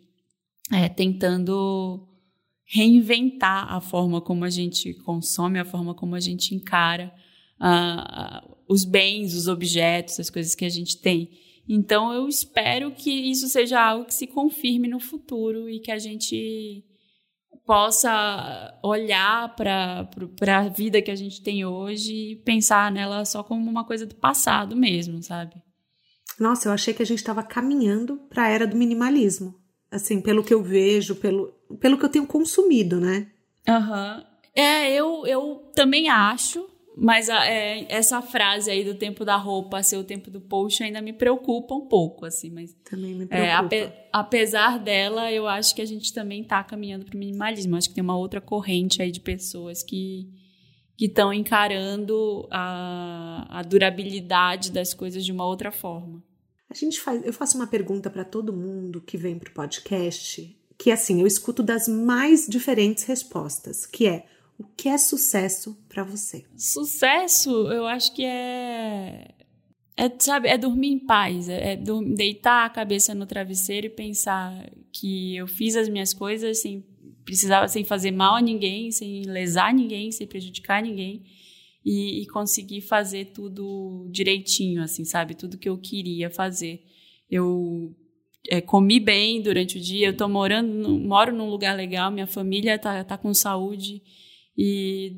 é, 0.72 0.90
tentando 0.90 2.08
reinventar 2.66 3.72
a 3.72 3.80
forma 3.80 4.20
como 4.20 4.44
a 4.44 4.50
gente 4.50 4.94
consome, 4.96 5.58
a 5.58 5.66
forma 5.66 5.94
como 5.94 6.16
a 6.16 6.20
gente 6.20 6.54
encara 6.54 7.14
uh, 7.62 8.56
os 8.68 8.84
bens, 8.84 9.34
os 9.34 9.48
objetos, 9.48 10.20
as 10.20 10.30
coisas 10.30 10.54
que 10.54 10.66
a 10.66 10.70
gente 10.70 10.98
tem. 10.98 11.30
Então, 11.68 12.14
eu 12.14 12.28
espero 12.28 12.92
que 12.92 13.12
isso 13.12 13.48
seja 13.50 13.82
algo 13.82 14.06
que 14.06 14.14
se 14.14 14.28
confirme 14.28 14.88
no 14.88 15.00
futuro 15.00 15.70
e 15.70 15.80
que 15.80 15.92
a 15.92 16.00
gente 16.00 16.86
possa 17.66 18.80
olhar 18.82 19.54
para 19.56 20.08
a 20.48 20.70
vida 20.70 21.02
que 21.02 21.12
a 21.12 21.16
gente 21.16 21.44
tem 21.44 21.66
hoje 21.66 22.14
e 22.14 22.36
pensar 22.38 22.90
nela 22.90 23.26
só 23.26 23.44
como 23.44 23.70
uma 23.70 23.84
coisa 23.84 24.06
do 24.06 24.16
passado 24.16 24.76
mesmo, 24.76 25.22
sabe? 25.22 25.56
Nossa, 26.40 26.70
eu 26.70 26.74
achei 26.74 26.94
que 26.94 27.04
a 27.04 27.06
gente 27.06 27.20
estava 27.20 27.44
caminhando 27.44 28.18
para 28.30 28.44
a 28.44 28.48
era 28.48 28.66
do 28.66 28.78
minimalismo. 28.78 29.54
Assim, 29.92 30.22
pelo 30.22 30.44
que 30.44 30.54
eu 30.54 30.64
vejo, 30.64 31.16
pelo, 31.16 31.54
pelo 31.80 31.98
que 31.98 32.06
eu 32.06 32.10
tenho 32.10 32.28
consumido, 32.28 33.00
né? 33.02 33.28
Aham. 33.68 34.18
Uhum. 34.18 34.38
É, 34.56 34.92
eu, 34.92 35.24
eu 35.28 35.72
também 35.76 36.10
acho, 36.10 36.68
mas 37.00 37.30
a, 37.30 37.46
é, 37.46 37.86
essa 37.90 38.22
frase 38.22 38.72
aí 38.72 38.84
do 38.84 38.96
tempo 38.96 39.24
da 39.24 39.36
roupa 39.36 39.84
ser 39.84 39.98
o 39.98 40.04
tempo 40.04 40.32
do 40.32 40.42
post 40.42 40.82
ainda 40.82 41.00
me 41.00 41.14
preocupa 41.14 41.76
um 41.76 41.88
pouco, 41.88 42.26
assim, 42.26 42.50
mas... 42.50 42.76
Também 42.90 43.14
me 43.14 43.28
preocupa. 43.28 43.76
É, 43.76 43.84
ape, 43.84 43.94
apesar 44.12 44.80
dela, 44.80 45.32
eu 45.32 45.48
acho 45.48 45.76
que 45.76 45.82
a 45.82 45.86
gente 45.86 46.12
também 46.12 46.42
está 46.42 46.64
caminhando 46.64 47.06
para 47.06 47.16
o 47.16 47.20
minimalismo. 47.20 47.76
Acho 47.76 47.90
que 47.90 47.96
tem 47.96 48.04
uma 48.04 48.18
outra 48.18 48.42
corrente 48.42 49.02
aí 49.02 49.12
de 49.12 49.20
pessoas 49.20 49.84
que 49.84 50.28
que 50.98 51.06
estão 51.06 51.32
encarando 51.32 52.48
a, 52.50 53.60
a 53.60 53.62
durabilidade 53.62 54.72
das 54.72 54.96
coisas 54.96 55.24
de 55.24 55.32
uma 55.32 55.46
outra 55.46 55.72
forma. 55.72 56.24
A 56.68 56.74
gente 56.74 57.00
faz, 57.00 57.24
eu 57.24 57.32
faço 57.32 57.56
uma 57.56 57.68
pergunta 57.68 58.10
para 58.10 58.26
todo 58.26 58.52
mundo 58.52 59.00
que 59.00 59.16
vem 59.16 59.38
para 59.38 59.50
o 59.50 59.54
podcast, 59.54 60.58
que 60.76 60.90
assim, 60.90 61.22
eu 61.22 61.28
escuto 61.28 61.62
das 61.62 61.88
mais 61.88 62.48
diferentes 62.48 63.04
respostas, 63.04 63.86
que 63.86 64.08
é 64.08 64.26
o 64.60 64.64
que 64.64 64.90
é 64.90 64.98
sucesso 64.98 65.78
para 65.88 66.04
você? 66.04 66.46
Sucesso, 66.56 67.50
eu 67.72 67.86
acho 67.86 68.14
que 68.14 68.26
é 68.26 69.34
é, 70.00 70.12
sabe, 70.20 70.48
é 70.48 70.58
dormir 70.60 70.90
em 70.90 71.00
paz, 71.00 71.50
é, 71.50 71.74
é 71.74 71.76
deitar 71.76 72.66
a 72.66 72.70
cabeça 72.70 73.16
no 73.16 73.26
travesseiro 73.26 73.88
e 73.88 73.90
pensar 73.90 74.72
que 74.94 75.36
eu 75.36 75.48
fiz 75.48 75.76
as 75.76 75.90
minhas 75.90 76.14
coisas 76.14 76.62
sem 76.62 76.86
precisava 77.26 77.68
sem 77.68 77.84
fazer 77.84 78.12
mal 78.12 78.36
a 78.36 78.42
ninguém, 78.42 78.90
sem 78.90 79.24
lesar 79.24 79.74
ninguém, 79.74 80.12
sem 80.12 80.26
prejudicar 80.26 80.82
ninguém 80.82 81.24
e, 81.84 82.22
e 82.22 82.28
conseguir 82.28 82.82
fazer 82.82 83.32
tudo 83.34 84.08
direitinho, 84.12 84.82
assim, 84.82 85.04
sabe? 85.04 85.36
Tudo 85.36 85.58
que 85.58 85.68
eu 85.68 85.78
queria 85.78 86.30
fazer. 86.30 86.84
Eu 87.30 87.94
é, 88.50 88.62
comi 88.62 89.00
bem 89.00 89.42
durante 89.42 89.78
o 89.78 89.82
dia, 89.82 90.08
eu 90.08 90.16
tô 90.16 90.30
morando, 90.30 90.98
moro 91.00 91.36
num 91.36 91.50
lugar 91.50 91.76
legal, 91.76 92.12
minha 92.12 92.28
família 92.28 92.80
tá, 92.80 93.04
tá 93.04 93.18
com 93.18 93.34
saúde 93.34 94.02
e 94.58 95.16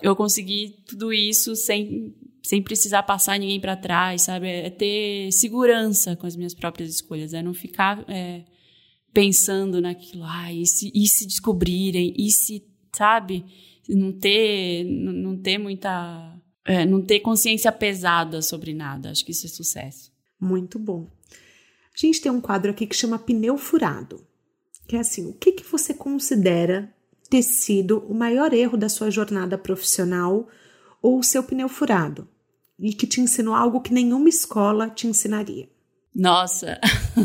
eu 0.00 0.16
consegui 0.16 0.82
tudo 0.86 1.12
isso 1.12 1.54
sem, 1.54 2.14
sem 2.42 2.62
precisar 2.62 3.02
passar 3.02 3.38
ninguém 3.38 3.60
para 3.60 3.76
trás, 3.76 4.22
sabe? 4.22 4.48
É 4.48 4.70
ter 4.70 5.30
segurança 5.32 6.16
com 6.16 6.26
as 6.26 6.34
minhas 6.34 6.54
próprias 6.54 6.90
escolhas, 6.90 7.34
é 7.34 7.42
não 7.42 7.52
ficar 7.52 8.04
é, 8.08 8.44
pensando 9.12 9.80
naquilo, 9.80 10.24
ah, 10.24 10.52
e 10.52 10.66
se, 10.66 10.90
e 10.94 11.06
se 11.06 11.26
descobrirem, 11.26 12.14
e 12.16 12.30
se, 12.30 12.66
sabe, 12.92 13.44
não 13.88 14.12
ter, 14.12 14.84
não 14.84 15.36
ter 15.36 15.58
muita, 15.58 16.40
é, 16.64 16.86
não 16.86 17.02
ter 17.02 17.20
consciência 17.20 17.70
pesada 17.70 18.40
sobre 18.40 18.72
nada. 18.72 19.10
Acho 19.10 19.24
que 19.24 19.32
isso 19.32 19.46
é 19.46 19.50
sucesso. 19.50 20.10
Muito 20.40 20.78
bom. 20.78 21.10
A 21.94 21.98
gente 22.06 22.20
tem 22.20 22.32
um 22.32 22.40
quadro 22.40 22.70
aqui 22.70 22.86
que 22.86 22.96
chama 22.96 23.18
pneu 23.18 23.58
furado, 23.58 24.26
que 24.88 24.96
é 24.96 25.00
assim, 25.00 25.26
o 25.26 25.34
que, 25.34 25.52
que 25.52 25.64
você 25.64 25.92
considera 25.92 26.92
ter 27.32 27.42
sido 27.42 28.04
o 28.06 28.12
maior 28.12 28.52
erro 28.52 28.76
da 28.76 28.90
sua 28.90 29.10
jornada 29.10 29.56
profissional 29.56 30.46
ou 31.00 31.18
o 31.18 31.22
seu 31.22 31.42
pneu 31.42 31.66
furado 31.66 32.28
e 32.78 32.92
que 32.92 33.06
te 33.06 33.22
ensinou 33.22 33.54
algo 33.54 33.80
que 33.80 33.90
nenhuma 33.90 34.28
escola 34.28 34.90
te 34.90 35.06
ensinaria? 35.06 35.66
Nossa, 36.14 36.78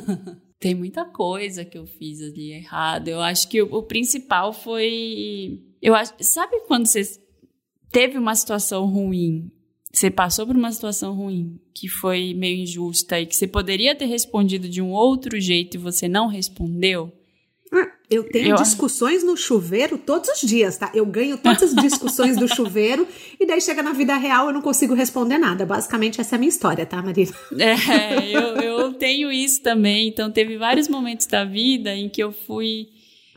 tem 0.61 0.73
muita 0.73 1.03
coisa 1.03 1.65
que 1.65 1.77
eu 1.77 1.85
fiz 1.85 2.21
ali 2.21 2.53
errado. 2.53 3.09
Eu 3.09 3.19
acho 3.19 3.49
que 3.49 3.61
o, 3.61 3.75
o 3.75 3.83
principal 3.83 4.53
foi. 4.53 5.61
Eu 5.81 5.93
acho, 5.93 6.13
sabe 6.21 6.61
quando 6.61 6.85
você 6.85 7.01
teve 7.91 8.17
uma 8.17 8.33
situação 8.33 8.85
ruim, 8.85 9.51
você 9.91 10.09
passou 10.09 10.47
por 10.47 10.55
uma 10.55 10.71
situação 10.71 11.13
ruim 11.13 11.59
que 11.73 11.89
foi 11.89 12.33
meio 12.33 12.61
injusta 12.61 13.19
e 13.19 13.25
que 13.25 13.35
você 13.35 13.45
poderia 13.45 13.93
ter 13.93 14.05
respondido 14.05 14.69
de 14.69 14.81
um 14.81 14.91
outro 14.91 15.37
jeito 15.37 15.75
e 15.75 15.77
você 15.77 16.07
não 16.07 16.27
respondeu? 16.27 17.11
Eu 18.09 18.23
tenho 18.23 18.51
eu... 18.51 18.55
discussões 18.55 19.21
no 19.21 19.35
chuveiro 19.35 19.97
todos 19.97 20.29
os 20.29 20.41
dias, 20.41 20.77
tá? 20.77 20.89
Eu 20.95 21.05
ganho 21.05 21.37
todas 21.37 21.63
as 21.63 21.75
discussões 21.75 22.37
do 22.37 22.47
chuveiro 22.47 23.05
e 23.37 23.45
daí 23.45 23.59
chega 23.59 23.83
na 23.83 23.91
vida 23.91 24.15
real 24.15 24.47
eu 24.47 24.53
não 24.53 24.61
consigo 24.61 24.93
responder 24.93 25.37
nada. 25.37 25.65
Basicamente, 25.65 26.21
essa 26.21 26.35
é 26.35 26.37
a 26.37 26.39
minha 26.39 26.49
história, 26.49 26.85
tá, 26.85 27.01
Marina? 27.01 27.31
É, 27.59 28.29
eu, 28.31 28.55
eu 28.61 28.93
tenho 28.93 29.29
isso 29.31 29.61
também. 29.61 30.07
Então, 30.07 30.31
teve 30.31 30.57
vários 30.57 30.87
momentos 30.87 31.25
da 31.25 31.43
vida 31.43 31.93
em 31.93 32.07
que 32.07 32.23
eu 32.23 32.31
fui. 32.31 32.87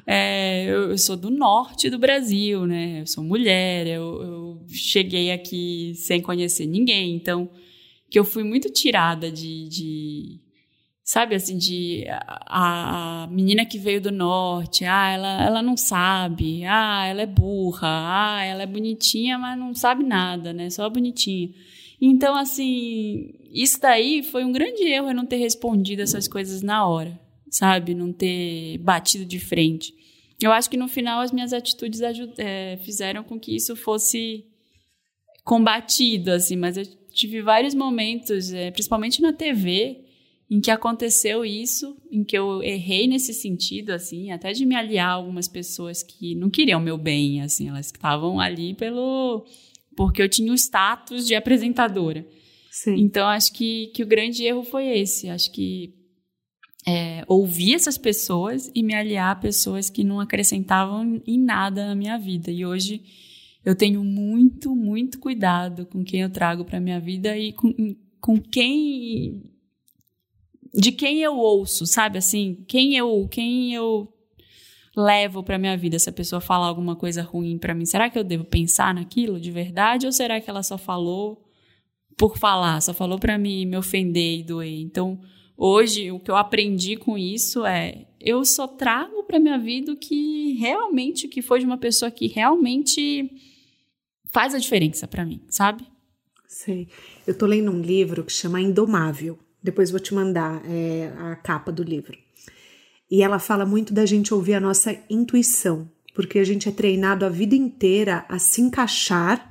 É, 0.07 0.67
eu, 0.67 0.91
eu, 0.91 0.99
sou 0.99 1.17
do 1.17 1.31
norte 1.31 1.91
do 1.91 1.99
Brasil, 1.99 2.65
né? 2.65 3.01
Eu 3.01 3.07
sou 3.07 3.25
mulher, 3.25 3.87
eu, 3.87 4.23
eu 4.23 4.67
cheguei 4.69 5.33
aqui 5.33 5.95
sem 5.97 6.21
conhecer 6.21 6.67
ninguém. 6.67 7.17
Então, 7.17 7.51
que 8.09 8.19
eu 8.19 8.25
fui 8.25 8.45
muito 8.45 8.71
tirada 8.71 9.31
de, 9.31 9.69
de 9.69 10.41
sabe 11.11 11.35
assim, 11.35 11.59
de 11.59 12.05
a, 12.09 13.25
a, 13.25 13.27
menina 13.27 13.67
que 13.67 13.81
veio 13.81 14.01
do 14.01 14.13
norte, 14.13 14.85
ah, 14.85 15.11
ela, 15.11 15.43
ela 15.43 15.61
não 15.61 15.77
sabe, 15.77 16.65
ah, 16.65 17.05
ela 17.05 17.23
é 17.23 17.27
burra, 17.27 17.89
ah, 17.89 18.45
ela 18.45 18.63
é 18.63 18.67
bonitinha, 18.67 19.37
mas 19.37 19.59
não 19.59 19.75
sabe 19.75 20.05
nada, 20.05 20.53
né? 20.53 20.71
Só 20.71 20.89
bonitinha. 20.89 21.51
Então, 22.01 22.37
assim, 22.37 23.35
isso 23.53 23.81
daí 23.81 24.23
foi 24.23 24.45
um 24.45 24.53
grande 24.53 24.85
erro 24.85 25.09
eu 25.09 25.15
não 25.15 25.27
ter 25.27 25.39
respondido 25.39 26.01
essas 26.01 26.29
coisas 26.29 26.63
na 26.63 26.87
hora, 26.87 27.19
sabe? 27.51 27.93
Não 27.93 28.13
ter 28.13 28.79
batido 28.79 29.25
de 29.25 29.41
frente. 29.41 29.93
Eu 30.41 30.53
acho 30.53 30.71
que 30.71 30.77
no 30.77 30.87
final 30.87 31.23
as 31.23 31.33
minhas 31.33 31.53
atitudes 31.53 32.01
é, 32.39 32.77
fizeram 32.85 33.25
com 33.25 33.37
que 33.37 33.57
isso 33.57 33.75
fosse 33.75 34.47
combatido, 35.43 36.31
assim, 36.31 36.55
mas 36.55 36.77
eu 36.77 36.87
tive 37.13 37.43
vários 37.43 37.75
momentos, 37.75 38.53
é, 38.53 38.71
principalmente 38.71 39.21
na 39.21 39.33
TV, 39.33 40.05
em 40.51 40.61
que 40.61 40.71
aconteceu 40.71 41.45
isso, 41.45 41.97
em 42.11 42.25
que 42.25 42.37
eu 42.37 42.61
errei 42.61 43.07
nesse 43.07 43.33
sentido, 43.33 43.91
assim, 43.91 44.33
até 44.33 44.53
de 44.53 44.67
me 44.67 44.75
aliar 44.75 45.11
a 45.11 45.13
algumas 45.13 45.47
pessoas 45.47 46.03
que 46.03 46.35
não 46.35 46.51
queriam 46.51 46.81
meu 46.81 46.99
bem, 46.99 47.41
assim, 47.41 47.69
elas 47.69 47.87
estavam 47.87 48.41
ali 48.41 48.75
pelo 48.75 49.47
porque 49.97 50.21
eu 50.21 50.29
tinha 50.29 50.51
o 50.51 50.55
status 50.55 51.27
de 51.27 51.35
apresentadora. 51.35 52.27
Sim. 52.71 52.97
Então 52.97 53.29
acho 53.29 53.53
que, 53.53 53.89
que 53.95 54.03
o 54.03 54.07
grande 54.07 54.45
erro 54.45 54.65
foi 54.65 54.87
esse. 54.99 55.29
Acho 55.29 55.53
que 55.53 55.95
é, 56.87 57.23
ouvir 57.29 57.75
essas 57.75 57.99
pessoas 57.99 58.71
e 58.75 58.83
me 58.83 58.95
aliar 58.95 59.33
a 59.33 59.41
pessoas 59.41 59.91
que 59.91 60.03
não 60.03 60.19
acrescentavam 60.19 61.21
em 61.27 61.39
nada 61.39 61.87
na 61.87 61.95
minha 61.95 62.19
vida. 62.19 62.51
E 62.51 62.65
hoje 62.65 63.03
eu 63.65 63.77
tenho 63.77 64.03
muito, 64.03 64.75
muito 64.75 65.19
cuidado 65.19 65.85
com 65.87 66.03
quem 66.03 66.23
eu 66.23 66.31
trago 66.31 66.65
para 66.65 66.81
minha 66.81 66.99
vida 66.99 67.37
e 67.37 67.53
com, 67.53 67.75
com 68.21 68.41
quem 68.41 69.43
de 70.73 70.93
quem 70.93 71.21
eu 71.21 71.37
ouço, 71.37 71.87
sabe 71.87 72.19
assim? 72.19 72.65
Quem 72.69 72.97
eu, 72.97 73.27
quem 73.31 73.75
eu 73.75 74.13
levo 74.97 75.43
para 75.43 75.59
minha 75.59 75.77
vida 75.77 75.99
se 75.99 76.09
a 76.09 76.13
pessoa 76.13 76.41
falar 76.41 76.67
alguma 76.67 76.97
coisa 76.97 77.23
ruim 77.23 77.59
para 77.59 77.75
mim? 77.75 77.85
Será 77.85 78.09
que 78.09 78.19
eu 78.19 78.25
devo 78.25 78.45
pensar 78.45 78.95
naquilo 78.95 79.41
de 79.41 79.51
verdade 79.51 80.07
ou 80.07 80.13
será 80.13 80.41
que 80.41 80.49
ela 80.49 80.63
só 80.63 80.79
falou 80.79 81.45
por 82.17 82.37
falar, 82.37 82.81
só 82.83 82.93
falou 82.93 83.19
para 83.19 83.39
me 83.39 83.65
me 83.67 83.77
ofender 83.77 84.41
e 84.41 84.43
doer? 84.43 84.81
Então, 84.81 85.21
hoje 85.57 86.11
o 86.13 86.21
que 86.21 86.31
eu 86.31 86.37
aprendi 86.37 86.97
com 86.97 87.17
isso 87.19 87.65
é 87.65 88.07
eu 88.21 88.45
só 88.45 88.67
trago 88.67 89.25
para 89.25 89.41
minha 89.41 89.59
vida 89.59 89.93
o 89.93 89.97
que 89.97 90.53
realmente 90.55 91.29
que 91.29 91.43
foi 91.43 91.61
de 91.61 91.67
uma 91.67 91.79
pessoa 91.79 92.11
que 92.11 92.27
realmente 92.27 93.31
faz 94.27 94.55
a 94.55 94.59
diferença 94.59 95.09
para 95.09 95.25
mim, 95.25 95.41
sabe? 95.49 95.85
Sei. 96.47 96.89
Eu 97.27 97.37
tô 97.37 97.47
lendo 97.47 97.71
um 97.71 97.81
livro 97.81 98.25
que 98.25 98.33
chama 98.33 98.61
Indomável 98.61 99.39
depois 99.63 99.91
vou 99.91 100.01
te 100.01 100.15
mandar 100.15 100.63
é, 100.65 101.13
a 101.19 101.37
capa 101.37 101.71
do 101.71 101.83
livro. 101.83 102.17
E 103.11 103.23
ela 103.23 103.39
fala 103.39 103.67
muito 103.67 103.93
da 103.93 104.07
gente 104.07 104.33
ouvir 104.33 104.55
a 104.55 104.61
nossa 104.61 104.97
intuição, 105.09 105.91
porque 106.15 106.39
a 106.39 106.45
gente 106.45 106.69
é 106.69 106.73
treinado 106.73 107.25
a 107.25 107.29
vida 107.29 107.55
inteira 107.55 108.25
a 108.29 108.39
se 108.39 108.61
encaixar 108.61 109.51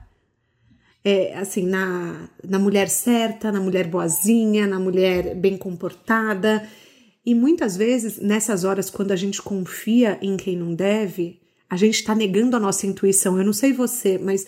é, 1.04 1.36
assim 1.38 1.66
na, 1.66 2.30
na 2.44 2.60
mulher 2.60 2.90
certa, 2.90 3.52
na 3.52 3.60
mulher 3.60 3.88
boazinha, 3.88 4.68
na 4.68 4.80
mulher 4.80 5.36
bem 5.36 5.58
comportada. 5.58 6.68
E 7.26 7.34
muitas 7.34 7.78
vezes, 7.78 8.20
nessas 8.20 8.64
horas, 8.64 8.90
quando 8.90 9.12
a 9.12 9.16
gente 9.16 9.42
confia 9.42 10.18
em 10.22 10.36
quem 10.36 10.58
não 10.58 10.74
deve, 10.74 11.40
a 11.70 11.78
gente 11.78 11.96
está 11.96 12.16
negando 12.16 12.56
a 12.56 12.60
nossa 12.60 12.88
intuição. 12.88 13.38
Eu 13.38 13.46
não 13.46 13.54
sei 13.54 13.72
você, 13.72 14.18
mas 14.18 14.46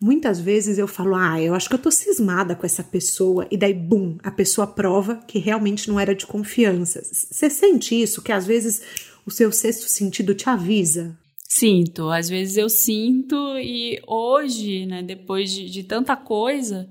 Muitas 0.00 0.40
vezes 0.40 0.78
eu 0.78 0.86
falo, 0.86 1.14
ah, 1.14 1.40
eu 1.40 1.54
acho 1.54 1.68
que 1.68 1.74
eu 1.74 1.78
tô 1.78 1.90
cismada 1.90 2.54
com 2.54 2.64
essa 2.64 2.82
pessoa, 2.82 3.46
e 3.50 3.56
daí, 3.56 3.74
bum, 3.74 4.16
a 4.22 4.30
pessoa 4.30 4.66
prova 4.66 5.16
que 5.26 5.38
realmente 5.38 5.88
não 5.88 5.98
era 5.98 6.14
de 6.14 6.26
confiança. 6.26 7.02
Você 7.02 7.50
sente 7.50 8.00
isso, 8.00 8.22
que 8.22 8.32
às 8.32 8.46
vezes 8.46 8.82
o 9.26 9.30
seu 9.30 9.50
sexto 9.52 9.88
sentido 9.88 10.34
te 10.34 10.48
avisa? 10.48 11.18
Sinto, 11.48 12.08
às 12.08 12.28
vezes 12.28 12.56
eu 12.56 12.68
sinto, 12.68 13.36
e 13.58 14.00
hoje, 14.06 14.86
né, 14.86 15.02
depois 15.02 15.50
de, 15.50 15.70
de 15.70 15.84
tanta 15.84 16.16
coisa, 16.16 16.88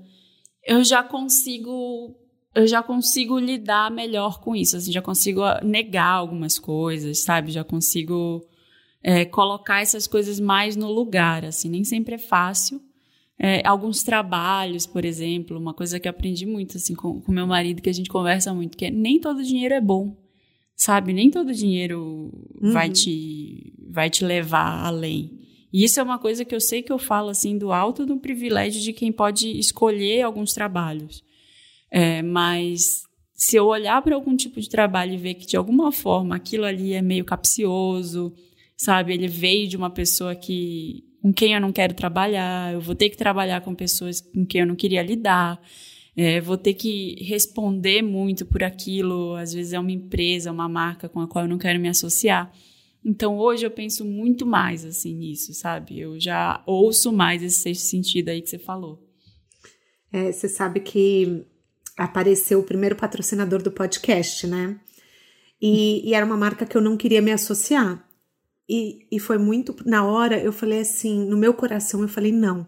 eu 0.66 0.82
já 0.82 1.02
consigo 1.02 2.16
eu 2.54 2.66
já 2.66 2.82
consigo 2.82 3.38
lidar 3.38 3.90
melhor 3.90 4.40
com 4.40 4.54
isso, 4.54 4.76
assim, 4.76 4.92
já 4.92 5.02
consigo 5.02 5.42
negar 5.64 6.12
algumas 6.12 6.58
coisas, 6.58 7.22
sabe? 7.22 7.50
Já 7.50 7.64
consigo 7.64 8.46
é, 9.04 9.26
colocar 9.26 9.82
essas 9.82 10.06
coisas 10.06 10.40
mais 10.40 10.74
no 10.74 10.90
lugar, 10.90 11.44
assim, 11.44 11.68
nem 11.68 11.84
sempre 11.84 12.14
é 12.14 12.18
fácil. 12.18 12.80
É, 13.38 13.66
alguns 13.66 14.02
trabalhos, 14.02 14.86
por 14.86 15.04
exemplo, 15.04 15.58
uma 15.58 15.74
coisa 15.74 16.00
que 16.00 16.08
eu 16.08 16.10
aprendi 16.10 16.46
muito, 16.46 16.78
assim, 16.78 16.94
com, 16.94 17.20
com 17.20 17.30
meu 17.30 17.46
marido, 17.46 17.82
que 17.82 17.90
a 17.90 17.92
gente 17.92 18.08
conversa 18.08 18.54
muito, 18.54 18.78
que 18.78 18.86
é 18.86 18.90
nem 18.90 19.20
todo 19.20 19.44
dinheiro 19.44 19.74
é 19.74 19.80
bom, 19.80 20.16
sabe? 20.74 21.12
Nem 21.12 21.30
todo 21.30 21.52
dinheiro 21.52 22.32
uhum. 22.62 22.72
vai, 22.72 22.88
te, 22.88 23.74
vai 23.90 24.08
te 24.08 24.24
levar 24.24 24.86
além. 24.86 25.38
E 25.70 25.84
isso 25.84 26.00
é 26.00 26.02
uma 26.02 26.18
coisa 26.18 26.44
que 26.44 26.54
eu 26.54 26.60
sei 26.60 26.80
que 26.80 26.92
eu 26.92 26.98
falo, 26.98 27.28
assim, 27.28 27.58
do 27.58 27.72
alto 27.72 28.06
do 28.06 28.16
privilégio 28.16 28.80
de 28.80 28.92
quem 28.94 29.12
pode 29.12 29.50
escolher 29.58 30.22
alguns 30.22 30.54
trabalhos. 30.54 31.22
É, 31.90 32.22
mas 32.22 33.02
se 33.34 33.56
eu 33.56 33.66
olhar 33.66 34.00
para 34.00 34.14
algum 34.14 34.34
tipo 34.34 34.60
de 34.60 34.68
trabalho 34.70 35.12
e 35.12 35.18
ver 35.18 35.34
que, 35.34 35.46
de 35.46 35.56
alguma 35.56 35.92
forma, 35.92 36.36
aquilo 36.36 36.64
ali 36.64 36.94
é 36.94 37.02
meio 37.02 37.24
capcioso, 37.24 38.32
sabe? 38.76 39.14
Ele 39.14 39.28
veio 39.28 39.68
de 39.68 39.76
uma 39.76 39.90
pessoa 39.90 40.34
que 40.34 41.04
com 41.22 41.32
quem 41.32 41.54
eu 41.54 41.60
não 41.60 41.72
quero 41.72 41.94
trabalhar, 41.94 42.74
eu 42.74 42.80
vou 42.80 42.94
ter 42.94 43.08
que 43.08 43.16
trabalhar 43.16 43.62
com 43.62 43.74
pessoas 43.74 44.20
com 44.20 44.44
quem 44.44 44.60
eu 44.60 44.66
não 44.66 44.76
queria 44.76 45.02
lidar, 45.02 45.58
é, 46.16 46.40
vou 46.40 46.58
ter 46.58 46.74
que 46.74 47.16
responder 47.24 48.02
muito 48.02 48.44
por 48.44 48.62
aquilo, 48.62 49.34
às 49.34 49.52
vezes 49.52 49.72
é 49.72 49.78
uma 49.80 49.90
empresa, 49.90 50.52
uma 50.52 50.68
marca 50.68 51.08
com 51.08 51.20
a 51.20 51.26
qual 51.26 51.44
eu 51.44 51.48
não 51.48 51.58
quero 51.58 51.80
me 51.80 51.88
associar. 51.88 52.52
Então 53.04 53.38
hoje 53.38 53.66
eu 53.66 53.70
penso 53.70 54.04
muito 54.04 54.46
mais 54.46 54.84
assim 54.84 55.14
nisso, 55.14 55.52
sabe? 55.52 55.98
Eu 55.98 56.18
já 56.20 56.62
ouço 56.66 57.12
mais 57.12 57.42
esse 57.42 57.60
sexto 57.60 57.82
sentido 57.82 58.28
aí 58.28 58.40
que 58.40 58.48
você 58.48 58.58
falou. 58.58 59.02
É, 60.12 60.30
você 60.30 60.48
sabe 60.48 60.80
que 60.80 61.44
apareceu 61.96 62.60
o 62.60 62.64
primeiro 62.64 62.96
patrocinador 62.96 63.62
do 63.62 63.70
podcast, 63.70 64.46
né? 64.46 64.78
E, 65.60 66.08
e, 66.08 66.14
era 66.14 66.26
uma 66.26 66.36
marca 66.36 66.66
que 66.66 66.76
eu 66.76 66.80
não 66.80 66.96
queria 66.96 67.22
me 67.22 67.32
associar. 67.32 68.04
E, 68.68 69.06
e 69.10 69.18
foi 69.18 69.38
muito. 69.38 69.76
Na 69.84 70.04
hora 70.04 70.38
eu 70.38 70.52
falei 70.52 70.80
assim, 70.80 71.26
no 71.26 71.36
meu 71.36 71.54
coração 71.54 72.02
eu 72.02 72.08
falei, 72.08 72.32
não. 72.32 72.66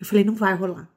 Eu 0.00 0.06
falei, 0.06 0.24
não 0.24 0.34
vai 0.34 0.54
rolar. 0.54 0.90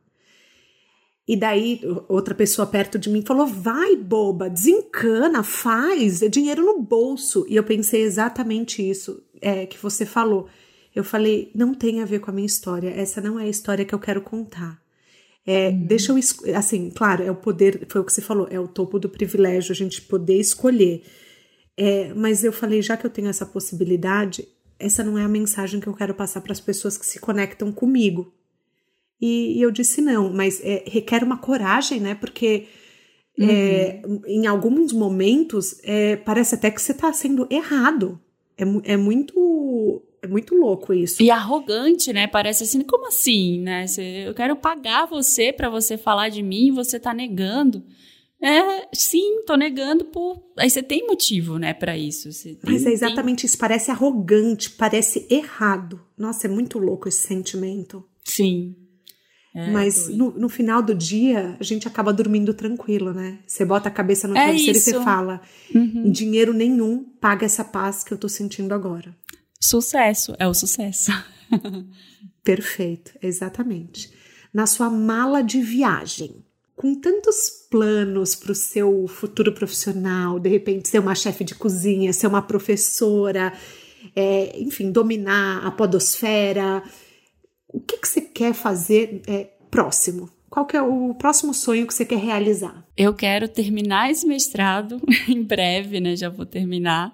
E 1.27 1.35
daí 1.37 1.79
outra 2.09 2.35
pessoa 2.35 2.67
perto 2.67 2.99
de 2.99 3.09
mim 3.09 3.23
falou: 3.25 3.45
vai, 3.47 3.95
boba, 3.95 4.49
desencana, 4.49 5.43
faz, 5.43 6.21
é 6.21 6.27
dinheiro 6.27 6.65
no 6.65 6.81
bolso. 6.81 7.45
E 7.47 7.55
eu 7.55 7.63
pensei 7.63 8.01
exatamente 8.01 8.87
isso 8.87 9.23
é, 9.39 9.65
que 9.65 9.77
você 9.77 10.05
falou. 10.05 10.49
Eu 10.93 11.03
falei: 11.03 11.49
não 11.55 11.73
tem 11.73 12.01
a 12.01 12.05
ver 12.05 12.19
com 12.19 12.31
a 12.31 12.33
minha 12.33 12.45
história, 12.45 12.89
essa 12.89 13.21
não 13.21 13.39
é 13.39 13.43
a 13.43 13.49
história 13.49 13.85
que 13.85 13.95
eu 13.95 13.99
quero 13.99 14.21
contar. 14.21 14.81
É, 15.45 15.69
uhum. 15.69 15.85
Deixa 15.85 16.11
eu. 16.11 16.19
Assim, 16.55 16.89
claro, 16.89 17.23
é 17.23 17.31
o 17.31 17.35
poder, 17.35 17.85
foi 17.87 18.01
o 18.01 18.03
que 18.03 18.11
você 18.11 18.21
falou, 18.21 18.47
é 18.49 18.59
o 18.59 18.67
topo 18.67 18.99
do 18.99 19.07
privilégio 19.07 19.71
a 19.71 19.75
gente 19.75 20.01
poder 20.01 20.39
escolher. 20.39 21.03
É, 21.83 22.13
mas 22.13 22.43
eu 22.43 22.53
falei, 22.53 22.79
já 22.79 22.95
que 22.95 23.03
eu 23.03 23.09
tenho 23.09 23.27
essa 23.27 23.43
possibilidade, 23.43 24.47
essa 24.77 25.03
não 25.03 25.17
é 25.17 25.23
a 25.23 25.27
mensagem 25.27 25.79
que 25.79 25.87
eu 25.87 25.95
quero 25.95 26.13
passar 26.13 26.39
para 26.41 26.51
as 26.51 26.61
pessoas 26.61 26.95
que 26.95 27.03
se 27.03 27.19
conectam 27.19 27.71
comigo. 27.71 28.31
E, 29.19 29.57
e 29.57 29.61
eu 29.63 29.71
disse 29.71 29.99
não, 29.99 30.31
mas 30.31 30.61
é, 30.63 30.83
requer 30.85 31.23
uma 31.23 31.37
coragem, 31.37 31.99
né? 31.99 32.13
Porque 32.13 32.67
é, 33.39 33.99
uhum. 34.05 34.21
em 34.27 34.45
alguns 34.45 34.93
momentos 34.93 35.79
é, 35.83 36.17
parece 36.17 36.53
até 36.53 36.69
que 36.69 36.79
você 36.79 36.91
está 36.91 37.11
sendo 37.13 37.47
errado. 37.49 38.21
É, 38.55 38.93
é 38.93 38.97
muito 38.97 40.03
é 40.21 40.27
muito 40.27 40.53
louco 40.53 40.93
isso. 40.93 41.23
E 41.23 41.31
arrogante, 41.31 42.13
né? 42.13 42.27
Parece 42.27 42.63
assim, 42.63 42.81
como 42.83 43.07
assim, 43.07 43.59
né? 43.59 43.87
Eu 44.27 44.35
quero 44.35 44.55
pagar 44.55 45.07
você 45.07 45.51
para 45.51 45.67
você 45.67 45.97
falar 45.97 46.29
de 46.29 46.43
mim 46.43 46.67
e 46.67 46.71
você 46.71 46.99
tá 46.99 47.11
negando. 47.11 47.83
É, 48.41 48.87
sim, 48.91 49.43
tô 49.45 49.55
negando 49.55 50.05
por. 50.05 50.43
Aí 50.57 50.69
você 50.69 50.81
tem 50.81 51.05
motivo, 51.05 51.59
né, 51.59 51.73
para 51.73 51.95
isso. 51.95 52.29
Tem, 52.43 52.57
Mas 52.63 52.85
é 52.85 52.91
exatamente 52.91 53.41
tem... 53.41 53.45
isso. 53.45 53.57
Parece 53.57 53.91
arrogante, 53.91 54.71
parece 54.71 55.27
errado. 55.29 56.01
Nossa, 56.17 56.47
é 56.47 56.49
muito 56.49 56.79
louco 56.79 57.07
esse 57.07 57.27
sentimento. 57.27 58.03
Sim. 58.25 58.75
É, 59.53 59.69
Mas 59.69 60.07
no, 60.07 60.31
no, 60.31 60.47
final 60.47 60.81
do 60.81 60.95
dia, 60.95 61.57
a 61.59 61.63
gente 61.63 61.87
acaba 61.87 62.13
dormindo 62.13 62.53
tranquilo, 62.53 63.13
né? 63.13 63.39
Você 63.45 63.65
bota 63.65 63.89
a 63.89 63.91
cabeça 63.91 64.27
no 64.27 64.35
é 64.35 64.43
travesseiro 64.43 64.77
isso. 64.77 64.89
e 64.89 64.93
você 64.93 65.03
fala: 65.03 65.41
uhum. 65.75 66.09
dinheiro 66.09 66.53
nenhum 66.53 67.03
paga 67.19 67.45
essa 67.45 67.63
paz 67.63 68.03
que 68.03 68.13
eu 68.13 68.17
tô 68.17 68.29
sentindo 68.29 68.73
agora. 68.73 69.15
Sucesso, 69.59 70.33
é 70.39 70.47
o 70.47 70.53
sucesso. 70.53 71.11
Perfeito, 72.43 73.11
exatamente. 73.21 74.11
Na 74.53 74.65
sua 74.65 74.89
mala 74.89 75.43
de 75.43 75.61
viagem, 75.61 76.43
com 76.81 76.95
tantos 76.95 77.67
planos 77.69 78.33
para 78.33 78.51
o 78.51 78.55
seu 78.55 79.07
futuro 79.07 79.53
profissional, 79.53 80.39
de 80.39 80.49
repente 80.49 80.89
ser 80.89 80.97
uma 80.97 81.13
chefe 81.13 81.43
de 81.43 81.53
cozinha, 81.53 82.11
ser 82.11 82.25
uma 82.25 82.41
professora, 82.41 83.53
é, 84.15 84.59
enfim, 84.59 84.91
dominar 84.91 85.63
a 85.63 85.69
podosfera, 85.69 86.81
o 87.67 87.79
que, 87.79 87.97
que 87.97 88.07
você 88.07 88.19
quer 88.19 88.55
fazer 88.55 89.21
é, 89.27 89.43
próximo? 89.69 90.27
Qual 90.49 90.65
que 90.65 90.75
é 90.75 90.81
o 90.81 91.13
próximo 91.13 91.53
sonho 91.53 91.85
que 91.85 91.93
você 91.93 92.03
quer 92.03 92.17
realizar? 92.17 92.83
Eu 92.97 93.13
quero 93.13 93.47
terminar 93.47 94.09
esse 94.09 94.25
mestrado 94.25 94.99
em 95.29 95.43
breve, 95.43 95.99
né? 95.99 96.15
Já 96.15 96.29
vou 96.29 96.47
terminar. 96.47 97.13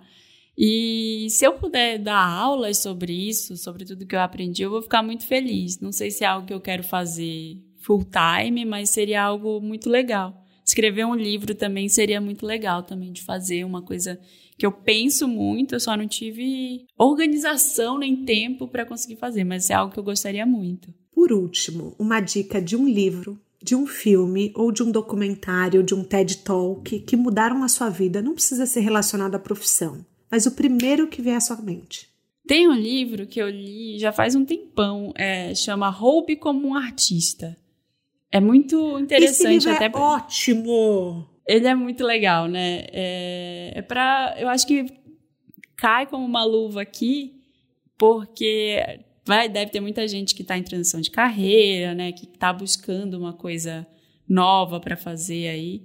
E 0.57 1.27
se 1.29 1.45
eu 1.45 1.55
puder 1.55 1.99
dar 1.99 2.25
aulas 2.25 2.77
sobre 2.77 3.11
isso, 3.11 3.57
sobre 3.57 3.83
tudo 3.83 4.07
que 4.07 4.15
eu 4.15 4.21
aprendi, 4.21 4.63
eu 4.63 4.69
vou 4.69 4.81
ficar 4.81 5.03
muito 5.03 5.27
feliz. 5.27 5.77
Não 5.81 5.91
sei 5.91 6.09
se 6.09 6.23
é 6.23 6.27
algo 6.27 6.47
que 6.47 6.53
eu 6.53 6.61
quero 6.61 6.83
fazer 6.83 7.66
full 7.87 8.03
time, 8.03 8.65
mas 8.65 8.89
seria 8.89 9.23
algo 9.23 9.61
muito 9.61 9.89
legal. 9.89 10.43
Escrever 10.65 11.05
um 11.05 11.15
livro 11.15 11.55
também 11.55 11.87
seria 11.87 12.19
muito 12.19 12.45
legal 12.45 12.83
também 12.83 13.13
de 13.13 13.23
fazer 13.23 13.63
uma 13.63 13.81
coisa 13.81 14.19
que 14.57 14.65
eu 14.65 14.71
penso 14.71 15.25
muito, 15.25 15.73
eu 15.73 15.79
só 15.79 15.95
não 15.95 16.05
tive 16.05 16.85
organização 16.97 17.97
nem 17.97 18.25
tempo 18.25 18.67
para 18.67 18.85
conseguir 18.85 19.15
fazer, 19.15 19.45
mas 19.45 19.69
é 19.69 19.75
algo 19.75 19.93
que 19.93 19.99
eu 19.99 20.03
gostaria 20.03 20.45
muito. 20.45 20.93
Por 21.13 21.31
último, 21.31 21.95
uma 21.97 22.19
dica 22.19 22.61
de 22.61 22.75
um 22.75 22.85
livro, 22.85 23.39
de 23.63 23.73
um 23.73 23.87
filme 23.87 24.51
ou 24.53 24.71
de 24.71 24.83
um 24.83 24.91
documentário, 24.91 25.81
de 25.81 25.95
um 25.95 26.03
TED 26.03 26.39
Talk 26.39 26.99
que 26.99 27.15
mudaram 27.15 27.63
a 27.63 27.69
sua 27.69 27.89
vida. 27.89 28.21
Não 28.21 28.33
precisa 28.33 28.65
ser 28.65 28.81
relacionado 28.81 29.35
à 29.35 29.39
profissão, 29.39 30.05
mas 30.29 30.45
o 30.45 30.51
primeiro 30.51 31.07
que 31.07 31.21
vier 31.21 31.37
à 31.37 31.39
sua 31.39 31.61
mente. 31.61 32.09
Tem 32.45 32.67
um 32.67 32.73
livro 32.73 33.27
que 33.27 33.41
eu 33.41 33.49
li 33.49 33.99
já 33.99 34.11
faz 34.11 34.35
um 34.35 34.43
tempão, 34.43 35.13
é, 35.15 35.55
chama 35.55 35.89
Roube 35.89 36.35
como 36.35 36.67
um 36.67 36.75
Artista. 36.75 37.55
É 38.31 38.39
muito 38.39 38.99
interessante. 38.99 39.31
Esse 39.31 39.47
livro 39.47 39.71
até 39.71 39.85
é 39.85 39.91
ótimo! 39.97 41.27
Ele 41.47 41.67
é 41.67 41.75
muito 41.75 42.03
legal, 42.03 42.47
né? 42.47 42.85
É, 42.91 43.73
é 43.75 43.81
pra. 43.81 44.35
Eu 44.37 44.49
acho 44.49 44.67
que 44.67 44.85
cai 45.77 46.05
como 46.05 46.25
uma 46.25 46.43
luva 46.43 46.81
aqui, 46.81 47.35
porque 47.97 48.99
vai, 49.25 49.47
deve 49.47 49.71
ter 49.71 49.79
muita 49.79 50.07
gente 50.07 50.35
que 50.35 50.41
está 50.41 50.57
em 50.57 50.63
transição 50.63 50.99
de 50.99 51.09
carreira, 51.09 51.93
né? 51.95 52.11
Que 52.11 52.25
está 52.25 52.51
buscando 52.51 53.13
uma 53.13 53.33
coisa 53.33 53.87
nova 54.27 54.79
para 54.79 54.97
fazer 54.97 55.47
aí. 55.47 55.83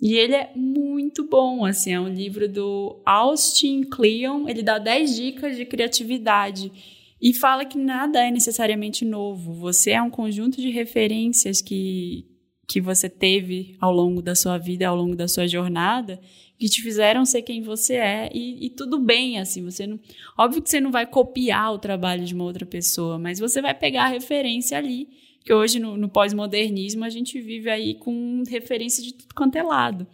E 0.00 0.16
ele 0.16 0.34
é 0.34 0.50
muito 0.56 1.28
bom, 1.28 1.64
assim, 1.64 1.92
é 1.92 2.00
um 2.00 2.08
livro 2.08 2.48
do 2.48 3.02
Austin 3.04 3.82
Kleon, 3.82 4.48
ele 4.48 4.62
dá 4.62 4.78
10 4.78 5.14
dicas 5.14 5.56
de 5.56 5.66
criatividade 5.66 6.72
e 7.20 7.34
fala 7.34 7.64
que 7.64 7.76
nada 7.76 8.24
é 8.24 8.30
necessariamente 8.30 9.04
novo. 9.04 9.52
Você 9.54 9.90
é 9.90 10.00
um 10.00 10.08
conjunto 10.08 10.60
de 10.60 10.70
referências 10.70 11.60
que, 11.60 12.26
que 12.66 12.80
você 12.80 13.10
teve 13.10 13.76
ao 13.78 13.92
longo 13.92 14.22
da 14.22 14.34
sua 14.34 14.56
vida, 14.56 14.88
ao 14.88 14.96
longo 14.96 15.14
da 15.14 15.28
sua 15.28 15.46
jornada, 15.46 16.18
que 16.58 16.68
te 16.68 16.82
fizeram 16.82 17.24
ser 17.24 17.42
quem 17.42 17.62
você 17.62 17.94
é 17.94 18.30
e, 18.32 18.66
e, 18.66 18.70
tudo 18.70 18.98
bem, 18.98 19.38
assim, 19.38 19.62
você 19.64 19.86
não, 19.86 19.98
óbvio 20.36 20.62
que 20.62 20.68
você 20.68 20.80
não 20.80 20.90
vai 20.90 21.06
copiar 21.06 21.72
o 21.72 21.78
trabalho 21.78 22.24
de 22.24 22.34
uma 22.34 22.44
outra 22.44 22.66
pessoa, 22.66 23.18
mas 23.18 23.38
você 23.38 23.62
vai 23.62 23.74
pegar 23.74 24.04
a 24.04 24.08
referência 24.08 24.76
ali, 24.76 25.08
que 25.42 25.54
hoje 25.54 25.78
no, 25.78 25.96
no 25.96 26.08
pós-modernismo 26.08 27.04
a 27.04 27.08
gente 27.08 27.40
vive 27.40 27.70
aí 27.70 27.94
com 27.94 28.42
referência 28.46 29.02
de 29.02 29.14
tudo 29.14 29.34
quanto 29.34 29.56
é 29.56 29.62
lado. 29.62 30.06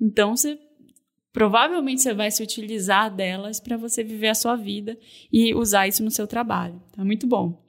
Então 0.00 0.34
você 0.34 0.58
provavelmente 1.32 2.02
você 2.02 2.14
vai 2.14 2.30
se 2.30 2.42
utilizar 2.42 3.14
delas 3.14 3.60
para 3.60 3.76
você 3.76 4.02
viver 4.02 4.28
a 4.28 4.34
sua 4.34 4.56
vida 4.56 4.98
e 5.32 5.54
usar 5.54 5.88
isso 5.88 6.02
no 6.02 6.10
seu 6.10 6.26
trabalho. 6.26 6.80
Então, 6.90 7.02
é 7.02 7.06
muito 7.06 7.26
bom. 7.26 7.60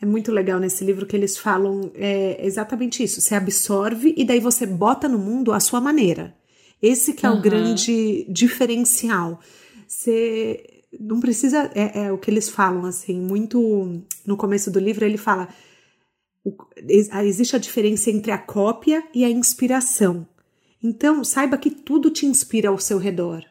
É 0.00 0.06
muito 0.06 0.32
legal 0.32 0.60
nesse 0.60 0.84
livro 0.84 1.06
que 1.06 1.16
eles 1.16 1.38
falam 1.38 1.90
é, 1.94 2.44
exatamente 2.44 3.02
isso. 3.02 3.20
Você 3.20 3.34
absorve 3.34 4.14
e 4.16 4.24
daí 4.24 4.40
você 4.40 4.66
bota 4.66 5.08
no 5.08 5.18
mundo 5.18 5.52
a 5.52 5.60
sua 5.60 5.80
maneira. 5.80 6.34
Esse 6.82 7.14
que 7.14 7.24
é 7.24 7.30
uhum. 7.30 7.38
o 7.38 7.40
grande 7.40 8.26
diferencial. 8.28 9.40
Você 9.88 10.82
não 11.00 11.20
precisa. 11.20 11.70
É, 11.74 12.04
é, 12.04 12.12
o 12.12 12.18
que 12.18 12.30
eles 12.30 12.48
falam, 12.48 12.84
assim, 12.84 13.18
muito. 13.18 14.02
No 14.26 14.36
começo 14.36 14.70
do 14.70 14.78
livro, 14.78 15.04
ele 15.04 15.16
fala. 15.16 15.48
O, 16.44 16.54
existe 17.22 17.56
a 17.56 17.58
diferença 17.58 18.10
entre 18.10 18.30
a 18.30 18.36
cópia 18.36 19.02
e 19.14 19.24
a 19.24 19.30
inspiração. 19.30 20.26
Então, 20.86 21.24
saiba 21.24 21.56
que 21.56 21.70
tudo 21.70 22.10
te 22.10 22.26
inspira 22.26 22.68
ao 22.68 22.76
seu 22.78 22.98
redor. 22.98 23.42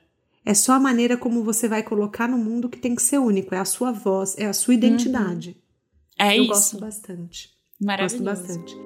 É 0.45 0.53
só 0.53 0.73
a 0.73 0.79
maneira 0.79 1.17
como 1.17 1.43
você 1.43 1.67
vai 1.67 1.81
colocar 1.81 2.27
no 2.27 2.37
mundo 2.37 2.69
que 2.69 2.77
tem 2.77 2.93
que 2.93 3.01
ser 3.01 3.17
único. 3.17 3.55
É 3.55 3.57
a 3.57 3.65
sua 3.65 3.91
voz, 3.91 4.35
é 4.37 4.45
a 4.45 4.53
sua 4.53 4.75
identidade. 4.75 5.49
Uhum. 5.49 6.27
É 6.27 6.37
Eu 6.37 6.43
isso. 6.43 6.53
gosto 6.53 6.79
bastante. 6.79 7.49
Maravilhoso. 7.81 8.23
Gosto 8.23 8.45
bastante. 8.45 8.77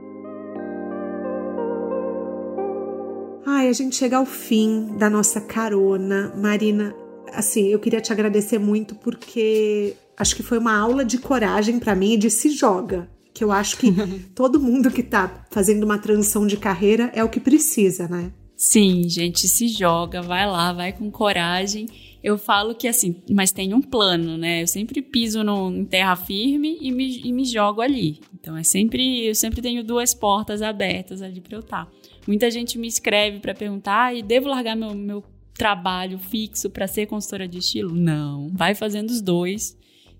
Ai, 3.46 3.68
a 3.68 3.74
gente 3.74 3.98
chega 3.98 4.16
ao 4.16 4.26
fim 4.26 4.96
da 4.98 5.10
nossa 5.10 5.42
carona. 5.42 6.34
Marina, 6.38 6.96
assim, 7.34 7.68
eu 7.68 7.80
queria 7.80 8.00
te 8.00 8.14
agradecer 8.14 8.60
muito 8.60 8.96
porque 8.96 9.94
acho 10.16 10.36
que 10.38 10.44
foi 10.44 10.58
uma 10.58 10.78
aula 10.78 11.04
de 11.04 11.18
coragem 11.18 11.80
para 11.80 11.96
mim 11.96 12.14
e 12.14 12.18
de 12.18 12.30
se 12.30 12.50
joga. 12.52 13.10
Que 13.38 13.44
eu 13.44 13.52
acho 13.52 13.78
que 13.78 13.92
todo 14.34 14.60
mundo 14.60 14.90
que 14.90 15.04
tá 15.04 15.46
fazendo 15.52 15.84
uma 15.84 16.00
transição 16.00 16.48
de 16.48 16.58
carreira 16.58 17.12
é 17.14 17.24
o 17.24 17.30
que 17.30 17.40
precisa, 17.40 18.08
né? 18.08 18.32
Sim, 18.56 19.08
gente, 19.08 19.48
se 19.48 19.68
joga, 19.68 20.22
vai 20.22 20.48
lá, 20.48 20.74
vai 20.74 20.92
com 20.92 21.12
coragem 21.12 21.88
eu 22.28 22.38
falo 22.38 22.76
que 22.76 22.90
assim, 22.90 23.22
mas 23.30 23.52
tem 23.52 23.74
um 23.74 23.82
plano, 23.82 24.38
né? 24.38 24.62
Eu 24.62 24.68
sempre 24.68 25.02
piso 25.02 25.46
no, 25.46 25.72
em 25.72 25.86
terra 25.86 26.16
firme 26.16 26.78
e 26.82 26.92
me, 26.92 27.22
e 27.24 27.32
me 27.32 27.46
jogo 27.46 27.80
ali. 27.80 28.20
Então 28.34 28.58
é 28.58 28.64
sempre, 28.64 29.26
eu 29.26 29.34
sempre 29.34 29.62
tenho 29.62 29.82
duas 29.82 30.14
portas 30.14 30.62
abertas 30.62 31.22
ali 31.22 31.40
para 31.40 31.56
eu 31.56 31.62
estar. 31.62 31.86
Tá. 31.86 31.92
Muita 32.28 32.52
gente 32.52 32.78
me 32.78 32.88
escreve 32.88 33.40
para 33.40 33.54
perguntar, 33.54 34.08
ah, 34.08 34.14
e 34.14 34.22
devo 34.22 34.50
largar 34.50 34.76
meu, 34.76 34.94
meu 34.94 35.24
trabalho 35.54 36.20
fixo 36.20 36.70
para 36.70 36.86
ser 36.86 37.06
consultora 37.06 37.48
de 37.48 37.60
estilo? 37.60 37.96
Não, 37.96 38.50
vai 38.54 38.76
fazendo 38.76 39.10
os 39.10 39.22
dois. 39.22 39.78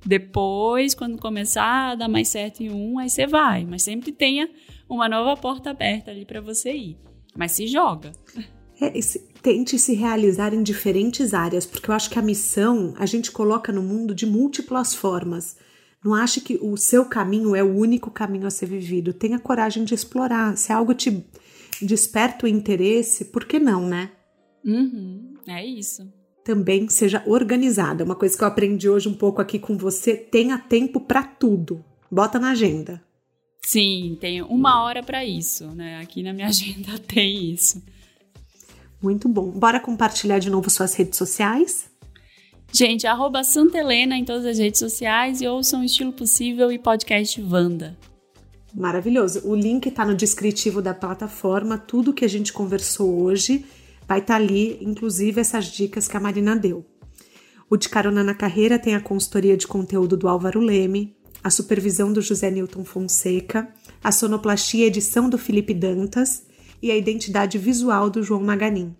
Depois, 0.08 0.96
quando 0.96 1.20
começar 1.20 1.92
a 1.92 1.96
dar 1.96 2.08
mais 2.08 2.30
certo 2.30 2.62
em 2.64 2.72
um, 2.72 2.98
aí 2.98 3.10
você 3.10 3.28
vai. 3.28 3.66
Mas 3.66 3.84
sempre 3.84 4.14
tenha 4.14 4.50
uma 4.90 5.10
nova 5.10 5.40
porta 5.40 5.70
aberta 5.70 6.12
ali 6.12 6.26
para 6.26 6.40
você 6.40 6.72
ir. 6.72 6.98
Mas 7.36 7.52
se 7.52 7.68
joga. 7.68 8.14
É, 8.80 8.98
esse, 8.98 9.28
tente 9.42 9.78
se 9.78 9.94
realizar 9.94 10.54
em 10.54 10.64
diferentes 10.64 11.34
áreas, 11.34 11.66
porque 11.66 11.90
eu 11.90 11.96
acho 11.96 12.10
que 12.10 12.18
a 12.18 12.22
missão 12.22 12.94
a 12.98 13.06
gente 13.06 13.32
coloca 13.32 13.72
no 13.74 13.84
mundo 13.84 14.16
de 14.16 14.26
múltiplas 14.26 14.96
formas. 14.96 15.58
Não 16.06 16.14
ache 16.14 16.40
que 16.40 16.58
o 16.62 16.78
seu 16.78 17.04
caminho 17.06 17.54
é 17.54 17.62
o 17.62 17.76
único 17.76 18.10
caminho 18.10 18.48
a 18.48 18.52
ser 18.52 18.68
vivido. 18.68 19.14
Tenha 19.14 19.40
coragem 19.40 19.84
de 19.84 19.94
explorar. 19.94 20.56
Se 20.56 20.72
algo 20.72 20.94
te 20.94 21.26
desperta 21.82 22.46
o 22.46 22.50
interesse, 22.50 23.26
por 23.26 23.44
que 23.44 23.60
não, 23.60 23.86
né? 23.86 24.12
Uhum, 24.64 25.34
é 25.48 25.66
isso. 25.66 26.08
Também 26.48 26.88
seja 26.88 27.22
organizada. 27.26 28.06
Uma 28.06 28.16
coisa 28.16 28.38
que 28.38 28.42
eu 28.42 28.48
aprendi 28.48 28.88
hoje 28.88 29.10
um 29.10 29.14
pouco 29.14 29.42
aqui 29.42 29.60
com 29.60 29.76
você: 29.76 30.16
tenha 30.16 30.58
tempo 30.58 31.02
para 31.02 31.22
tudo. 31.22 31.84
Bota 32.10 32.40
na 32.40 32.52
agenda. 32.52 33.04
Sim, 33.66 34.18
tenho 34.22 34.46
uma 34.46 34.82
hora 34.82 35.04
para 35.04 35.26
isso, 35.26 35.68
né? 35.72 36.00
Aqui 36.00 36.24
na 36.24 36.32
minha 36.32 36.48
agenda 36.48 36.98
tem 37.00 37.52
isso. 37.52 37.84
Muito 39.04 39.28
bom. 39.28 39.52
Bora 39.52 39.78
compartilhar 39.78 40.40
de 40.40 40.50
novo 40.50 40.70
suas 40.70 40.94
redes 40.94 41.18
sociais? 41.18 41.92
Gente, 42.72 43.06
arroba 43.06 43.44
Santa 43.44 43.80
Helena 43.80 44.16
em 44.16 44.24
todas 44.24 44.46
as 44.46 44.58
redes 44.58 44.80
sociais 44.80 45.42
e 45.42 45.48
ouçam 45.50 45.84
Estilo 45.84 46.14
Possível 46.14 46.72
e 46.72 46.80
podcast 46.80 47.42
Vanda. 47.42 47.98
Maravilhoso. 48.74 49.42
O 49.44 49.54
link 49.54 49.88
está 49.88 50.06
no 50.06 50.16
descritivo 50.16 50.82
da 50.82 50.94
plataforma. 50.94 51.78
Tudo 51.78 52.14
que 52.14 52.24
a 52.24 52.30
gente 52.30 52.54
conversou 52.54 53.22
hoje 53.22 53.66
vai 54.08 54.20
estar 54.20 54.36
tá 54.38 54.40
ali, 54.40 54.78
inclusive 54.82 55.42
essas 55.42 55.66
dicas 55.66 56.08
que 56.08 56.16
a 56.16 56.20
Marina 56.20 56.56
deu. 56.56 56.86
O 57.70 57.76
De 57.76 57.90
Carona 57.90 58.24
na 58.24 58.34
Carreira 58.34 58.80
tem 58.80 58.96
a 58.96 59.02
consultoria 59.02 59.58
de 59.58 59.68
conteúdo 59.68 60.16
do 60.16 60.28
Álvaro 60.28 60.62
Leme, 60.62 61.18
a 61.44 61.50
supervisão 61.50 62.14
do 62.14 62.22
José 62.22 62.50
Newton 62.50 62.86
Fonseca, 62.86 63.68
a 64.04 64.12
sonoplastia 64.12 64.86
e 64.86 64.88
edição 64.88 65.30
do 65.30 65.38
Felipe 65.38 65.74
Dantas 65.74 66.44
e 66.82 66.92
a 66.92 66.96
identidade 66.96 67.58
visual 67.58 68.10
do 68.10 68.24
João 68.24 68.44
Maganin. 68.44 68.96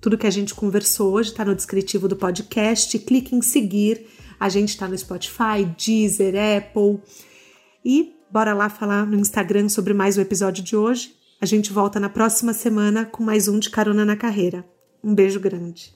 Tudo 0.00 0.18
que 0.18 0.26
a 0.26 0.30
gente 0.30 0.54
conversou 0.54 1.14
hoje 1.14 1.30
está 1.30 1.44
no 1.44 1.54
descritivo 1.54 2.06
do 2.06 2.14
podcast. 2.14 2.98
Clique 2.98 3.34
em 3.34 3.40
seguir. 3.40 4.06
A 4.38 4.50
gente 4.50 4.68
está 4.68 4.86
no 4.86 4.96
Spotify, 4.98 5.64
Deezer, 5.78 6.34
Apple. 6.58 7.00
E 7.82 8.12
bora 8.30 8.52
lá 8.52 8.68
falar 8.68 9.06
no 9.06 9.18
Instagram 9.18 9.70
sobre 9.70 9.94
mais 9.94 10.18
o 10.18 10.20
episódio 10.20 10.62
de 10.62 10.76
hoje. 10.76 11.14
A 11.44 11.46
gente 11.46 11.74
volta 11.74 12.00
na 12.00 12.08
próxima 12.08 12.54
semana 12.54 13.04
com 13.04 13.22
mais 13.22 13.48
um 13.48 13.58
de 13.58 13.68
Carona 13.68 14.02
na 14.02 14.16
Carreira. 14.16 14.64
Um 15.04 15.14
beijo 15.14 15.38
grande. 15.38 15.94